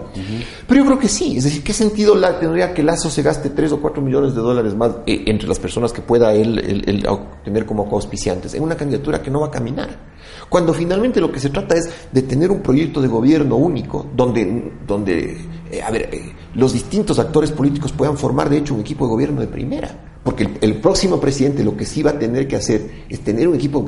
Pero 0.68 0.80
yo 0.80 0.86
creo 0.86 0.98
que 0.98 1.08
sí, 1.08 1.36
es 1.38 1.44
decir, 1.44 1.64
¿qué 1.64 1.72
sentido 1.72 2.14
la, 2.14 2.38
tendría 2.38 2.72
que 2.72 2.84
Lazo 2.84 3.10
se 3.10 3.22
gaste 3.22 3.50
3 3.50 3.72
o 3.72 3.80
4 3.80 4.00
millones 4.00 4.34
de 4.34 4.40
dólares 4.40 4.76
más 4.76 4.92
eh, 5.06 5.24
entre 5.26 5.48
las 5.48 5.58
personas 5.58 5.92
que 5.92 6.02
pueda 6.02 6.32
él, 6.32 6.58
él, 6.86 7.04
tener 7.44 7.66
como 7.66 7.88
coauspiciantes 7.88 8.54
en 8.54 8.62
una 8.62 8.76
candidatura 8.76 9.20
que 9.20 9.30
no 9.30 9.40
va 9.40 9.48
a 9.48 9.50
caminar? 9.50 10.12
Cuando 10.48 10.72
finalmente 10.72 11.20
lo 11.20 11.30
que 11.30 11.40
se 11.40 11.50
trata 11.50 11.74
es 11.76 11.88
de 12.12 12.22
tener 12.22 12.50
un 12.50 12.60
proyecto 12.60 13.00
de 13.00 13.08
gobierno 13.08 13.56
único 13.56 14.06
donde, 14.14 14.72
donde 14.86 15.36
eh, 15.70 15.82
a 15.82 15.90
ver, 15.90 16.10
eh, 16.12 16.32
los 16.54 16.72
distintos 16.72 17.18
actores 17.18 17.50
políticos 17.50 17.92
puedan 17.92 18.18
formar 18.18 18.50
de 18.50 18.58
hecho 18.58 18.74
un 18.74 18.80
equipo 18.80 19.06
de 19.06 19.10
gobierno 19.10 19.40
de 19.40 19.46
primera. 19.46 20.18
Porque 20.22 20.48
el, 20.60 20.76
próximo 20.76 21.18
presidente 21.18 21.64
lo 21.64 21.76
que 21.76 21.84
sí 21.84 22.02
va 22.02 22.10
a 22.10 22.18
tener 22.18 22.46
que 22.46 22.56
hacer 22.56 23.04
es 23.08 23.20
tener 23.20 23.48
un 23.48 23.56
equipo 23.56 23.84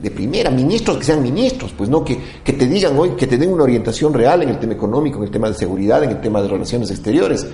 de 0.00 0.10
primera, 0.10 0.50
ministros 0.50 0.96
que 0.96 1.04
sean 1.04 1.22
ministros, 1.22 1.74
pues 1.76 1.90
no 1.90 2.02
que, 2.04 2.18
que 2.42 2.54
te 2.54 2.66
digan 2.66 2.98
hoy, 2.98 3.10
que 3.10 3.26
te 3.26 3.36
den 3.36 3.52
una 3.52 3.64
orientación 3.64 4.14
real 4.14 4.42
en 4.42 4.48
el 4.48 4.58
tema 4.58 4.72
económico, 4.72 5.18
en 5.18 5.24
el 5.24 5.30
tema 5.30 5.48
de 5.48 5.54
seguridad, 5.54 6.02
en 6.02 6.10
el 6.10 6.20
tema 6.20 6.40
de 6.40 6.48
relaciones 6.48 6.90
exteriores. 6.90 7.46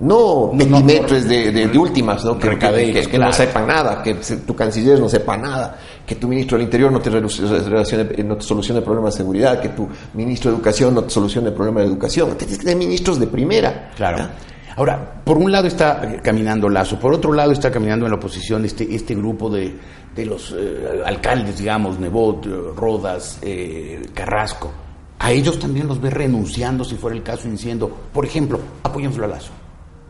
No 0.00 0.52
milimetres 0.52 1.28
de, 1.28 1.50
de, 1.50 1.78
últimas, 1.78 2.24
¿no? 2.24 2.38
Que, 2.38 2.56
que, 2.58 3.18
no 3.18 3.32
sepan 3.32 3.66
nada, 3.66 4.02
que 4.02 4.14
tu 4.14 4.54
canciller 4.54 5.00
no 5.00 5.08
sepa 5.08 5.36
nada, 5.36 5.76
que 6.06 6.14
tu 6.14 6.28
ministro 6.28 6.56
del 6.56 6.66
Interior 6.66 6.92
no 6.92 7.00
te, 7.00 7.10
relacione, 7.10 8.22
no 8.24 8.36
te 8.36 8.42
solucione 8.42 8.80
problemas 8.80 9.14
de 9.14 9.18
seguridad, 9.18 9.60
que 9.60 9.70
tu 9.70 9.88
ministro 10.14 10.50
de 10.50 10.56
Educación 10.56 10.94
no 10.94 11.02
te 11.02 11.10
solucione 11.10 11.50
problemas 11.50 11.84
de 11.84 11.88
educación. 11.88 12.36
Tienes 12.36 12.58
que 12.58 12.64
tener 12.64 12.76
ministros 12.78 13.18
de 13.18 13.26
primera. 13.26 13.90
Claro. 13.96 14.28
Ahora, 14.76 15.22
por 15.24 15.36
un 15.38 15.50
lado 15.50 15.66
está 15.66 16.20
caminando 16.22 16.68
Lazo, 16.68 17.00
por 17.00 17.12
otro 17.12 17.32
lado 17.32 17.50
está 17.50 17.68
caminando 17.68 18.06
en 18.06 18.12
la 18.12 18.16
oposición 18.16 18.64
este, 18.64 18.94
este 18.94 19.16
grupo 19.16 19.50
de, 19.50 19.76
de 20.14 20.24
los 20.24 20.54
eh, 20.56 21.02
alcaldes, 21.04 21.58
digamos, 21.58 21.98
Nebot, 21.98 22.46
Rodas, 22.76 23.40
eh, 23.42 24.06
Carrasco. 24.14 24.70
A 25.18 25.32
ellos 25.32 25.58
también 25.58 25.88
los 25.88 26.00
ve 26.00 26.10
renunciando, 26.10 26.84
si 26.84 26.94
fuera 26.94 27.16
el 27.16 27.24
caso, 27.24 27.48
diciendo, 27.48 27.90
por 28.12 28.24
ejemplo, 28.24 28.60
apoyémoslo 28.84 29.24
a 29.24 29.28
Lazo. 29.28 29.50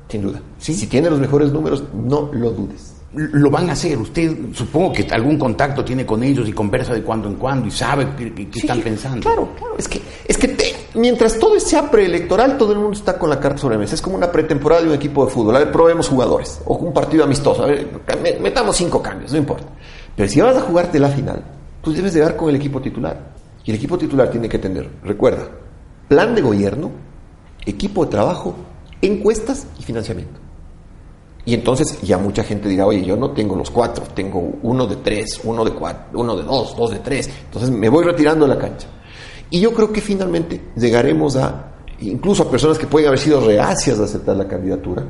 Sin 0.09 0.22
duda. 0.22 0.40
Si 0.59 0.86
tiene 0.86 1.11
los 1.11 1.20
mejores 1.20 1.52
números, 1.52 1.84
no 1.92 2.30
lo 2.32 2.50
dudes. 2.50 2.94
Lo 3.12 3.50
van 3.50 3.68
a 3.70 3.72
hacer. 3.72 3.98
Usted 3.98 4.52
supongo 4.52 4.92
que 4.92 5.06
algún 5.11 5.38
contacto 5.38 5.84
tiene 5.84 6.04
con 6.04 6.22
ellos 6.22 6.48
y 6.48 6.52
conversa 6.52 6.94
de 6.94 7.02
cuando 7.02 7.28
en 7.28 7.36
cuando 7.36 7.66
y 7.66 7.70
sabe 7.70 8.09
qué, 8.16 8.48
están 8.54 8.80
pensando. 8.80 9.20
Claro, 9.20 9.48
claro. 9.59 9.74
Es 9.78 9.88
que, 9.88 10.00
es 10.26 10.36
que 10.36 10.56
mientras 10.94 11.38
todo 11.38 11.59
sea 11.61 11.90
preelectoral, 11.90 12.56
todo 12.59 12.72
el 12.72 12.78
mundo 12.78 12.96
está 12.96 13.18
con 13.18 13.30
la 13.30 13.40
carta 13.40 13.59
sobre 13.59 13.76
la 13.76 13.80
mesa. 13.80 13.94
Es 13.94 14.02
como 14.02 14.16
una 14.16 14.30
pretemporada 14.30 14.82
de 14.82 14.88
un 14.88 14.94
equipo 14.94 15.24
de 15.24 15.30
fútbol. 15.30 15.56
A 15.56 15.61
ver, 15.61 15.72
probemos 15.72 16.09
jugadores. 16.09 16.61
O 16.66 16.76
un 16.76 16.92
partido 16.92 17.24
amistoso. 17.24 17.64
A 17.64 17.66
ver, 17.66 17.88
metamos 18.40 18.76
cinco 18.76 19.02
cambios, 19.02 19.32
no 19.32 19.38
importa. 19.38 19.66
Pero 20.16 20.28
si 20.28 20.40
vas 20.40 20.56
a 20.56 20.62
jugarte 20.62 20.98
la 20.98 21.09
final, 21.09 21.44
tú 21.82 21.92
debes 21.92 22.14
de 22.14 22.36
con 22.36 22.50
el 22.50 22.56
equipo 22.56 22.80
titular. 22.80 23.36
Y 23.64 23.70
el 23.70 23.76
equipo 23.76 23.98
titular 23.98 24.30
tiene 24.30 24.48
que 24.48 24.59
tener, 24.59 24.88
recuerda, 25.04 25.46
plan 26.09 26.34
de 26.34 26.40
gobierno, 26.40 26.90
equipo 27.66 28.04
de 28.04 28.11
trabajo 28.11 28.54
encuestas 29.03 29.66
y 29.78 29.82
financiamiento. 29.82 30.40
Y 31.44 31.55
entonces 31.55 32.01
ya 32.03 32.18
mucha 32.18 32.44
gente 32.44 32.68
dirá, 32.68 32.86
oye, 32.86 33.03
yo 33.03 33.16
no 33.16 33.30
tengo 33.30 33.57
los 33.57 33.70
cuatro, 33.70 34.05
tengo 34.14 34.59
uno 34.62 34.86
de 34.86 34.96
tres, 34.96 35.40
uno 35.44 35.64
de 35.64 35.72
cuatro, 35.72 36.20
uno 36.20 36.36
de 36.36 36.42
dos, 36.42 36.76
dos 36.76 36.90
de 36.90 36.99
tres. 36.99 37.30
Entonces 37.46 37.70
me 37.70 37.88
voy 37.88 38.05
retirando 38.05 38.46
de 38.46 38.55
la 38.55 38.61
cancha. 38.61 38.86
Y 39.49 39.61
yo 39.61 39.72
creo 39.72 39.90
que 39.90 40.03
finalmente 40.03 40.61
llegaremos 40.76 41.36
a, 41.36 41.72
incluso 42.01 42.42
a 42.42 42.51
personas 42.51 42.78
que 42.78 42.86
pueden 42.86 43.09
haber 43.09 43.18
sido 43.18 43.40
reacias 43.40 43.96
de 43.96 44.05
aceptar 44.05 44.36
la 44.36 44.46
candidatura, 44.46 45.05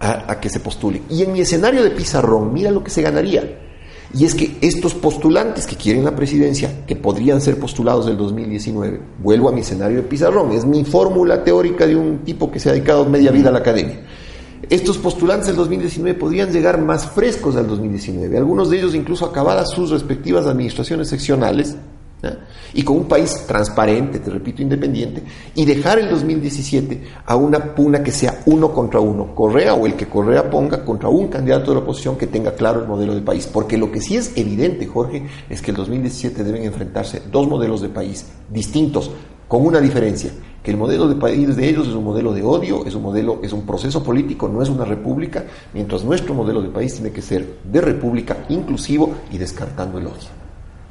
a, 0.00 0.32
a 0.32 0.40
que 0.40 0.48
se 0.48 0.60
postule. 0.60 1.02
Y 1.10 1.22
en 1.22 1.32
mi 1.32 1.42
escenario 1.42 1.82
de 1.84 1.90
pizarrón, 1.90 2.52
mira 2.52 2.70
lo 2.70 2.82
que 2.82 2.90
se 2.90 3.02
ganaría. 3.02 3.73
Y 4.16 4.24
es 4.24 4.34
que 4.34 4.56
estos 4.60 4.94
postulantes 4.94 5.66
que 5.66 5.76
quieren 5.76 6.04
la 6.04 6.14
presidencia, 6.14 6.86
que 6.86 6.94
podrían 6.94 7.40
ser 7.40 7.58
postulados 7.58 8.06
del 8.06 8.16
2019, 8.16 9.00
vuelvo 9.20 9.48
a 9.48 9.52
mi 9.52 9.62
escenario 9.62 9.96
de 9.96 10.02
pizarrón, 10.04 10.52
es 10.52 10.64
mi 10.64 10.84
fórmula 10.84 11.42
teórica 11.42 11.84
de 11.84 11.96
un 11.96 12.18
tipo 12.18 12.50
que 12.50 12.60
se 12.60 12.68
ha 12.68 12.72
dedicado 12.72 13.04
media 13.06 13.32
vida 13.32 13.48
a 13.48 13.52
la 13.52 13.58
academia. 13.58 14.02
Estos 14.70 14.98
postulantes 14.98 15.48
del 15.48 15.56
2019 15.56 16.18
podrían 16.18 16.52
llegar 16.52 16.80
más 16.80 17.06
frescos 17.10 17.56
al 17.56 17.66
2019, 17.66 18.38
algunos 18.38 18.70
de 18.70 18.78
ellos 18.78 18.94
incluso 18.94 19.26
acabadas 19.26 19.70
sus 19.70 19.90
respectivas 19.90 20.46
administraciones 20.46 21.08
seccionales, 21.08 21.76
y 22.72 22.82
con 22.82 22.96
un 22.96 23.04
país 23.08 23.44
transparente, 23.46 24.18
te 24.18 24.30
repito, 24.30 24.62
independiente, 24.62 25.22
y 25.54 25.64
dejar 25.64 25.98
el 25.98 26.08
2017 26.08 27.02
a 27.26 27.36
una 27.36 27.74
pugna 27.74 28.02
que 28.02 28.10
sea 28.10 28.42
uno 28.46 28.72
contra 28.72 29.00
uno, 29.00 29.34
Correa 29.34 29.74
o 29.74 29.86
el 29.86 29.94
que 29.94 30.06
Correa 30.06 30.50
ponga 30.50 30.84
contra 30.84 31.08
un 31.08 31.28
candidato 31.28 31.70
de 31.70 31.76
la 31.76 31.82
oposición 31.82 32.16
que 32.16 32.26
tenga 32.26 32.54
claro 32.54 32.80
el 32.80 32.88
modelo 32.88 33.14
de 33.14 33.20
país. 33.20 33.48
Porque 33.52 33.78
lo 33.78 33.90
que 33.90 34.00
sí 34.00 34.16
es 34.16 34.32
evidente, 34.36 34.86
Jorge, 34.86 35.26
es 35.48 35.62
que 35.62 35.70
el 35.70 35.76
2017 35.76 36.44
deben 36.44 36.64
enfrentarse 36.64 37.22
dos 37.30 37.48
modelos 37.48 37.80
de 37.80 37.88
país 37.88 38.26
distintos, 38.50 39.10
con 39.48 39.66
una 39.66 39.80
diferencia, 39.80 40.30
que 40.62 40.70
el 40.70 40.78
modelo 40.78 41.06
de 41.06 41.16
país 41.16 41.54
de 41.54 41.68
ellos 41.68 41.86
es 41.86 41.94
un 41.94 42.04
modelo 42.04 42.32
de 42.32 42.42
odio, 42.42 42.86
es 42.86 42.94
un 42.94 43.02
modelo, 43.02 43.40
es 43.42 43.52
un 43.52 43.66
proceso 43.66 44.02
político, 44.02 44.48
no 44.48 44.62
es 44.62 44.70
una 44.70 44.84
república, 44.84 45.44
mientras 45.74 46.02
nuestro 46.04 46.34
modelo 46.34 46.62
de 46.62 46.70
país 46.70 46.94
tiene 46.94 47.12
que 47.12 47.20
ser 47.20 47.58
de 47.62 47.80
república, 47.80 48.46
inclusivo 48.48 49.12
y 49.30 49.38
descartando 49.38 49.98
el 49.98 50.06
odio 50.06 50.43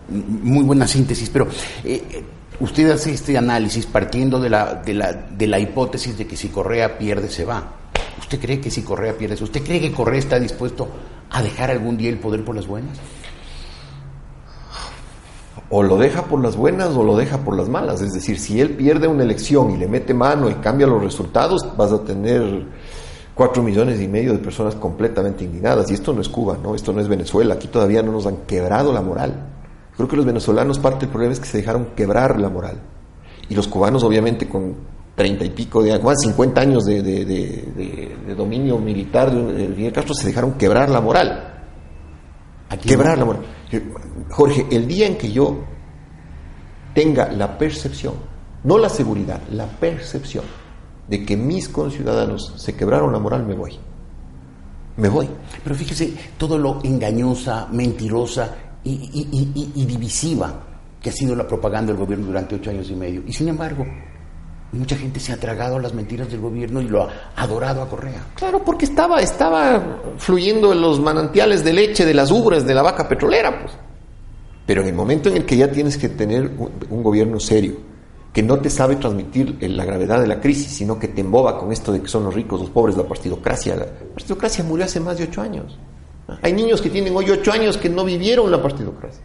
muy 0.09 0.63
buena 0.63 0.87
síntesis, 0.87 1.29
pero 1.29 1.47
eh, 1.83 2.23
usted 2.59 2.89
hace 2.91 3.11
este 3.11 3.37
análisis 3.37 3.85
partiendo 3.85 4.39
de 4.39 4.49
la, 4.49 4.75
de, 4.75 4.93
la, 4.93 5.13
de 5.13 5.47
la 5.47 5.59
hipótesis 5.59 6.17
de 6.17 6.27
que 6.27 6.35
si 6.35 6.49
Correa 6.49 6.97
pierde, 6.97 7.29
se 7.29 7.45
va. 7.45 7.63
¿Usted 8.19 8.39
cree 8.39 8.59
que 8.59 8.71
si 8.71 8.81
Correa 8.81 9.17
pierde, 9.17 9.41
usted 9.43 9.63
cree 9.63 9.79
que 9.79 9.91
Correa 9.91 10.19
está 10.19 10.39
dispuesto 10.39 10.87
a 11.29 11.41
dejar 11.41 11.71
algún 11.71 11.97
día 11.97 12.09
el 12.09 12.19
poder 12.19 12.43
por 12.43 12.55
las 12.55 12.67
buenas? 12.67 12.97
O 15.69 15.81
lo 15.81 15.97
deja 15.97 16.25
por 16.25 16.41
las 16.41 16.55
buenas 16.55 16.89
o 16.89 17.03
lo 17.03 17.17
deja 17.17 17.39
por 17.39 17.57
las 17.57 17.67
malas. 17.67 18.01
Es 18.01 18.13
decir, 18.13 18.39
si 18.39 18.61
él 18.61 18.71
pierde 18.71 19.07
una 19.07 19.23
elección 19.23 19.71
y 19.71 19.77
le 19.77 19.87
mete 19.87 20.13
mano 20.13 20.49
y 20.49 20.53
cambia 20.55 20.85
los 20.85 21.03
resultados, 21.03 21.65
vas 21.75 21.91
a 21.91 22.03
tener 22.03 22.65
cuatro 23.33 23.63
millones 23.63 23.99
y 23.99 24.07
medio 24.07 24.33
de 24.33 24.39
personas 24.39 24.75
completamente 24.75 25.43
indignadas. 25.43 25.89
Y 25.89 25.95
esto 25.95 26.13
no 26.13 26.21
es 26.21 26.29
Cuba, 26.29 26.57
¿no? 26.61 26.75
Esto 26.75 26.93
no 26.93 27.01
es 27.01 27.07
Venezuela. 27.07 27.55
Aquí 27.55 27.67
todavía 27.67 28.03
no 28.03 28.11
nos 28.11 28.27
han 28.27 28.37
quebrado 28.45 28.93
la 28.93 29.01
moral. 29.01 29.52
Creo 29.95 30.07
que 30.07 30.15
los 30.15 30.25
venezolanos 30.25 30.79
parte 30.79 31.01
del 31.01 31.09
problema 31.09 31.33
es 31.33 31.39
que 31.39 31.45
se 31.45 31.57
dejaron 31.57 31.87
quebrar 31.95 32.39
la 32.39 32.49
moral. 32.49 32.81
Y 33.49 33.55
los 33.55 33.67
cubanos 33.67 34.03
obviamente 34.03 34.47
con 34.47 34.75
treinta 35.15 35.45
y 35.45 35.51
pico 35.51 35.83
de 35.83 35.93
años, 35.93 36.13
cincuenta 36.21 36.61
años 36.61 36.85
de, 36.85 38.35
dominio 38.35 38.79
militar 38.79 39.31
de, 39.31 39.67
Fidel 39.67 39.93
Castro 39.93 40.15
se 40.15 40.27
dejaron 40.27 40.53
quebrar 40.53 40.89
la 40.89 41.01
moral. 41.01 41.63
quebrar 42.81 43.17
la 43.17 43.25
moral. 43.25 43.43
Jorge, 44.31 44.65
el 44.71 44.87
día 44.87 45.05
en 45.07 45.17
que 45.17 45.31
yo 45.31 45.63
tenga 46.95 47.31
la 47.31 47.57
percepción, 47.57 48.15
no 48.63 48.77
la 48.77 48.89
seguridad, 48.89 49.41
la 49.51 49.67
percepción 49.67 50.45
de 51.07 51.25
que 51.25 51.37
mis 51.37 51.69
conciudadanos 51.69 52.53
se 52.55 52.75
quebraron 52.75 53.11
la 53.11 53.19
moral, 53.19 53.45
me 53.45 53.55
voy. 53.55 53.77
Me 54.95 55.09
voy. 55.09 55.29
Pero 55.63 55.75
fíjese, 55.75 56.13
todo 56.37 56.57
lo 56.57 56.79
engañosa, 56.83 57.67
mentirosa 57.71 58.55
y, 58.83 59.85
divisiva 59.85 60.53
que 61.01 61.09
ha 61.09 61.13
sido 61.13 61.35
la 61.35 61.47
propaganda 61.47 61.91
del 61.91 61.99
gobierno 61.99 62.27
durante 62.27 62.55
ocho 62.55 62.69
años 62.69 62.89
y 62.89 62.95
medio. 62.95 63.23
Y 63.27 63.33
sin 63.33 63.49
embargo, 63.49 63.85
mucha 64.71 64.95
gente 64.95 65.19
se 65.19 65.33
ha 65.33 65.37
tragado 65.37 65.79
las 65.79 65.93
mentiras 65.93 66.29
del 66.29 66.39
gobierno 66.39 66.81
y 66.81 66.87
lo 66.87 67.03
ha 67.03 67.09
adorado 67.35 67.81
a 67.81 67.89
Correa. 67.89 68.25
Claro, 68.35 68.63
porque 68.63 68.85
estaba, 68.85 69.21
estaba 69.21 70.01
fluyendo 70.17 70.71
en 70.71 70.81
los 70.81 70.99
manantiales 70.99 71.63
de 71.63 71.73
leche 71.73 72.05
de 72.05 72.13
las 72.13 72.31
ubres 72.31 72.65
de 72.65 72.73
la 72.73 72.81
vaca 72.81 73.07
petrolera, 73.07 73.61
pues. 73.61 73.73
Pero 74.65 74.81
en 74.81 74.87
el 74.87 74.93
momento 74.93 75.29
en 75.29 75.37
el 75.37 75.45
que 75.45 75.57
ya 75.57 75.69
tienes 75.69 75.97
que 75.97 76.09
tener 76.09 76.49
un, 76.89 77.03
gobierno 77.03 77.39
serio, 77.39 77.75
que 78.31 78.41
no 78.41 78.59
te 78.59 78.69
sabe 78.69 78.95
transmitir 78.95 79.57
la 79.61 79.83
gravedad 79.83 80.21
de 80.21 80.27
la 80.27 80.39
crisis, 80.39 80.71
sino 80.71 80.97
que 80.97 81.09
te 81.09 81.21
emboba 81.21 81.59
con 81.59 81.71
esto 81.71 81.91
de 81.91 82.01
que 82.01 82.07
son 82.07 82.23
los 82.23 82.33
ricos, 82.33 82.61
los 82.61 82.69
pobres, 82.69 82.95
la 82.95 83.03
partidocracia. 83.03 83.75
La 83.75 83.85
partidocracia 83.85 84.63
murió 84.63 84.85
hace 84.85 85.01
más 85.01 85.17
de 85.17 85.25
ocho 85.25 85.41
años. 85.41 85.77
Hay 86.41 86.53
niños 86.53 86.81
que 86.81 86.89
tienen 86.89 87.15
hoy 87.15 87.29
ocho 87.29 87.51
años 87.51 87.77
que 87.77 87.89
no 87.89 88.05
vivieron 88.05 88.49
la 88.49 88.61
partidocracia. 88.61 89.21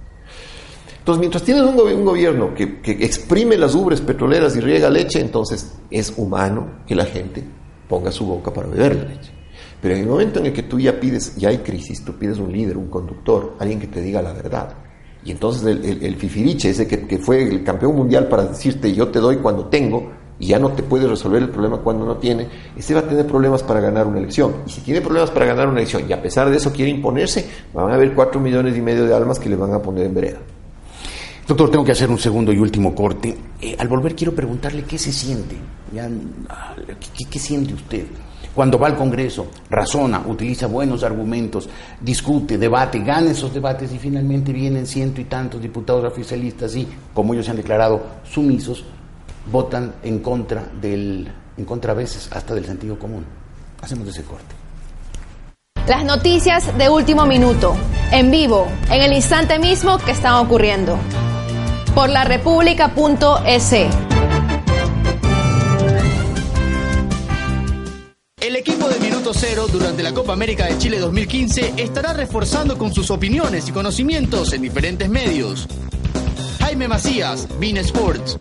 Entonces, 1.09 1.21
mientras 1.21 1.43
tienes 1.43 1.63
un, 1.65 2.05
gobierno 2.05 2.55
que, 2.55 2.81
exprime 2.85 3.57
las 3.57 3.75
ubres 3.75 4.01
petroleras 4.01 4.55
y 4.57 4.61
riega 4.61 4.91
leche, 4.91 5.21
entonces 5.21 5.79
es 5.91 6.13
humano 6.17 6.83
que 6.87 6.95
la 6.95 7.07
gente 7.07 7.45
ponga 7.89 8.13
su 8.13 8.27
boca 8.27 8.53
para 8.53 8.69
beber 8.69 8.97
la 8.97 9.05
leche. 9.05 9.33
Pero 9.81 9.95
en 9.95 10.03
el 10.03 10.07
momento 10.07 10.41
en 10.41 10.47
el 10.47 10.53
que 10.53 10.65
tú 10.65 10.79
ya 10.79 11.01
pides, 11.01 11.37
ya 11.37 11.49
hay 11.49 11.59
crisis, 11.59 12.05
tú 12.05 12.13
pides 12.19 12.39
un 12.39 12.53
líder, 12.53 12.77
un 12.77 12.89
conductor, 12.89 13.55
alguien 13.59 13.81
que 13.81 13.87
te 13.87 14.03
diga 14.03 14.21
la 14.21 14.33
verdad. 14.33 14.75
Y 15.25 15.31
entonces 15.31 15.65
el, 15.65 16.17
fifiriche, 16.17 16.71
ese 16.71 16.87
que, 16.87 17.07
que, 17.07 17.19
fue 17.19 17.43
el 17.43 17.65
campeón 17.65 17.97
mundial 17.97 18.29
para 18.29 18.45
decirte 18.45 18.93
yo 18.93 19.09
te 19.09 19.19
doy 19.19 19.39
cuando 19.39 19.67
tengo, 19.67 20.13
y 20.41 20.47
ya 20.47 20.59
no 20.59 20.71
te 20.71 20.83
puede 20.83 21.09
resolver 21.09 21.43
el 21.43 21.49
problema 21.49 21.79
cuando 21.79 22.05
no 22.05 22.17
tiene, 22.17 22.49
ese 22.77 22.95
va 22.95 23.01
a 23.01 23.09
tener 23.09 23.27
problemas 23.27 23.63
para 23.63 23.81
ganar 23.81 24.07
una 24.07 24.19
elección. 24.19 24.57
Y 24.67 24.71
si 24.71 24.81
tiene 24.83 25.01
problemas 25.01 25.31
para 25.31 25.47
ganar 25.47 25.69
una 25.69 25.79
elección 25.79 26.05
y 26.09 26.13
a 26.13 26.23
pesar 26.23 26.49
de 26.51 26.57
eso 26.57 26.73
quiere 26.73 26.91
imponerse, 26.91 27.49
van 27.75 27.91
a 27.91 27.95
haber 27.95 28.15
cuatro 28.15 28.41
millones 28.41 28.77
y 28.77 28.81
medio 28.81 29.05
de 29.05 29.15
almas 29.15 29.39
que 29.39 29.49
le 29.49 29.57
van 29.57 29.73
a 29.73 29.83
poner 29.83 30.07
en 30.07 30.15
vereda. 30.15 30.39
Doctor, 31.49 31.71
tengo 31.71 31.85
que 31.85 31.93
hacer 31.93 32.11
un 32.11 32.19
segundo 32.19 32.53
y 32.53 32.59
último 32.59 32.95
corte. 32.95 33.35
Eh, 33.61 33.75
al 33.79 33.89
volver 33.89 34.15
quiero 34.15 34.35
preguntarle 34.35 34.83
qué 34.83 34.99
se 34.99 35.11
siente. 35.11 35.57
Ah, 36.51 36.77
¿qué, 37.31 37.39
siente 37.39 37.73
usted? 37.73 38.05
Cuando 38.55 38.79
va 38.79 38.89
al 38.89 38.97
Congreso, 38.97 39.47
razona, 39.71 40.23
utiliza 40.27 40.67
buenos 40.67 41.03
argumentos, 41.03 41.67
discute, 42.03 42.59
debate, 42.59 42.99
gana 42.99 43.31
esos 43.31 43.55
debates 43.55 43.91
y 43.95 43.99
finalmente 43.99 44.53
vienen 44.53 44.87
ciento 44.87 45.23
y 45.23 45.25
tantos 45.25 45.63
diputados 45.63 46.05
oficialistas 46.05 46.77
y, 46.77 46.87
como 47.15 47.33
ellos 47.33 47.47
se 47.47 47.53
han 47.53 47.57
declarado 47.57 48.03
sumisos, 48.25 48.85
votan 49.51 49.95
en 50.03 50.21
contra 50.21 50.65
del, 50.81 51.31
en 51.57 51.65
contra 51.65 51.93
a 51.93 51.95
veces 51.95 52.29
hasta 52.33 52.55
del 52.55 52.67
sentido 52.67 52.99
común. 52.99 53.25
Hacemos 53.81 54.09
ese 54.09 54.23
corte. 54.25 54.55
Las 55.87 56.05
noticias 56.05 56.77
de 56.77 56.89
último 56.91 57.25
minuto, 57.25 57.75
en 58.13 58.31
vivo, 58.31 58.67
en 58.91 59.03
el 59.03 59.13
instante 59.13 59.59
mismo 59.59 59.99
que 59.99 60.11
están 60.11 60.35
ocurriendo 60.35 60.99
por 61.95 62.11
la 62.11 62.25
república.es. 62.25 63.73
El 68.41 68.57
equipo 68.57 68.89
de 68.89 69.01
Minuto 69.01 69.33
Cero 69.33 69.67
durante 69.71 70.03
la 70.03 70.13
Copa 70.13 70.33
América 70.33 70.67
de 70.67 70.79
Chile 70.79 70.99
2015 70.99 71.75
estará 71.77 72.13
reforzando 72.13 72.77
con 72.77 72.93
sus 72.93 73.11
opiniones 73.11 73.69
y 73.69 73.73
conocimientos 73.73 74.53
en 74.53 74.63
diferentes 74.63 75.09
medios. 75.09 75.67
Jaime 76.61 76.87
Macías, 76.87 77.49
Bean 77.59 77.79
Sports. 77.79 78.37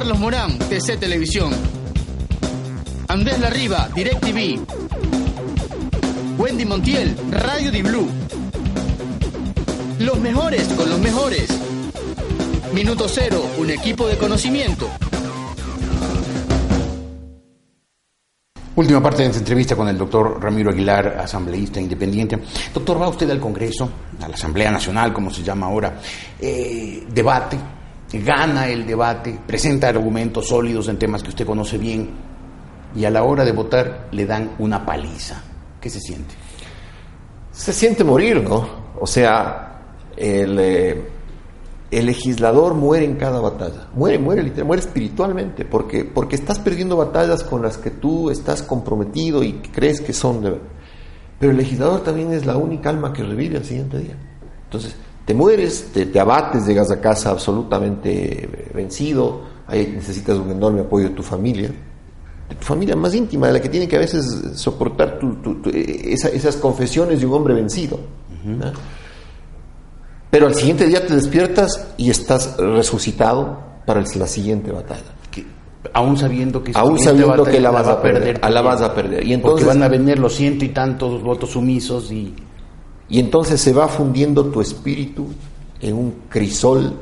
Carlos 0.00 0.18
Morán, 0.18 0.58
TC 0.58 0.98
Televisión. 0.98 1.52
Andrés 3.08 3.38
Larriba, 3.38 3.86
DirecTV. 3.94 4.58
Wendy 6.38 6.64
Montiel, 6.64 7.14
Radio 7.30 7.70
Di 7.70 7.82
Blue. 7.82 8.08
Los 9.98 10.18
mejores 10.20 10.68
con 10.68 10.88
los 10.88 10.98
mejores. 11.00 11.50
Minuto 12.72 13.08
Cero, 13.08 13.44
un 13.58 13.68
equipo 13.68 14.08
de 14.08 14.16
conocimiento. 14.16 14.88
Última 18.76 19.02
parte 19.02 19.20
de 19.20 19.28
esta 19.28 19.40
entrevista 19.40 19.76
con 19.76 19.86
el 19.86 19.98
doctor 19.98 20.42
Ramiro 20.42 20.70
Aguilar, 20.70 21.18
asambleísta 21.20 21.78
independiente. 21.78 22.38
Doctor, 22.72 23.02
va 23.02 23.08
usted 23.10 23.28
al 23.28 23.38
Congreso, 23.38 23.90
a 24.22 24.28
la 24.28 24.34
Asamblea 24.34 24.70
Nacional, 24.70 25.12
como 25.12 25.30
se 25.30 25.42
llama 25.42 25.66
ahora, 25.66 26.00
eh, 26.40 27.04
debate, 27.12 27.58
gana 28.18 28.68
el 28.68 28.86
debate, 28.86 29.38
presenta 29.46 29.88
argumentos 29.88 30.48
sólidos 30.48 30.88
en 30.88 30.98
temas 30.98 31.22
que 31.22 31.30
usted 31.30 31.46
conoce 31.46 31.78
bien 31.78 32.10
y 32.94 33.04
a 33.04 33.10
la 33.10 33.22
hora 33.22 33.44
de 33.44 33.52
votar 33.52 34.08
le 34.10 34.26
dan 34.26 34.52
una 34.58 34.84
paliza. 34.84 35.42
¿Qué 35.80 35.88
se 35.88 36.00
siente? 36.00 36.34
Se 37.52 37.72
siente 37.72 38.04
morir, 38.04 38.42
¿no? 38.42 38.66
O 38.98 39.06
sea, 39.06 39.80
el... 40.16 40.58
Eh, 40.58 41.04
legislador 41.90 42.74
muere 42.74 43.04
en 43.04 43.16
cada 43.16 43.40
batalla, 43.40 43.88
muere, 43.94 44.18
muere 44.18 44.42
literalmente, 44.42 44.64
muere 44.64 44.80
espiritualmente, 44.80 45.64
porque, 45.64 46.04
porque 46.04 46.36
estás 46.36 46.60
perdiendo 46.60 46.96
batallas 46.96 47.42
con 47.42 47.62
las 47.62 47.78
que 47.78 47.90
tú 47.90 48.30
estás 48.30 48.62
comprometido 48.62 49.42
y 49.42 49.54
crees 49.54 50.00
que 50.00 50.12
son 50.12 50.40
de 50.40 50.56
Pero 51.40 51.50
el 51.50 51.58
legislador 51.58 52.04
también 52.04 52.32
es 52.32 52.46
la 52.46 52.56
única 52.56 52.90
alma 52.90 53.12
que 53.12 53.24
revive 53.24 53.56
al 53.56 53.64
siguiente 53.64 53.98
día. 53.98 54.16
Entonces, 54.64 54.94
te 55.24 55.34
mueres, 55.34 55.90
te, 55.92 56.18
abates, 56.18 56.66
llegas 56.66 56.90
a 56.90 57.00
casa 57.00 57.30
absolutamente 57.30 58.70
vencido, 58.74 59.42
ahí 59.66 59.92
necesitas 59.94 60.38
un 60.38 60.50
enorme 60.50 60.80
apoyo 60.80 61.08
de 61.08 61.14
tu 61.14 61.22
familia, 61.22 61.68
de 61.68 62.54
tu 62.54 62.64
familia 62.64 62.96
más 62.96 63.14
íntima, 63.14 63.46
de 63.46 63.52
la 63.54 63.60
que 63.60 63.68
tiene 63.68 63.86
que 63.86 63.96
a 63.96 64.00
veces 64.00 64.24
soportar 64.54 65.20
esas 65.72 66.56
confesiones 66.56 67.20
de 67.20 67.26
un 67.26 67.34
hombre 67.34 67.54
vencido. 67.54 68.00
Pero 70.30 70.46
al 70.46 70.54
siguiente 70.54 70.86
día 70.86 71.06
te 71.06 71.14
despiertas 71.14 71.88
y 71.96 72.10
estás 72.10 72.56
resucitado 72.56 73.58
para 73.84 74.02
la 74.02 74.26
siguiente 74.26 74.70
batalla. 74.70 75.00
aún 75.92 76.16
sabiendo 76.16 76.62
que, 76.62 76.72
aún 76.74 76.98
sabiendo 76.98 77.44
que 77.44 77.60
la 77.60 77.70
vas 77.70 77.88
a 77.88 78.00
perder, 78.00 78.38
a 78.42 78.50
la 78.50 78.62
vas 78.62 78.80
a 78.80 78.94
perder. 78.94 79.26
Y 79.26 79.32
entonces, 79.32 79.64
porque 79.64 79.78
van 79.78 79.82
a 79.82 79.88
venir 79.88 80.18
los 80.18 80.34
ciento 80.34 80.64
y 80.64 80.68
tantos 80.70 81.22
votos 81.22 81.50
sumisos 81.50 82.10
y... 82.10 82.34
Y 83.10 83.18
entonces 83.18 83.60
se 83.60 83.72
va 83.72 83.88
fundiendo 83.88 84.46
tu 84.46 84.60
espíritu 84.60 85.26
en 85.80 85.94
un 85.94 86.14
crisol 86.28 86.96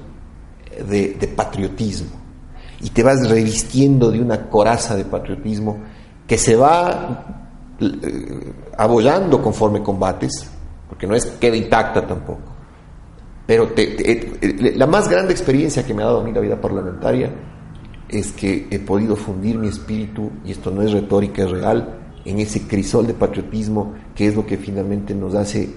de, 0.88 1.32
patriotismo. 1.36 2.16
Y 2.80 2.90
te 2.90 3.02
vas 3.02 3.28
revistiendo 3.28 4.11
de 4.11 4.20
una 4.20 4.48
coraza 4.48 4.96
de 4.96 5.04
patriotismo 5.04 5.78
que 6.26 6.38
se 6.38 6.56
va 6.56 7.44
eh, 7.80 8.52
abollando 8.76 9.42
conforme 9.42 9.82
combates, 9.82 10.48
porque 10.88 11.06
no 11.06 11.14
es 11.14 11.26
queda 11.26 11.56
intacta 11.56 12.06
tampoco 12.06 12.59
pero 13.48 13.70
la 14.74 14.86
más 14.86 15.09
grande 15.09 15.32
experiencia 15.32 15.86
que 15.86 15.94
me 15.94 16.02
ha 16.02 16.04
dado 16.04 16.20
a 16.20 16.22
mí 16.22 16.32
la 16.32 16.40
vida 16.40 16.61
parlamentaria 16.61 17.30
es 18.06 18.30
que 18.32 18.66
he 18.70 18.78
podido 18.78 19.16
fundir 19.16 19.56
mi 19.56 19.68
espíritu, 19.68 20.30
y 20.44 20.50
esto 20.50 20.70
no 20.70 20.82
es 20.82 20.92
retórica, 20.92 21.44
es 21.44 21.50
real, 21.50 21.98
en 22.26 22.40
ese 22.40 22.68
crisol 22.68 23.06
de 23.06 23.14
patriotismo 23.14 23.94
que 24.14 24.26
es 24.26 24.36
lo 24.36 24.44
que 24.44 24.59
finalmente 24.59 25.14
nos 25.14 25.34
hace 25.34 25.70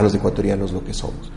a 0.00 0.02
los 0.02 0.14
ecuatorianos 0.14 0.72
lo 0.72 0.84
que 0.84 0.94
somos. 0.94 1.30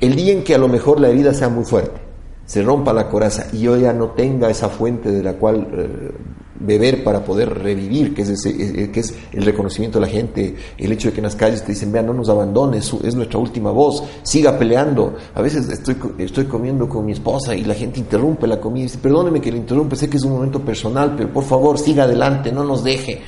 El 0.00 0.16
día 0.16 0.32
en 0.32 0.44
que 0.44 0.54
a 0.54 0.58
lo 0.58 0.68
mejor 0.68 1.00
la 1.00 1.08
herida 1.08 1.34
sea 1.34 1.48
muy 1.48 1.64
fuerte, 1.64 2.00
se 2.44 2.62
rompa 2.62 2.92
la 2.92 3.08
coraza 3.08 3.46
y 3.52 3.60
yo 3.60 3.76
ya 3.76 3.92
no 3.92 4.10
tenga 4.10 4.50
esa 4.50 4.68
fuente 4.68 5.10
de 5.10 5.22
la 5.22 5.34
cual 5.34 5.68
eh, 5.72 6.10
beber 6.58 7.02
para 7.04 7.24
poder 7.24 7.58
revivir, 7.58 8.14
que 8.14 8.22
es, 8.22 8.30
ese, 8.30 8.50
eh, 8.50 8.90
que 8.90 9.00
es 9.00 9.14
el 9.32 9.44
reconocimiento 9.44 9.98
de 9.98 10.06
la 10.06 10.12
gente, 10.12 10.54
el 10.76 10.92
hecho 10.92 11.08
de 11.08 11.14
que 11.14 11.20
en 11.20 11.24
las 11.24 11.36
calles 11.36 11.62
te 11.62 11.72
dicen, 11.72 11.92
vean, 11.92 12.06
no 12.06 12.14
nos 12.14 12.28
abandones, 12.28 12.92
es 13.02 13.14
nuestra 13.14 13.38
última 13.38 13.70
voz, 13.70 14.02
siga 14.22 14.58
peleando. 14.58 15.14
A 15.34 15.42
veces 15.42 15.68
estoy, 15.68 15.96
estoy 16.18 16.44
comiendo 16.44 16.88
con 16.88 17.04
mi 17.04 17.12
esposa 17.12 17.54
y 17.54 17.64
la 17.64 17.74
gente 17.74 18.00
interrumpe 18.00 18.46
la 18.46 18.60
comida 18.60 18.80
y 18.80 18.82
dice, 18.84 18.98
perdóneme 18.98 19.40
que 19.40 19.50
le 19.50 19.58
interrumpe, 19.58 19.96
sé 19.96 20.08
que 20.10 20.16
es 20.16 20.24
un 20.24 20.32
momento 20.32 20.60
personal, 20.60 21.14
pero 21.16 21.32
por 21.32 21.44
favor 21.44 21.78
siga 21.78 22.04
adelante, 22.04 22.52
no 22.52 22.64
nos 22.64 22.84
deje. 22.84 23.20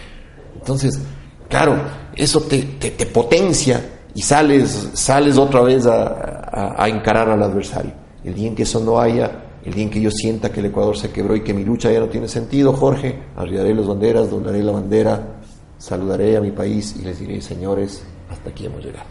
Entonces, 0.54 0.98
claro, 1.48 1.76
eso 2.16 2.40
te, 2.42 2.62
te, 2.62 3.06
potencia 3.06 3.93
y 4.14 4.22
sales, 4.22 4.90
sales 4.94 5.36
otra 5.38 5.62
vez 5.62 5.86
a, 5.86 6.74
a 6.76 6.88
encarar 6.88 7.28
al 7.28 7.42
adversario. 7.42 7.92
El 8.22 8.34
día 8.34 8.48
en 8.48 8.54
que 8.54 8.62
eso 8.62 8.80
no 8.80 8.98
haya, 9.00 9.44
el 9.64 9.72
día 9.74 9.84
en 9.84 9.90
que 9.90 10.00
yo 10.00 10.10
sienta 10.10 10.50
que 10.50 10.60
el 10.60 10.66
Ecuador 10.66 10.96
se 10.96 11.10
quebró 11.10 11.34
y 11.36 11.42
que 11.42 11.54
mi 11.54 11.64
lucha 11.64 11.90
ya 11.90 12.00
no 12.00 12.08
tiene 12.08 12.28
sentido, 12.28 12.72
Jorge, 12.72 13.18
arriaré 13.36 13.74
las 13.74 13.86
banderas, 13.86 14.30
doblaré 14.30 14.62
la 14.62 14.72
bandera, 14.72 15.40
saludaré 15.78 16.36
a 16.36 16.40
mi 16.40 16.50
país 16.50 16.96
y 16.98 17.04
les 17.04 17.18
diré, 17.18 17.40
señores, 17.40 18.04
hasta 18.30 18.50
aquí 18.50 18.66
hemos 18.66 18.84
llegado. 18.84 19.06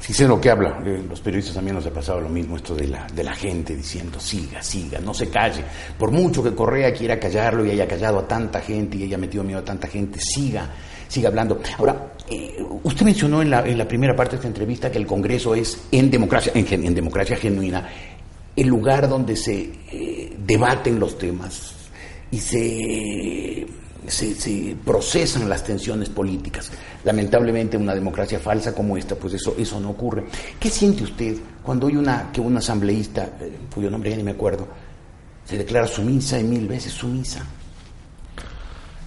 Sí 0.00 0.12
sé 0.12 0.26
lo 0.26 0.40
que 0.40 0.50
habla, 0.50 0.82
eh, 0.84 1.04
los 1.08 1.20
periodistas 1.20 1.54
también 1.54 1.76
nos 1.76 1.86
ha 1.86 1.90
pasado 1.90 2.20
lo 2.20 2.28
mismo, 2.28 2.56
esto 2.56 2.74
de 2.74 2.88
la, 2.88 3.06
de 3.06 3.22
la 3.22 3.34
gente 3.34 3.76
diciendo, 3.76 4.18
siga, 4.18 4.60
siga, 4.60 4.98
no 4.98 5.14
se 5.14 5.28
calle. 5.28 5.62
Por 5.96 6.10
mucho 6.10 6.42
que 6.42 6.52
Correa 6.52 6.92
quiera 6.92 7.20
callarlo 7.20 7.64
y 7.64 7.70
haya 7.70 7.86
callado 7.86 8.18
a 8.18 8.26
tanta 8.26 8.60
gente 8.60 8.96
y 8.96 9.04
haya 9.04 9.16
metido 9.16 9.44
miedo 9.44 9.60
a 9.60 9.64
tanta 9.64 9.86
gente, 9.86 10.18
siga, 10.18 10.68
siga 11.12 11.28
hablando. 11.28 11.60
Ahora, 11.78 12.14
eh, 12.30 12.64
usted 12.84 13.04
mencionó 13.04 13.42
en 13.42 13.50
la, 13.50 13.66
en 13.66 13.76
la, 13.76 13.86
primera 13.86 14.16
parte 14.16 14.32
de 14.32 14.36
esta 14.36 14.48
entrevista 14.48 14.90
que 14.90 14.96
el 14.96 15.06
Congreso 15.06 15.54
es 15.54 15.78
en 15.92 16.10
democracia, 16.10 16.52
en, 16.54 16.94
democracia 16.94 17.36
genuina, 17.36 17.86
el 18.56 18.66
lugar 18.66 19.08
donde 19.08 19.36
se 19.36 19.70
eh, 19.92 20.36
debaten 20.38 20.98
los 20.98 21.18
temas 21.18 21.74
y 22.30 22.38
se, 22.38 23.66
se, 24.06 24.76
procesan 24.82 25.50
las 25.50 25.62
tensiones 25.64 26.08
políticas. 26.08 26.70
Lamentablemente 27.04 27.76
en 27.76 27.82
una 27.82 27.94
democracia 27.94 28.38
falsa 28.38 28.74
como 28.74 28.96
esta, 28.96 29.14
pues 29.14 29.34
eso, 29.34 29.54
eso 29.58 29.78
no 29.80 29.90
ocurre. 29.90 30.24
¿Qué 30.58 30.70
siente 30.70 31.02
usted 31.02 31.36
cuando 31.62 31.88
hay 31.88 31.96
una, 31.96 32.32
que 32.32 32.40
un 32.40 32.56
asambleísta, 32.56 33.36
eh, 33.38 33.52
cuyo 33.74 33.90
nombre 33.90 34.08
ya 34.08 34.16
ni 34.16 34.22
me 34.22 34.30
acuerdo, 34.30 34.66
se 35.44 35.58
declara 35.58 35.86
sumisa 35.86 36.40
y 36.40 36.44
mil 36.44 36.66
veces 36.66 36.94
sumisa? 36.94 37.44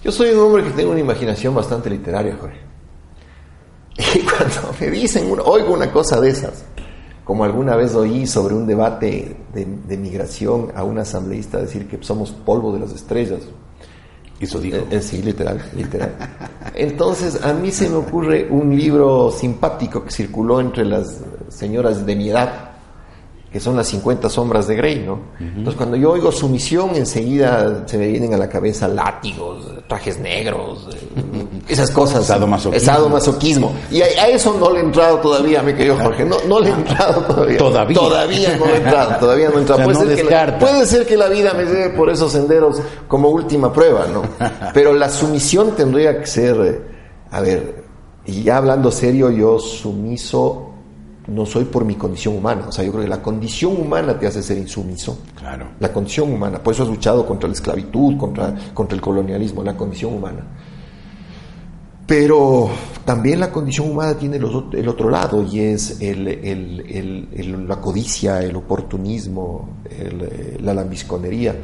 Yo 0.06 0.12
soy 0.12 0.30
un 0.30 0.38
hombre 0.38 0.62
que 0.62 0.70
tengo 0.70 0.92
una 0.92 1.00
imaginación 1.00 1.52
bastante 1.52 1.90
literaria, 1.90 2.36
Jorge. 2.40 2.60
Y 4.14 4.20
cuando 4.20 4.72
me 4.80 4.88
dicen, 4.88 5.36
oigo 5.44 5.74
una 5.74 5.90
cosa 5.90 6.20
de 6.20 6.30
esas, 6.30 6.64
como 7.24 7.42
alguna 7.42 7.74
vez 7.74 7.92
oí 7.96 8.24
sobre 8.24 8.54
un 8.54 8.68
debate 8.68 9.36
de, 9.52 9.96
migración 9.96 10.70
a 10.76 10.84
un 10.84 11.00
asambleísta 11.00 11.58
decir 11.58 11.88
que 11.88 12.00
somos 12.04 12.30
polvo 12.30 12.72
de 12.72 12.78
las 12.78 12.92
estrellas. 12.92 13.40
Eso 14.38 14.60
dijo. 14.60 14.76
Eh, 14.76 14.86
eh, 14.92 15.02
sí, 15.02 15.20
literal, 15.22 15.60
literal. 15.74 16.14
Entonces, 16.76 17.42
a 17.42 17.52
mí 17.52 17.72
se 17.72 17.88
me 17.88 17.96
ocurre 17.96 18.46
un 18.48 18.76
libro 18.76 19.32
simpático 19.32 20.04
que 20.04 20.12
circuló 20.12 20.60
entre 20.60 20.84
las 20.84 21.20
señoras 21.48 22.06
de 22.06 22.14
mi 22.14 22.30
edad, 22.30 22.65
que 23.56 23.60
son 23.60 23.74
las 23.74 23.86
50 23.86 24.28
sombras 24.28 24.66
de 24.66 24.76
Grey, 24.76 24.98
¿no? 24.98 25.18
Entonces, 25.40 25.76
cuando 25.76 25.96
yo 25.96 26.10
oigo 26.10 26.30
sumisión, 26.30 26.90
enseguida 26.94 27.84
se 27.86 27.96
me 27.96 28.06
vienen 28.06 28.34
a 28.34 28.36
la 28.36 28.50
cabeza 28.50 28.86
látigos, 28.86 29.64
trajes 29.88 30.18
negros, 30.18 30.86
eh, 30.92 31.62
esas 31.66 31.90
cosas. 31.90 32.26
Sadomasoquismo. 32.26 33.08
masoquismo. 33.08 33.72
Y 33.90 34.02
a, 34.02 34.28
eso 34.28 34.54
no 34.60 34.70
le 34.70 34.80
he 34.80 34.82
entrado 34.82 35.20
todavía, 35.20 35.62
me 35.62 35.74
querido 35.74 35.96
Jorge. 35.96 36.26
No, 36.26 36.36
no 36.46 36.60
le 36.60 36.68
he 36.68 36.72
entrado 36.74 37.22
todavía. 37.22 37.56
Todavía. 37.56 37.98
Todavía 37.98 38.56
no 38.58 38.66
le 38.66 38.72
he 38.72 38.76
entrado, 38.76 39.16
todavía 39.20 39.48
no 39.48 39.56
he 39.56 39.60
entrado. 39.60 39.84
puede, 39.84 40.16
ser 40.16 40.26
que 40.26 40.52
puede 40.60 40.86
ser 40.86 41.06
que 41.06 41.16
la 41.16 41.28
vida 41.30 41.54
me 41.54 41.64
lleve 41.64 41.88
por 41.96 42.10
esos 42.10 42.32
senderos 42.32 42.82
como 43.08 43.30
última 43.30 43.72
prueba, 43.72 44.04
¿no? 44.12 44.20
Pero 44.74 44.92
la 44.92 45.08
sumisión 45.08 45.70
tendría 45.74 46.20
que 46.20 46.26
ser, 46.26 46.56
eh, 46.60 46.80
a 47.30 47.40
ver, 47.40 47.86
y 48.26 48.42
ya 48.42 48.58
hablando 48.58 48.90
serio, 48.90 49.30
yo 49.30 49.58
sumiso 49.58 50.65
no 51.28 51.46
soy 51.46 51.64
por 51.64 51.84
mi 51.84 51.94
condición 51.94 52.36
humana. 52.36 52.66
O 52.68 52.72
sea, 52.72 52.84
yo 52.84 52.92
creo 52.92 53.04
que 53.04 53.10
la 53.10 53.22
condición 53.22 53.80
humana 53.80 54.18
te 54.18 54.26
hace 54.26 54.42
ser 54.42 54.58
insumiso. 54.58 55.18
Claro. 55.34 55.68
La 55.80 55.92
condición 55.92 56.32
humana. 56.32 56.62
Por 56.62 56.74
eso 56.74 56.84
has 56.84 56.88
luchado 56.88 57.26
contra 57.26 57.48
la 57.48 57.54
esclavitud, 57.54 58.16
contra, 58.16 58.54
contra 58.72 58.94
el 58.94 59.00
colonialismo, 59.00 59.62
la 59.62 59.76
condición 59.76 60.14
humana. 60.14 60.44
Pero 62.06 62.70
también 63.04 63.40
la 63.40 63.50
condición 63.50 63.90
humana 63.90 64.16
tiene 64.16 64.36
el 64.36 64.88
otro 64.88 65.10
lado 65.10 65.44
y 65.44 65.58
es 65.58 65.98
la 66.00 67.80
codicia, 67.80 68.40
el 68.42 68.54
oportunismo, 68.54 69.80
la 70.60 70.72
lambisconería. 70.72 71.56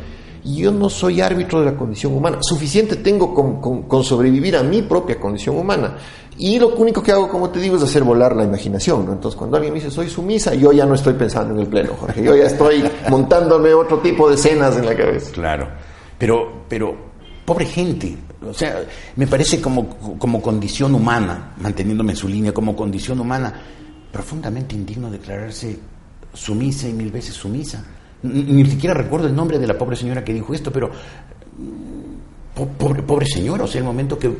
Y 0.45 0.57
yo 0.57 0.73
no 0.73 0.91
soy 0.91 1.21
árbitro 1.21 1.61
de 1.61 1.67
la 1.67 1.77
condición 1.77 2.15
humana. 2.15 2.39
Suficiente 2.41 2.97
tengo 2.97 3.33
con, 3.33 4.03
sobrevivir 4.03 4.57
a 4.57 4.65
mi 4.65 4.83
propia 4.83 5.21
condición 5.21 5.57
humana. 5.57 5.97
Y 6.39 6.59
lo 6.59 6.69
único 6.75 7.03
que 7.03 7.13
hago, 7.13 7.29
como 7.29 7.51
te 7.51 7.61
digo, 7.61 7.77
es 7.77 7.83
hacer 7.83 8.03
volar 8.03 8.35
la 8.35 8.45
imaginación. 8.45 9.07
Entonces, 9.11 9.37
cuando 9.37 9.57
alguien 9.57 9.75
me 9.75 9.81
dice 9.81 9.91
soy 9.91 10.09
sumisa, 10.09 10.55
yo 10.55 10.73
ya 10.73 10.87
no 10.87 10.95
estoy 10.95 11.15
pensando 11.15 11.55
en 11.55 11.61
el 11.61 11.67
pleno, 11.67 11.95
Jorge. 11.99 12.23
Yo 12.23 12.35
ya 12.35 12.47
estoy 12.47 12.83
montándome 13.11 13.73
otro 13.75 13.99
tipo 13.99 14.29
de 14.29 14.35
escenas 14.35 14.77
en 14.77 14.87
la 14.87 14.97
cabeza. 14.97 15.31
Claro. 15.33 15.69
Pero, 16.19 16.65
pero, 16.69 16.95
pobre 17.45 17.67
gente. 17.67 18.17
O 18.49 18.55
sea, 18.55 18.83
me 19.17 19.27
parece 19.27 19.61
como, 19.61 20.19
como 20.19 20.43
condición 20.43 20.95
humana, 20.95 21.55
manteniéndome 21.59 22.13
en 22.13 22.17
su 22.17 22.29
línea, 22.29 22.53
como 22.53 22.75
condición 22.75 23.21
humana, 23.21 23.53
profundamente 24.11 24.75
indigno 24.75 25.11
declararse 25.11 25.79
sumisa 26.33 26.89
y 26.89 26.93
mil 26.93 27.11
veces 27.11 27.35
sumisa 27.35 27.85
ni 28.23 28.65
siquiera 28.67 28.95
recuerdo 28.95 29.27
el 29.27 29.35
nombre 29.35 29.59
de 29.59 29.67
la 29.67 29.77
pobre 29.77 29.97
señora 29.97 30.25
que 30.25 30.33
dijo 30.33 30.55
esto, 30.55 30.73
pero 30.73 30.89
mm, 30.89 32.65
pobre, 32.79 33.03
pobre 33.03 33.27
señora, 33.27 33.65
o 33.65 33.67
sea, 33.67 33.81
el 33.81 33.85
momento 33.85 34.19
que 34.19 34.33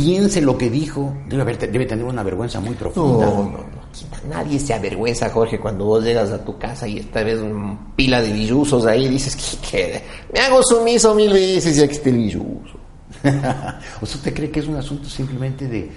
piense 0.00 0.40
lo 0.40 0.56
que 0.56 0.70
dijo, 0.70 1.14
debe, 1.28 1.56
debe 1.56 1.86
tener 1.86 2.04
una 2.04 2.22
vergüenza 2.22 2.60
muy 2.60 2.74
profunda. 2.74 3.26
No, 3.26 3.36
no, 3.36 3.50
no. 3.50 3.80
Nadie 4.28 4.58
se 4.58 4.72
avergüenza, 4.72 5.28
Jorge, 5.30 5.58
cuando 5.58 5.84
vos 5.84 6.04
llegas 6.04 6.30
a 6.30 6.44
tu 6.44 6.56
casa 6.58 6.86
y 6.86 6.98
esta 6.98 7.22
vez 7.22 7.40
una 7.40 7.78
pila 7.96 8.22
de 8.22 8.32
billusos 8.32 8.86
ahí, 8.86 9.08
dices, 9.08 9.58
¿qué, 9.68 10.02
Me 10.32 10.40
hago 10.40 10.62
sumiso 10.62 11.14
mil 11.14 11.32
veces 11.32 11.76
y 11.78 11.82
aquí 11.82 11.94
está 11.94 12.08
el 12.08 12.16
billuso. 12.16 12.78
¿O 13.22 14.02
¿Usted 14.02 14.32
cree 14.32 14.50
que 14.50 14.60
es 14.60 14.68
un 14.68 14.76
asunto 14.76 15.08
simplemente 15.08 15.66
de, 15.68 15.90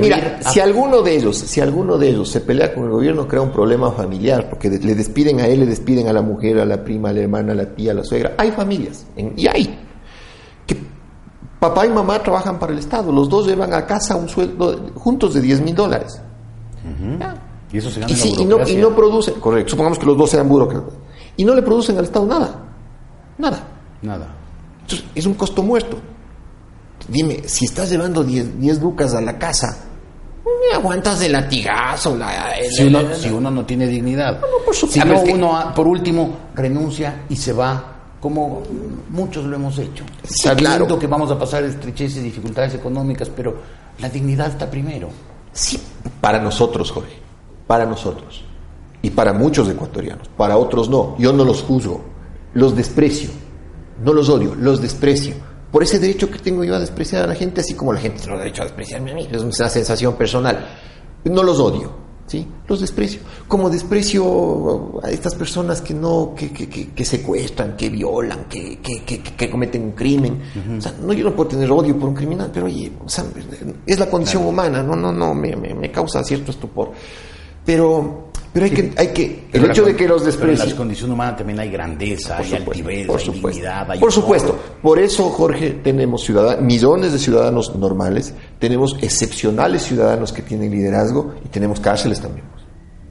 Mira, 0.00 0.40
si 0.42 0.58
alguno 0.58 1.02
de 1.02 1.16
ellos, 1.16 1.36
si 1.36 1.60
alguno 1.60 1.96
de 1.96 2.08
ellos 2.08 2.30
se 2.30 2.40
pelea 2.40 2.74
con 2.74 2.84
el 2.84 2.90
gobierno, 2.90 3.28
crea 3.28 3.42
un 3.42 3.52
problema 3.52 3.92
familiar, 3.92 4.48
porque 4.48 4.70
le 4.70 4.94
despiden 4.94 5.38
a 5.40 5.46
él, 5.46 5.60
le 5.60 5.66
despiden 5.66 6.08
a 6.08 6.12
la 6.12 6.22
mujer, 6.22 6.58
a 6.58 6.64
la 6.64 6.82
prima, 6.82 7.10
a 7.10 7.12
la 7.12 7.20
hermana, 7.20 7.52
a 7.52 7.54
la 7.54 7.66
tía, 7.66 7.92
a 7.92 7.94
la 7.94 8.02
suegra. 8.02 8.34
Hay 8.38 8.50
familias, 8.50 9.06
y 9.36 9.46
hay, 9.46 9.78
papá 11.62 11.86
y 11.86 11.90
mamá 11.90 12.20
trabajan 12.20 12.58
para 12.58 12.72
el 12.72 12.80
Estado, 12.80 13.12
los 13.12 13.28
dos 13.28 13.46
llevan 13.46 13.72
a 13.72 13.86
casa 13.86 14.16
un 14.16 14.28
sueldo 14.28 14.90
juntos 14.96 15.32
de 15.32 15.40
10 15.40 15.60
mil 15.60 15.76
dólares. 15.76 16.20
Y 17.72 17.78
eso 17.78 17.88
se 17.88 18.00
gana 18.00 18.12
y, 18.12 18.44
no, 18.44 18.68
y 18.68 18.74
no 18.74 18.90
producen, 18.96 19.34
correcto, 19.34 19.70
supongamos 19.70 19.96
que 19.96 20.06
los 20.06 20.18
dos 20.18 20.28
sean 20.28 20.48
burócratas, 20.48 20.92
y 21.36 21.44
no 21.44 21.54
le 21.54 21.62
producen 21.62 21.96
al 21.96 22.04
Estado 22.04 22.26
nada, 22.26 22.64
nada. 23.38 23.68
Nada. 24.02 24.26
Entonces, 24.80 25.06
es 25.14 25.24
un 25.24 25.34
costo 25.34 25.62
muerto. 25.62 25.96
Dime, 27.06 27.42
si 27.46 27.66
estás 27.66 27.88
llevando 27.88 28.24
10 28.24 28.82
lucas 28.82 29.14
a 29.14 29.20
la 29.20 29.38
casa, 29.38 29.84
me 30.44 30.76
aguantas 30.76 31.22
el 31.22 31.30
latigazo. 31.30 32.16
La, 32.16 32.54
si, 32.68 33.30
uno, 33.30 33.52
no 33.52 33.64
tiene 33.64 33.86
dignidad. 33.86 34.40
por 34.64 34.74
si 34.74 34.98
no, 34.98 35.20
uno, 35.20 35.72
por 35.76 35.86
último, 35.86 36.38
renuncia 36.56 37.22
y 37.28 37.36
se 37.36 37.52
va, 37.52 37.91
como 38.22 38.62
muchos 39.10 39.44
lo 39.44 39.56
hemos 39.56 39.78
hecho. 39.78 40.04
Sabiendo 40.22 40.98
que 40.98 41.06
vamos 41.06 41.30
a 41.30 41.38
pasar 41.38 41.64
estrecheces 41.64 42.18
y 42.18 42.20
dificultades 42.20 42.74
económicas, 42.74 43.28
pero 43.28 43.56
la 43.98 44.08
dignidad 44.08 44.48
está 44.48 44.70
primero. 44.70 45.08
Sí, 45.52 45.78
para 46.20 46.40
nosotros, 46.40 46.90
Jorge, 46.90 47.18
para 47.66 47.84
nosotros. 47.84 48.44
Y 49.02 49.10
para 49.10 49.34
muchos 49.34 49.68
ecuatorianos, 49.68 50.28
para 50.28 50.56
otros 50.56 50.88
no. 50.88 51.16
Yo 51.18 51.32
no 51.32 51.44
los 51.44 51.62
juzgo, 51.62 52.02
los 52.54 52.74
desprecio. 52.74 53.30
No 54.02 54.14
los 54.14 54.28
odio, 54.28 54.54
los 54.54 54.80
desprecio 54.80 55.34
por 55.72 55.82
ese 55.82 55.98
derecho 55.98 56.30
que 56.30 56.38
tengo 56.38 56.62
yo 56.62 56.76
a 56.76 56.78
despreciar 56.78 57.24
a 57.24 57.26
la 57.26 57.34
gente, 57.34 57.62
así 57.62 57.72
como 57.74 57.94
la 57.94 58.00
gente 58.00 58.18
tiene 58.18 58.34
el 58.34 58.40
derecho 58.40 58.60
a 58.60 58.66
despreciarme 58.66 59.12
a 59.12 59.14
mí, 59.14 59.26
es 59.32 59.40
una 59.40 59.70
sensación 59.70 60.14
personal. 60.16 60.68
No 61.24 61.42
los 61.42 61.58
odio, 61.58 61.90
¿sí? 62.32 62.46
Los 62.66 62.80
desprecio. 62.80 63.20
Como 63.46 63.68
desprecio 63.68 65.00
a 65.04 65.10
estas 65.10 65.34
personas 65.34 65.82
que 65.82 65.92
no, 65.92 66.32
que, 66.34 66.50
que, 66.50 66.66
que, 66.66 67.04
secuestran, 67.04 67.76
que 67.76 67.90
violan, 67.90 68.46
que, 68.48 68.78
que, 68.80 69.50
cometen 69.50 69.82
un 69.82 69.92
crimen. 69.92 70.40
O 70.78 70.80
sea, 70.80 70.94
no, 70.98 71.12
yo 71.12 71.24
no 71.24 71.36
puedo 71.36 71.50
tener 71.50 71.70
odio 71.70 71.98
por 71.98 72.08
un 72.08 72.14
criminal, 72.14 72.50
pero 72.52 72.66
oye, 72.66 72.90
es 73.86 73.98
la 73.98 74.08
condición 74.08 74.46
humana, 74.46 74.82
no, 74.82 74.96
no, 74.96 75.12
no, 75.12 75.34
me, 75.34 75.54
me, 75.56 75.74
me 75.74 75.90
causa 75.90 76.24
cierto 76.24 76.52
estupor. 76.52 76.92
Pero 77.66 78.31
pero 78.52 78.66
hay 78.66 78.70
que, 78.70 78.92
hay 78.98 79.08
que 79.08 79.48
el 79.50 79.64
hecho 79.64 79.82
de 79.82 79.96
que 79.96 80.06
los 80.06 80.26
desprecien. 80.26 80.68
en 80.68 80.70
la 80.70 80.76
condición 80.76 81.10
humana 81.10 81.34
también 81.34 81.58
hay 81.58 81.70
grandeza, 81.70 82.36
hay 82.36 82.52
altivez, 82.52 83.08
hay 83.08 83.32
dignidad, 83.32 83.90
hay 83.90 83.98
Por 83.98 84.12
supuesto. 84.12 84.58
Por 84.82 84.98
eso, 84.98 85.30
Jorge, 85.30 85.80
tenemos 85.82 86.22
ciudadanos, 86.22 86.62
millones 86.62 87.12
de 87.12 87.18
ciudadanos 87.18 87.74
normales, 87.76 88.34
tenemos 88.58 88.96
excepcionales 89.00 89.84
ciudadanos 89.84 90.34
que 90.34 90.42
tienen 90.42 90.70
liderazgo 90.70 91.32
y 91.42 91.48
tenemos 91.48 91.80
cárceles 91.80 92.20
también. 92.20 92.44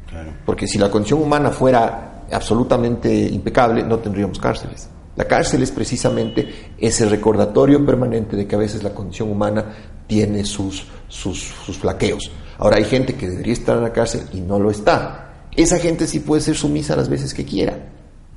Claro. 0.08 0.32
Porque 0.46 0.68
si 0.68 0.78
la 0.78 0.92
condición 0.92 1.24
humana 1.24 1.50
fuera 1.50 2.26
absolutamente 2.32 3.12
impecable, 3.12 3.82
no 3.84 3.98
tendríamos 3.98 4.38
cárceles. 4.38 4.90
La 5.16 5.26
cárcel 5.26 5.64
es 5.64 5.72
precisamente 5.72 6.74
ese 6.78 7.10
recordatorio 7.10 7.84
permanente 7.84 8.36
de 8.36 8.46
que 8.46 8.56
a 8.56 8.60
veces 8.60 8.84
la 8.84 8.94
condición 8.94 9.32
humana 9.32 9.66
tiene 10.06 10.46
sus, 10.46 10.86
sus, 11.08 11.40
sus 11.66 11.80
flaqueos. 11.80 12.32
Ahora 12.60 12.78
hay 12.78 12.86
gente 12.86 13.16
que 13.16 13.28
debería 13.28 13.54
estar 13.54 13.76
en 13.76 13.84
la 13.84 13.92
cárcel 13.92 14.22
y 14.34 14.40
no 14.40 14.60
lo 14.60 14.70
está 14.70 15.30
esa 15.56 15.78
gente 15.80 16.08
sí 16.08 16.20
puede 16.20 16.42
ser 16.42 16.56
sumisa 16.56 16.96
las 16.96 17.10
veces 17.10 17.34
que 17.34 17.46
quiera, 17.46 17.78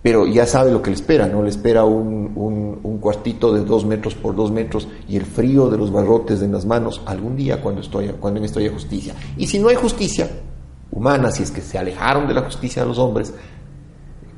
pero 0.03 0.27
ya 0.27 0.47
sabe 0.47 0.71
lo 0.71 0.83
que 0.83 0.91
le 0.91 0.97
espera, 0.97 1.27
¿no? 1.27 1.43
Le 1.43 1.49
espera 1.49 1.85
un, 1.85 2.33
un, 2.83 2.99
cuartito 2.99 3.53
de 3.53 3.65
dos 3.65 3.85
metros 3.85 4.15
por 4.15 4.35
dos 4.35 4.51
metros 4.51 4.89
y 5.09 5.17
el 5.17 5.27
frío 5.27 5.69
de 5.69 5.77
los 5.77 5.93
barrotes 5.93 6.41
en 6.41 6.53
las 6.53 6.65
manos 6.65 7.03
algún 7.05 7.37
día 7.37 7.61
cuando, 7.61 7.83
estoy, 7.83 8.09
cuando 8.19 8.39
en 8.39 8.47
esto 8.47 8.61
haya 8.61 8.73
justicia. 8.73 9.15
Y 9.37 9.47
si 9.47 9.59
no 9.59 9.69
hay 9.69 9.75
justicia 9.75 10.29
humana, 10.91 11.31
si 11.31 11.43
es 11.43 11.51
que 11.51 11.61
se 11.61 11.77
alejaron 11.77 12.27
de 12.27 12.35
la 12.35 12.43
justicia 12.43 12.83
de 12.83 12.89
los 12.89 12.99
hombres, 12.99 13.35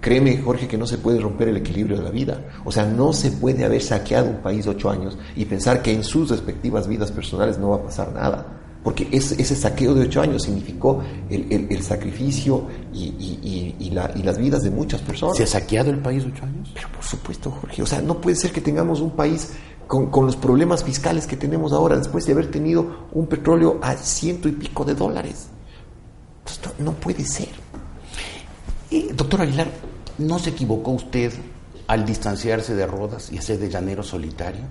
Créeme, 0.01 0.41
Jorge, 0.41 0.69
que 0.69 0.79
no 0.79 0.87
se 0.87 0.99
puede 0.99 1.19
romper 1.19 1.49
el 1.49 1.57
equilibrio 1.57 1.97
de 1.97 2.05
la 2.05 2.11
vida. 2.11 2.61
O 2.65 2.71
sea, 2.71 2.85
no 2.85 3.13
se 3.13 3.33
puede 3.33 3.65
haber 3.65 3.83
saqueado 3.83 4.31
un 4.31 4.37
país 4.37 4.65
ocho 4.69 4.89
años 4.89 5.19
y 5.35 5.47
pensar 5.47 5.83
que 5.83 5.93
en 5.93 6.05
sus 6.05 6.31
respectivas 6.31 6.87
vidas 6.87 7.11
personales 7.11 7.59
no 7.59 7.71
va 7.71 7.77
a 7.79 7.83
pasar 7.83 8.13
nada 8.13 8.56
porque 8.87 9.09
ese, 9.11 9.57
saqueo 9.57 9.95
de 9.95 10.03
ocho 10.03 10.21
años 10.21 10.45
significó 10.45 11.03
el, 11.29 11.83
sacrificio 11.83 12.69
y, 12.95 13.91
las 13.91 14.39
vidas 14.39 14.63
de 14.63 14.71
muchas 14.71 15.03
personas. 15.03 15.37
¿Se 15.37 15.43
ha 15.43 15.47
saqueado 15.49 15.91
el 15.91 15.99
país 15.99 16.23
ocho 16.25 16.45
años? 16.45 16.71
Pero 16.73 16.89
por 16.93 17.03
supuesto, 17.03 17.51
Jorge. 17.51 17.83
O 17.83 17.87
sea, 17.87 18.01
no 18.01 18.21
puede 18.21 18.37
ser 18.37 18.53
que 18.53 18.61
tengamos 18.61 19.01
un 19.01 19.11
país 19.11 19.55
con, 19.89 20.09
los 20.25 20.37
problemas 20.37 20.85
fiscales 20.85 21.27
que 21.27 21.37
tenemos 21.37 21.73
ahora 21.73 21.97
después 21.97 22.27
de 22.27 22.35
haber 22.35 22.49
tenido 22.49 23.09
un 23.11 23.27
petróleo 23.27 23.81
a 23.83 23.97
ciento 23.97 24.49
y 24.49 24.53
pico 24.53 24.85
de 24.85 24.95
dólares. 24.95 25.49
No 26.79 26.93
puede 26.93 27.25
ser. 27.25 27.49
doctor 29.17 29.41
Aguilar, 29.41 29.67
¿no 30.19 30.39
se 30.39 30.51
equivocó 30.51 30.93
usted 30.93 31.33
al 31.89 32.07
distanciarse 32.07 32.77
de 32.77 32.87
Rodas 32.87 33.33
y 33.33 33.39
hacer 33.39 33.59
de 33.59 33.69
llanero 33.69 34.05
solitario? 34.05 34.63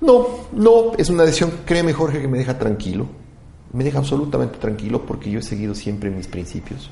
No, 0.00 0.26
no, 0.52 0.92
es 0.96 1.10
una 1.10 1.24
decisión, 1.24 1.52
créeme 1.64 1.92
Jorge, 1.92 2.20
que 2.20 2.28
me 2.28 2.38
deja 2.38 2.58
tranquilo. 2.58 3.06
Me 3.72 3.84
deja 3.84 3.98
absolutamente 3.98 4.58
tranquilo 4.58 5.04
porque 5.04 5.30
yo 5.30 5.40
he 5.40 5.42
seguido 5.42 5.74
siempre 5.74 6.10
mis 6.10 6.26
principios. 6.26 6.90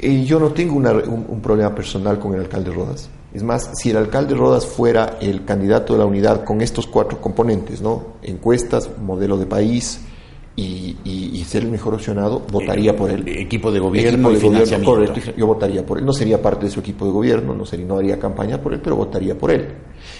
Y 0.00 0.24
yo 0.24 0.38
no 0.38 0.52
tengo 0.52 0.76
un, 0.76 1.40
problema 1.42 1.74
personal 1.74 2.18
con 2.18 2.34
el 2.34 2.40
alcalde 2.40 2.70
Rodas. 2.70 3.10
Es 3.34 3.42
más, 3.42 3.70
si 3.74 3.90
el 3.90 3.96
alcalde 3.96 4.34
Rodas 4.34 4.64
fuera 4.64 5.18
el 5.20 5.44
candidato 5.44 5.92
de 5.92 5.98
la 5.98 6.06
unidad 6.06 6.44
con 6.44 6.60
estos 6.60 6.86
cuatro 6.86 7.20
componentes, 7.20 7.82
¿no? 7.82 8.14
Encuestas, 8.22 8.90
modelo 8.98 9.36
de 9.36 9.46
país 9.46 10.00
y, 10.54 11.44
ser 11.46 11.62
el 11.62 11.70
mejor 11.70 11.94
opcionado, 11.94 12.40
votaría 12.52 12.94
por 12.94 13.10
él. 13.10 13.26
Equipo 13.26 13.72
de 13.72 13.80
gobierno, 13.80 14.30
equipo 14.30 14.50
de 14.50 14.58
gobierno 14.60 14.84
correcto, 14.84 15.32
yo 15.36 15.46
votaría 15.46 15.84
por 15.84 15.98
él. 15.98 16.04
No 16.04 16.12
sería 16.12 16.42
parte 16.42 16.66
de 16.66 16.70
su 16.70 16.80
equipo 16.80 17.06
de 17.06 17.10
gobierno, 17.10 17.54
no, 17.54 17.64
sería, 17.64 17.86
no 17.86 17.96
haría 17.96 18.18
campaña 18.18 18.60
por 18.60 18.74
él, 18.74 18.80
pero 18.82 18.96
votaría 18.96 19.36
por 19.36 19.50
él. 19.50 19.66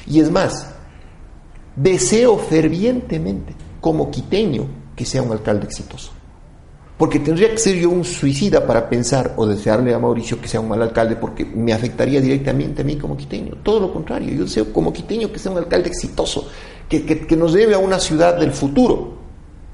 Y 0.06 0.20
es 0.20 0.30
más, 0.30 0.74
Deseo 1.78 2.36
fervientemente, 2.38 3.54
como 3.80 4.10
quiteño, 4.10 4.66
que 4.96 5.04
sea 5.04 5.22
un 5.22 5.30
alcalde 5.30 5.66
exitoso. 5.66 6.10
Porque 6.96 7.20
tendría 7.20 7.52
que 7.52 7.58
ser 7.58 7.76
yo 7.76 7.88
un 7.90 8.04
suicida 8.04 8.66
para 8.66 8.88
pensar 8.88 9.34
o 9.36 9.46
desearle 9.46 9.94
a 9.94 10.00
Mauricio 10.00 10.40
que 10.40 10.48
sea 10.48 10.58
un 10.58 10.68
mal 10.68 10.82
alcalde 10.82 11.14
porque 11.14 11.44
me 11.44 11.72
afectaría 11.72 12.20
directamente 12.20 12.82
a 12.82 12.84
mí 12.84 12.96
como 12.96 13.16
quiteño. 13.16 13.58
Todo 13.62 13.78
lo 13.78 13.92
contrario, 13.92 14.34
yo 14.34 14.42
deseo 14.42 14.72
como 14.72 14.92
quiteño 14.92 15.30
que 15.30 15.38
sea 15.38 15.52
un 15.52 15.58
alcalde 15.58 15.88
exitoso, 15.88 16.48
que, 16.88 17.36
nos 17.36 17.54
lleve 17.54 17.74
a 17.74 17.78
una 17.78 18.00
ciudad 18.00 18.36
del 18.36 18.50
futuro. 18.50 19.16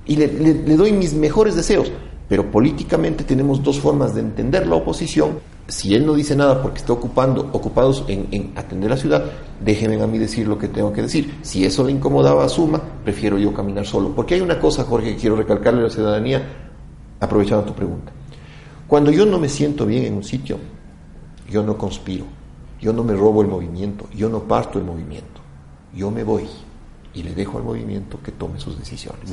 Y 0.04 0.16
le, 0.16 0.26
le 0.26 0.76
doy 0.76 0.92
mis 0.92 1.14
mejores 1.14 1.56
deseos. 1.56 1.90
Pero 2.28 2.50
políticamente 2.50 3.24
tenemos 3.24 3.62
dos 3.62 3.80
formas 3.80 4.14
de 4.14 4.20
entender 4.20 4.66
la 4.66 4.76
oposición 4.76 5.38
si 5.66 5.94
él 5.94 6.04
no 6.04 6.14
dice 6.14 6.36
nada 6.36 6.60
porque 6.60 6.78
está 6.78 6.92
ocupando, 6.92 7.48
ocupados 7.52 8.04
en, 8.08 8.52
atender 8.54 8.90
la 8.90 8.96
ciudad, 8.98 9.24
déjenme 9.60 10.00
a 10.02 10.06
mí 10.06 10.18
decir 10.18 10.46
lo 10.46 10.58
que 10.58 10.68
tengo 10.68 10.92
que 10.92 11.02
decir. 11.02 11.38
Si 11.40 11.64
eso 11.64 11.84
le 11.84 11.92
incomodaba 11.92 12.44
a 12.44 12.48
Suma, 12.50 12.82
prefiero 13.02 13.38
yo 13.38 13.54
caminar 13.54 13.86
solo. 13.86 14.14
Porque 14.14 14.34
hay 14.34 14.42
una 14.42 14.60
cosa, 14.60 14.84
Jorge, 14.84 15.14
que 15.14 15.20
quiero 15.20 15.36
recalcarle 15.36 15.80
a 15.80 15.84
la 15.84 15.90
ciudadanía 15.90 16.42
aprovechando 17.18 17.64
tu 17.64 17.72
pregunta. 17.72 18.12
Cuando 18.86 19.10
yo 19.10 19.24
no 19.24 19.38
me 19.38 19.48
siento 19.48 19.86
bien 19.86 20.04
en 20.04 20.14
un 20.14 20.24
sitio, 20.24 20.58
yo 21.48 21.62
no 21.62 21.78
conspiro, 21.78 22.26
yo 22.78 22.92
no 22.92 23.02
me 23.02 23.14
robo 23.14 23.40
el 23.40 23.48
movimiento, 23.48 24.06
yo 24.14 24.28
no 24.28 24.40
parto 24.40 24.78
el 24.78 24.84
movimiento, 24.84 25.40
yo 25.94 26.10
me 26.10 26.24
voy 26.24 26.46
y 27.14 27.22
le 27.22 27.34
dejo 27.34 27.58
al 27.58 27.64
movimiento 27.64 28.18
que 28.22 28.32
tome 28.32 28.58
sus 28.58 28.78
decisiones. 28.78 29.32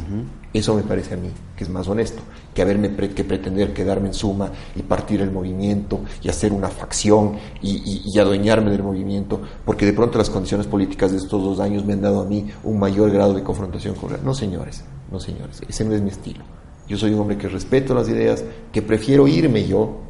Eso 0.54 0.76
me 0.76 0.84
parece 0.84 1.16
a 1.16 1.18
mí 1.18 1.30
que 1.56 1.64
es 1.64 1.70
más 1.70 1.88
honesto 1.88 2.22
que 2.54 2.62
haberme 2.62 2.96
que 2.96 3.24
pretender 3.24 3.74
quedarme 3.74 4.10
en 4.10 4.14
suma 4.14 4.52
y 4.76 4.84
partir 4.84 5.22
el 5.22 5.32
movimiento 5.32 6.02
y 6.22 6.30
hacer 6.30 6.54
una 6.54 6.70
facción 6.70 7.38
y, 7.62 8.02
y, 8.06 8.20
adueñarme 8.20 8.70
del 8.72 8.84
movimiento, 8.84 9.42
porque 9.66 9.86
de 9.86 9.94
pronto 9.94 10.18
las 10.18 10.30
condiciones 10.30 10.68
políticas 10.68 11.12
de 11.12 11.18
estos 11.18 11.44
dos 11.44 11.60
años 11.60 11.84
me 11.84 11.94
han 11.94 12.02
dado 12.02 12.22
a 12.22 12.26
mí 12.26 12.48
un 12.64 12.80
mayor 12.80 13.10
grado 13.12 13.34
de 13.34 13.44
confrontación 13.44 13.96
con... 13.96 14.12
No, 14.24 14.34
señores, 14.34 14.84
no, 15.12 15.20
señores, 15.20 15.62
ese 15.68 15.84
no 15.84 15.96
es 15.96 16.02
mi 16.02 16.10
estilo. 16.10 16.44
Yo 16.88 16.98
soy 16.98 17.14
un 17.14 17.22
hombre 17.22 17.38
que 17.38 17.48
respeto 17.48 17.96
las 17.96 18.10
ideas, 18.10 18.44
que 18.72 18.82
prefiero 18.82 19.28
irme 19.28 19.66
yo 19.66 20.02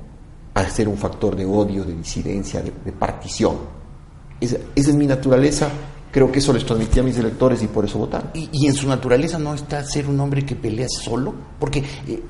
a 0.54 0.66
ser 0.66 0.90
un 0.90 0.98
factor 0.98 1.36
de 1.36 1.46
odio, 1.46 1.86
de 1.86 1.94
disidencia, 1.94 2.62
de, 2.62 2.92
partición. 2.92 3.56
Esa, 4.42 4.58
esa 4.76 4.90
es 4.90 4.96
mi 4.96 5.06
naturaleza 5.06 5.70
Creo 6.12 6.30
que 6.30 6.40
eso 6.40 6.52
les 6.52 6.66
transmití 6.66 7.00
a 7.00 7.04
mis 7.04 7.18
electores 7.18 7.64
y 7.64 7.68
por 7.68 7.86
eso 7.86 7.98
votaron. 7.98 8.32
¿Y, 8.34 8.68
en 8.68 8.74
su 8.74 8.88
naturaleza 8.88 9.40
no 9.40 9.54
está 9.54 9.84
ser 9.84 10.08
un 10.08 10.20
hombre 10.20 10.46
que 10.46 10.56
pelea 10.56 10.88
solo? 10.90 11.34
Porque 11.58 11.82
eh, 12.06 12.22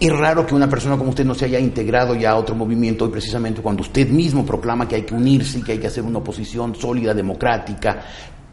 es 0.00 0.10
raro 0.10 0.46
que 0.46 0.54
una 0.54 0.68
persona 0.68 0.96
como 0.96 1.10
usted 1.10 1.24
no 1.26 1.34
se 1.34 1.44
haya 1.44 1.58
integrado 1.58 2.14
ya 2.14 2.30
a 2.30 2.36
otro 2.36 2.54
movimiento 2.54 3.06
y 3.06 3.10
precisamente 3.10 3.60
cuando 3.60 3.82
usted 3.82 4.08
mismo 4.08 4.46
proclama 4.46 4.88
que 4.88 4.96
hay 4.96 5.02
que 5.02 5.14
unirse 5.14 5.58
y 5.58 5.62
que 5.62 5.72
hay 5.72 5.78
que 5.78 5.88
hacer 5.88 6.02
una 6.02 6.18
oposición 6.18 6.74
sólida, 6.74 7.12
democrática, 7.12 8.02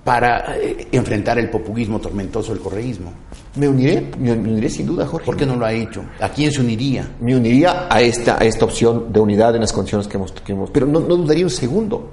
para 0.03 0.57
eh, 0.57 0.87
enfrentar 0.91 1.39
el 1.39 1.49
populismo 1.49 1.99
tormentoso 1.99 2.51
del 2.51 2.61
correísmo. 2.61 3.13
Me 3.55 3.69
uniré, 3.69 4.11
me 4.19 4.33
uniré 4.33 4.69
sin 4.69 4.85
duda, 4.85 5.05
Jorge. 5.05 5.25
¿Por 5.25 5.37
qué 5.37 5.45
no 5.45 5.55
lo 5.55 5.65
ha 5.65 5.71
hecho? 5.71 6.03
¿A 6.19 6.27
quién 6.27 6.51
se 6.51 6.59
uniría? 6.59 7.09
Me 7.21 7.35
uniría 7.37 7.87
a 7.89 8.01
esta, 8.01 8.35
a 8.37 8.43
esta 8.43 8.65
opción 8.65 9.13
de 9.13 9.19
unidad 9.21 9.55
en 9.55 9.61
las 9.61 9.71
condiciones 9.71 10.07
que 10.07 10.17
hemos... 10.17 10.33
Que 10.33 10.57
pero 10.73 10.87
no, 10.87 10.99
no 10.99 11.15
dudaría 11.15 11.45
un 11.45 11.51
segundo 11.51 12.09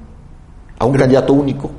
a 0.78 0.84
un 0.84 0.97
candidato 0.97 1.32
único 1.32 1.70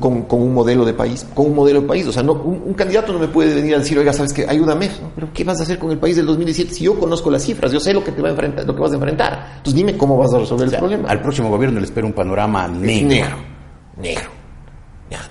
con, 0.00 0.26
un 0.28 0.54
modelo 0.54 0.84
de 0.84 0.92
país, 0.92 1.24
con 1.34 1.46
un 1.46 1.54
modelo 1.54 1.82
de 1.82 1.86
país. 1.86 2.06
O 2.06 2.12
sea, 2.12 2.22
no, 2.22 2.32
un, 2.32 2.74
candidato 2.74 3.12
no 3.12 3.18
me 3.18 3.28
puede 3.28 3.54
venir 3.54 3.76
a 3.76 3.78
decir, 3.78 3.98
oiga, 3.98 4.12
¿sabes 4.12 4.32
qué? 4.32 4.44
Ayúdame. 4.48 4.90
Pero 5.14 5.28
¿qué 5.32 5.44
vas 5.44 5.60
a 5.60 5.62
hacer 5.62 5.78
con 5.78 5.90
el 5.90 5.98
país 5.98 6.16
del 6.16 6.26
2017 6.26 6.74
si 6.74 6.84
yo 6.84 6.98
conozco 6.98 7.30
las 7.30 7.44
cifras? 7.44 7.70
Yo 7.70 7.78
sé 7.78 7.94
lo 7.94 8.02
que 8.02 8.12
te 8.12 8.20
va 8.20 8.28
a 8.28 8.30
enfrentar, 8.32 8.66
lo 8.66 8.74
que 8.74 8.80
vas 8.80 8.92
a 8.92 8.96
enfrentar. 8.96 9.46
Entonces 9.58 9.74
dime 9.74 9.96
cómo 9.96 10.16
vas 10.16 10.34
a 10.34 10.38
resolver 10.38 10.68
el 10.68 10.76
problema. 10.76 11.08
Al 11.08 11.22
próximo 11.22 11.50
gobierno 11.50 11.78
le 11.78 11.86
espera 11.86 12.06
un 12.06 12.12
panorama 12.12 12.66
negro. 12.66 13.08
Negro. 13.08 13.36
Negro. 14.00 14.30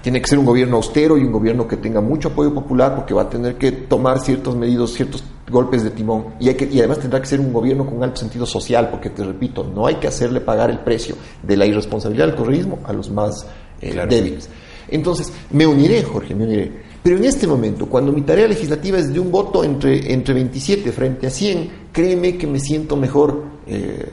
tiene 0.02 0.22
que 0.22 0.28
ser 0.28 0.40
un 0.40 0.46
gobierno 0.46 0.78
austero 0.78 1.18
y 1.18 1.22
un 1.22 1.32
gobierno 1.32 1.68
que 1.68 1.78
tenga 1.78 2.02
mucho 2.02 2.30
apoyo 2.30 2.54
popular 2.54 2.96
porque 2.96 3.14
va 3.14 3.24
a 3.24 3.30
tener 3.30 3.56
que 3.56 3.72
tomar 3.72 4.20
ciertos 4.20 4.56
medidos, 4.56 4.94
ciertos 4.94 5.24
golpes 5.50 5.84
de 5.84 5.90
timón. 5.90 6.28
Y, 6.40 6.48
hay 6.48 6.56
que, 6.56 6.66
y 6.66 6.80
además 6.80 7.00
tendrá 7.00 7.20
que 7.20 7.28
ser 7.28 7.40
un 7.40 7.52
gobierno 7.52 7.86
con 7.86 8.02
alto 8.04 8.18
sentido 8.18 8.46
social 8.46 8.90
porque, 8.90 9.10
te 9.10 9.24
repito, 9.24 9.64
no 9.64 9.86
hay 9.86 9.96
que 9.96 10.08
hacerle 10.08 10.40
pagar 10.40 10.70
el 10.70 10.80
precio 10.80 11.16
de 11.44 11.58
la 11.58 11.66
irresponsabilidad 11.66 12.28
del 12.28 12.36
correísmo 12.36 12.80
a 12.86 12.94
los 12.94 13.10
más 13.10 13.46
eh, 13.82 14.06
débiles. 14.08 14.50
Entonces, 14.88 15.32
me 15.52 15.66
uniré, 15.68 16.04
Jorge, 16.04 16.34
me 16.36 16.46
uniré. 16.46 16.72
Pero 17.02 17.18
en 17.18 17.26
este 17.26 17.48
momento, 17.48 17.86
cuando 17.86 18.12
mi 18.12 18.22
tarea 18.22 18.48
legislativa 18.48 18.98
es 18.98 19.14
de 19.14 19.20
un 19.20 19.32
voto 19.32 19.64
entre, 19.64 20.12
entre 20.12 20.34
27 20.34 20.92
frente 20.92 21.28
a 21.28 21.30
100, 21.30 21.88
créeme 21.92 22.38
que 22.38 22.46
me 22.46 22.60
siento 22.60 22.98
mejor 22.98 23.44
eh, 23.68 24.12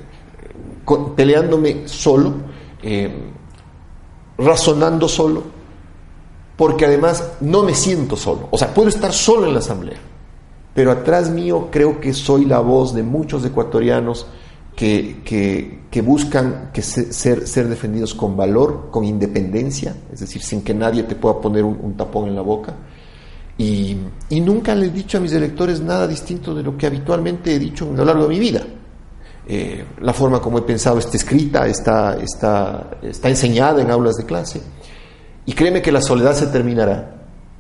peleándome 1.16 1.88
solo, 1.88 2.34
eh, 2.82 3.10
razonando 4.38 5.08
solo, 5.08 5.42
porque 6.56 6.86
además 6.86 7.32
no 7.40 7.62
me 7.64 7.74
siento 7.74 8.16
solo. 8.16 8.48
O 8.50 8.58
sea, 8.58 8.72
puedo 8.72 8.88
estar 8.88 9.12
solo 9.12 9.46
en 9.46 9.54
la 9.54 9.58
Asamblea, 9.58 9.98
pero 10.74 10.92
atrás 10.92 11.28
mío 11.30 11.68
creo 11.72 12.00
que 12.00 12.12
soy 12.12 12.44
la 12.44 12.60
voz 12.60 12.94
de 12.94 13.02
muchos 13.02 13.44
ecuatorianos 13.44 14.26
que, 14.77 15.81
que, 15.91 16.01
buscan 16.03 16.70
que 16.72 16.83
ser, 16.83 17.49
ser 17.49 17.68
defendidos 17.68 18.14
con 18.14 18.37
valor, 18.37 18.91
con 18.91 19.05
independencia, 19.05 19.97
es 20.12 20.20
decir, 20.20 20.43
sin 20.43 20.62
que 20.62 20.74
nadie 20.74 21.05
te 21.05 21.14
pueda 21.14 21.41
poner 21.41 21.64
un, 21.64 21.97
tapón 21.97 22.29
en 22.29 22.37
la 22.37 22.43
boca. 22.43 22.74
Y, 23.57 23.97
y, 24.29 24.41
nunca 24.41 24.74
le 24.74 24.87
he 24.87 24.91
dicho 24.91 25.16
a 25.16 25.20
mis 25.22 25.33
electores 25.33 25.81
nada 25.81 26.07
distinto 26.07 26.55
de 26.55 26.62
lo 26.62 26.77
que 26.77 26.87
habitualmente 26.87 27.55
he 27.55 27.59
dicho 27.59 27.89
a 27.91 27.97
lo 27.97 28.05
largo 28.05 28.24
de 28.24 28.29
mi 28.29 28.39
vida. 28.39 28.62
Eh, 29.49 29.83
la 30.03 30.12
forma 30.12 30.41
como 30.41 30.59
he 30.59 30.62
pensado 30.62 30.99
está 30.99 31.16
escrita, 31.16 31.66
está, 31.66 32.16
está, 32.16 32.99
está 33.01 33.29
enseñada 33.31 33.81
en 33.81 33.91
aulas 33.91 34.16
de 34.16 34.27
clase. 34.27 34.61
Y 35.47 35.53
créeme 35.55 35.81
que 35.81 35.91
la 35.91 36.03
soledad 36.03 36.35
se 36.35 36.49
terminará 36.49 37.15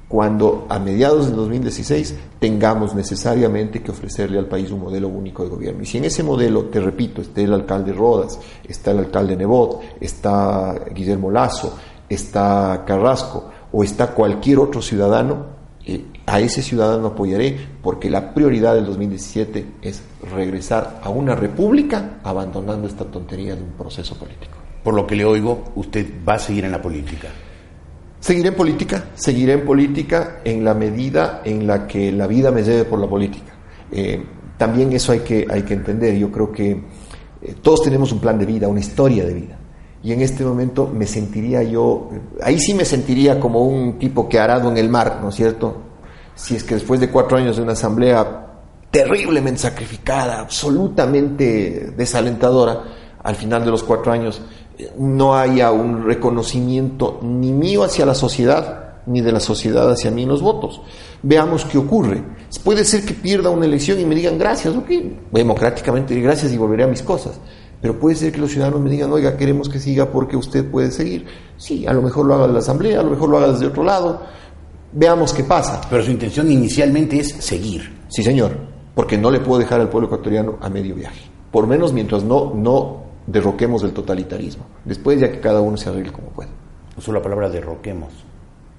cuando 0.08 0.66
a 0.68 0.78
mediados 0.78 1.26
del 1.26 1.36
2016 1.36 2.14
tengamos 2.38 2.94
necesariamente 2.94 3.82
que 3.82 3.90
ofrecerle 3.90 4.38
al 4.38 4.46
país 4.46 4.70
un 4.70 4.80
modelo 4.80 5.08
único 5.08 5.42
de 5.42 5.50
gobierno. 5.50 5.82
Y 5.82 5.86
si 5.86 5.98
en 5.98 6.04
ese 6.04 6.22
modelo, 6.22 6.66
te 6.66 6.80
repito, 6.80 7.20
está 7.20 7.40
el 7.40 7.52
alcalde 7.52 7.92
Rodas, 7.92 8.38
está 8.68 8.92
el 8.92 8.98
alcalde 8.98 9.36
Nebot, 9.36 9.80
está 10.00 10.74
Guillermo 10.94 11.30
Lazo, 11.30 11.76
está 12.08 12.84
Carrasco 12.86 13.50
o 13.72 13.82
está 13.82 14.08
cualquier 14.08 14.60
otro 14.60 14.80
ciudadano, 14.80 15.56
eh, 15.84 16.04
a 16.26 16.40
ese 16.40 16.62
ciudadano 16.62 17.08
apoyaré 17.08 17.56
porque 17.82 18.10
la 18.10 18.34
prioridad 18.34 18.74
del 18.74 18.86
2017 18.86 19.74
es 19.82 20.02
regresar 20.34 21.00
a 21.02 21.10
una 21.10 21.34
república 21.34 22.18
abandonando 22.24 22.88
esta 22.88 23.04
tontería 23.04 23.54
de 23.54 23.62
un 23.62 23.70
proceso 23.70 24.16
político. 24.16 24.56
Por 24.82 24.94
lo 24.94 25.06
que 25.06 25.16
le 25.16 25.24
oigo, 25.24 25.64
usted 25.76 26.06
va 26.28 26.34
a 26.34 26.38
seguir 26.38 26.64
en 26.64 26.72
la 26.72 26.82
política. 26.82 27.28
Seguiré 28.26 28.48
en 28.48 28.54
política, 28.56 29.04
seguiré 29.14 29.52
en 29.52 29.64
política 29.64 30.40
en 30.42 30.64
la 30.64 30.74
medida 30.74 31.42
en 31.44 31.64
la 31.64 31.86
que 31.86 32.10
la 32.10 32.26
vida 32.26 32.50
me 32.50 32.64
lleve 32.64 32.82
por 32.82 32.98
la 32.98 33.06
política. 33.06 33.52
Eh, 33.92 34.20
también 34.58 34.92
eso 34.92 35.12
hay 35.12 35.20
que, 35.20 35.46
hay 35.48 35.62
que 35.62 35.74
entender. 35.74 36.16
Yo 36.16 36.32
creo 36.32 36.50
que 36.50 36.72
eh, 36.72 37.54
todos 37.62 37.82
tenemos 37.82 38.10
un 38.10 38.18
plan 38.18 38.36
de 38.36 38.44
vida, 38.44 38.66
una 38.66 38.80
historia 38.80 39.24
de 39.24 39.32
vida. 39.32 39.58
Y 40.02 40.12
en 40.12 40.22
este 40.22 40.44
momento 40.44 40.90
me 40.92 41.06
sentiría 41.06 41.62
yo, 41.62 42.10
ahí 42.42 42.58
sí 42.58 42.74
me 42.74 42.84
sentiría 42.84 43.38
como 43.38 43.60
un 43.60 43.96
tipo 43.96 44.28
que 44.28 44.40
arado 44.40 44.68
en 44.72 44.76
el 44.76 44.88
mar, 44.88 45.20
¿no 45.22 45.28
es 45.28 45.36
cierto? 45.36 45.82
Si 46.34 46.56
es 46.56 46.64
que 46.64 46.74
después 46.74 46.98
de 46.98 47.08
cuatro 47.08 47.38
años 47.38 47.58
de 47.58 47.62
una 47.62 47.74
asamblea 47.74 48.44
terriblemente 48.90 49.60
sacrificada, 49.60 50.40
absolutamente 50.40 51.92
desalentadora, 51.96 52.82
al 53.26 53.34
final 53.34 53.64
de 53.64 53.72
los 53.72 53.82
cuatro 53.82 54.12
años 54.12 54.40
no 54.96 55.34
haya 55.34 55.72
un 55.72 56.04
reconocimiento 56.04 57.18
ni 57.22 57.52
mío 57.52 57.82
hacia 57.82 58.06
la 58.06 58.14
sociedad, 58.14 59.00
ni 59.06 59.20
de 59.20 59.32
la 59.32 59.40
sociedad 59.40 59.90
hacia 59.90 60.12
mí 60.12 60.22
en 60.22 60.28
los 60.28 60.42
votos. 60.42 60.80
Veamos 61.24 61.64
qué 61.64 61.76
ocurre. 61.76 62.22
Puede 62.62 62.84
ser 62.84 63.04
que 63.04 63.14
pierda 63.14 63.50
una 63.50 63.66
elección 63.66 63.98
y 63.98 64.04
me 64.04 64.14
digan 64.14 64.38
gracias, 64.38 64.76
ok, 64.76 64.88
democráticamente 65.32 66.14
gracias 66.20 66.52
y 66.52 66.56
volveré 66.56 66.84
a 66.84 66.86
mis 66.86 67.02
cosas. 67.02 67.40
Pero 67.80 67.98
puede 67.98 68.14
ser 68.14 68.30
que 68.30 68.38
los 68.38 68.52
ciudadanos 68.52 68.80
me 68.80 68.90
digan, 68.90 69.12
oiga, 69.12 69.36
queremos 69.36 69.68
que 69.68 69.80
siga 69.80 70.12
porque 70.12 70.36
usted 70.36 70.70
puede 70.70 70.92
seguir. 70.92 71.26
Sí, 71.56 71.84
a 71.84 71.92
lo 71.92 72.02
mejor 72.02 72.26
lo 72.26 72.34
haga 72.34 72.46
de 72.46 72.52
la 72.52 72.60
Asamblea, 72.60 73.00
a 73.00 73.02
lo 73.02 73.10
mejor 73.10 73.28
lo 73.28 73.38
haga 73.38 73.52
desde 73.52 73.66
otro 73.66 73.82
lado. 73.82 74.20
Veamos 74.92 75.32
qué 75.32 75.42
pasa. 75.42 75.80
Pero 75.90 76.04
su 76.04 76.12
intención 76.12 76.48
inicialmente 76.48 77.18
es 77.18 77.32
seguir. 77.40 77.92
Sí, 78.06 78.22
señor, 78.22 78.52
porque 78.94 79.18
no 79.18 79.32
le 79.32 79.40
puedo 79.40 79.58
dejar 79.58 79.80
al 79.80 79.88
pueblo 79.88 80.06
ecuatoriano 80.06 80.58
a 80.60 80.70
medio 80.70 80.94
viaje. 80.94 81.22
Por 81.50 81.66
menos 81.66 81.92
mientras 81.92 82.22
no, 82.22 82.54
no 82.54 83.05
derroquemos 83.26 83.82
el 83.82 83.92
totalitarismo. 83.92 84.66
Después 84.84 85.20
ya 85.20 85.30
que 85.30 85.40
cada 85.40 85.60
uno 85.60 85.76
se 85.76 85.88
arregle 85.88 86.12
como 86.12 86.28
pueda. 86.28 86.50
Uso 86.96 87.12
la 87.12 87.22
palabra 87.22 87.48
derroquemos. 87.50 88.12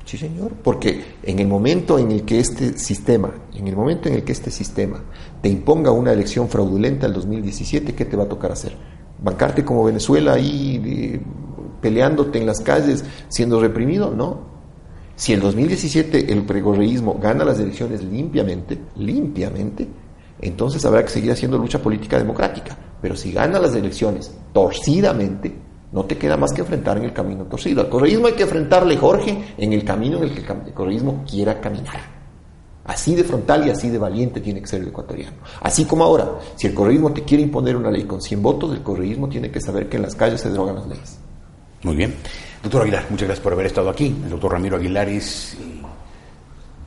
Sí, 0.05 0.17
señor, 0.17 0.53
porque 0.63 1.03
en 1.21 1.39
el 1.39 1.47
momento 1.47 1.99
en 1.99 2.11
el 2.11 2.23
que 2.23 2.39
este 2.39 2.77
sistema, 2.77 3.29
en 3.53 3.67
el 3.67 3.75
momento 3.75 4.07
en 4.07 4.15
el 4.15 4.23
que 4.23 4.31
este 4.31 4.51
sistema 4.51 5.03
te 5.41 5.49
imponga 5.49 5.91
una 5.91 6.13
elección 6.13 6.47
fraudulenta 6.47 7.07
el 7.07 7.13
2017, 7.13 7.93
¿qué 7.93 8.05
te 8.05 8.15
va 8.15 8.23
a 8.23 8.29
tocar 8.29 8.53
hacer? 8.53 8.73
¿Bancarte 9.21 9.65
como 9.65 9.83
Venezuela 9.83 10.33
ahí 10.33 11.21
peleándote 11.81 12.39
en 12.39 12.45
las 12.45 12.61
calles, 12.61 13.03
siendo 13.27 13.59
reprimido? 13.59 14.11
No. 14.15 14.47
Si 15.17 15.33
el 15.33 15.41
2017 15.41 16.31
el 16.31 16.43
pregorreísmo 16.43 17.19
gana 17.21 17.43
las 17.43 17.59
elecciones 17.59 18.01
limpiamente, 18.01 18.79
limpiamente, 18.95 19.89
entonces 20.39 20.85
habrá 20.85 21.03
que 21.03 21.09
seguir 21.09 21.33
haciendo 21.33 21.57
lucha 21.57 21.81
política 21.81 22.17
democrática. 22.17 22.77
Pero 23.01 23.15
si 23.15 23.31
gana 23.31 23.59
las 23.59 23.75
elecciones 23.75 24.31
torcidamente, 24.53 25.55
no 25.91 26.05
te 26.05 26.17
queda 26.17 26.37
más 26.37 26.51
que 26.51 26.61
enfrentar 26.61 26.97
en 26.97 27.03
el 27.03 27.13
camino 27.13 27.45
torcido. 27.45 27.81
Al 27.81 27.89
correísmo 27.89 28.27
hay 28.27 28.33
que 28.33 28.43
enfrentarle, 28.43 28.97
Jorge, 28.97 29.53
en 29.57 29.73
el 29.73 29.83
camino 29.83 30.17
en 30.17 30.23
el 30.23 30.33
que 30.33 30.41
el 30.41 30.73
correísmo 30.73 31.23
quiera 31.29 31.61
caminar. 31.61 32.17
Así 32.83 33.15
de 33.15 33.23
frontal 33.23 33.67
y 33.67 33.69
así 33.69 33.89
de 33.89 33.97
valiente 33.97 34.39
tiene 34.39 34.61
que 34.61 34.67
ser 34.67 34.81
el 34.81 34.87
ecuatoriano. 34.87 35.37
Así 35.61 35.85
como 35.85 36.05
ahora, 36.05 36.39
si 36.55 36.67
el 36.67 36.73
correísmo 36.73 37.11
te 37.11 37.23
quiere 37.23 37.43
imponer 37.43 37.75
una 37.75 37.91
ley 37.91 38.03
con 38.03 38.21
100 38.21 38.41
votos, 38.41 38.71
el 38.71 38.81
correísmo 38.81 39.27
tiene 39.27 39.51
que 39.51 39.59
saber 39.59 39.89
que 39.89 39.97
en 39.97 40.03
las 40.03 40.15
calles 40.15 40.39
se 40.39 40.49
drogan 40.49 40.75
las 40.75 40.87
leyes. 40.87 41.19
Muy 41.83 41.95
bien. 41.95 42.15
Doctor 42.63 42.83
Aguilar, 42.83 43.05
muchas 43.09 43.27
gracias 43.27 43.43
por 43.43 43.53
haber 43.53 43.67
estado 43.67 43.89
aquí. 43.89 44.15
El 44.23 44.29
doctor 44.29 44.53
Ramiro 44.53 44.77
Aguilar 44.77 45.09
es 45.09 45.57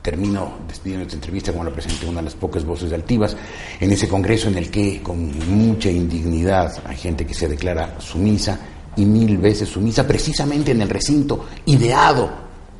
termino 0.01 0.59
despidiendo 0.67 1.03
esta 1.03 1.15
entrevista 1.15 1.51
como 1.51 1.63
la 1.63 1.71
presenté 1.71 2.07
una 2.07 2.19
de 2.19 2.25
las 2.25 2.35
pocas 2.35 2.65
voces 2.65 2.91
altivas 2.91 3.35
en 3.79 3.91
ese 3.91 4.07
congreso 4.07 4.47
en 4.47 4.57
el 4.57 4.71
que 4.71 5.01
con 5.01 5.31
mucha 5.49 5.89
indignidad 5.89 6.73
hay 6.85 6.97
gente 6.97 7.25
que 7.25 7.33
se 7.33 7.47
declara 7.47 7.99
sumisa 7.99 8.59
y 8.95 9.05
mil 9.05 9.37
veces 9.37 9.69
sumisa 9.69 10.07
precisamente 10.07 10.71
en 10.71 10.81
el 10.81 10.89
recinto 10.89 11.45
ideado 11.65 12.29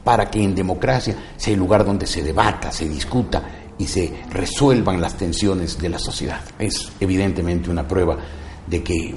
para 0.04 0.30
que 0.30 0.42
en 0.44 0.56
democracia 0.56 1.16
sea 1.38 1.54
el 1.54 1.60
lugar 1.60 1.86
donde 1.86 2.08
se 2.08 2.24
debata, 2.24 2.72
se 2.72 2.90
discuta 2.90 3.44
y 3.78 3.86
se 3.86 4.12
resuelvan 4.32 5.00
las 5.00 5.16
tensiones 5.16 5.78
de 5.78 5.90
la 5.90 6.00
sociedad. 6.00 6.42
Es 6.58 6.92
evidentemente 7.00 7.70
una 7.70 7.88
prueba 7.88 8.18
de 8.68 8.84
que 8.84 9.14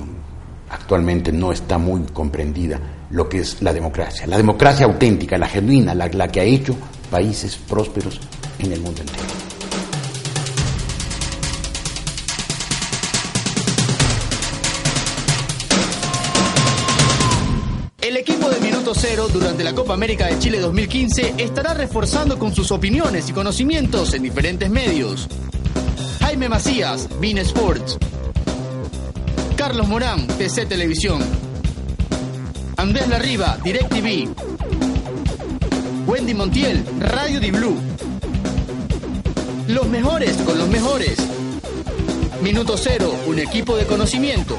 actualmente 0.71 1.33
no 1.33 1.53
está 1.53 1.79
muy 1.79 2.03
comprendida 2.13 2.81
lo 3.11 3.29
que 3.29 3.39
es 3.39 3.63
la 3.63 3.73
democracia. 3.73 4.27
La 4.27 4.37
democracia 4.37 4.87
auténtica, 4.87 5.39
la 5.39 5.49
genuina, 5.49 5.95
la, 5.95 6.09
la 6.09 6.29
que 6.29 6.41
ha 6.41 6.45
hecho 6.45 6.77
países 7.11 7.57
prósperos 7.57 8.21
en 8.59 8.73
el 8.73 8.81
mundo 8.81 9.01
entero. 9.01 9.23
El 18.01 18.19
equipo 18.19 18.51
de 18.51 18.61
Minuto 18.61 18.93
Cero 18.95 19.29
durante 19.33 19.65
la 19.65 19.75
Copa 19.75 19.95
América 19.95 20.27
de 20.27 20.39
Chile 20.39 20.61
2015 20.61 21.35
estará 21.39 21.75
reforzando 21.75 22.39
con 22.39 22.55
sus 22.55 22.71
opiniones 22.71 23.29
y 23.29 23.33
conocimientos 23.33 24.13
en 24.15 24.23
diferentes 24.23 24.69
medios. 24.71 25.27
Jaime 26.21 26.49
Macías, 26.49 27.09
Bean 27.21 27.39
Sports. 27.39 27.99
Carlos 29.57 29.89
Morán, 29.89 30.27
TC 30.27 30.67
Televisión. 30.69 31.23
Andrés 32.77 33.09
Larriba, 33.09 33.57
DirecTV. 33.65 34.44
Wendy 36.25 36.39
Montiel, 36.39 36.83
Radio 37.01 37.39
Di 37.39 37.51
Blue. 37.51 37.77
Los 39.69 39.87
mejores 39.89 40.35
con 40.39 40.57
los 40.57 40.67
mejores. 40.69 41.19
Minuto 42.41 42.79
Cero, 42.79 43.15
un 43.27 43.39
equipo 43.39 43.77
de 43.77 43.85
conocimiento. 43.85 44.59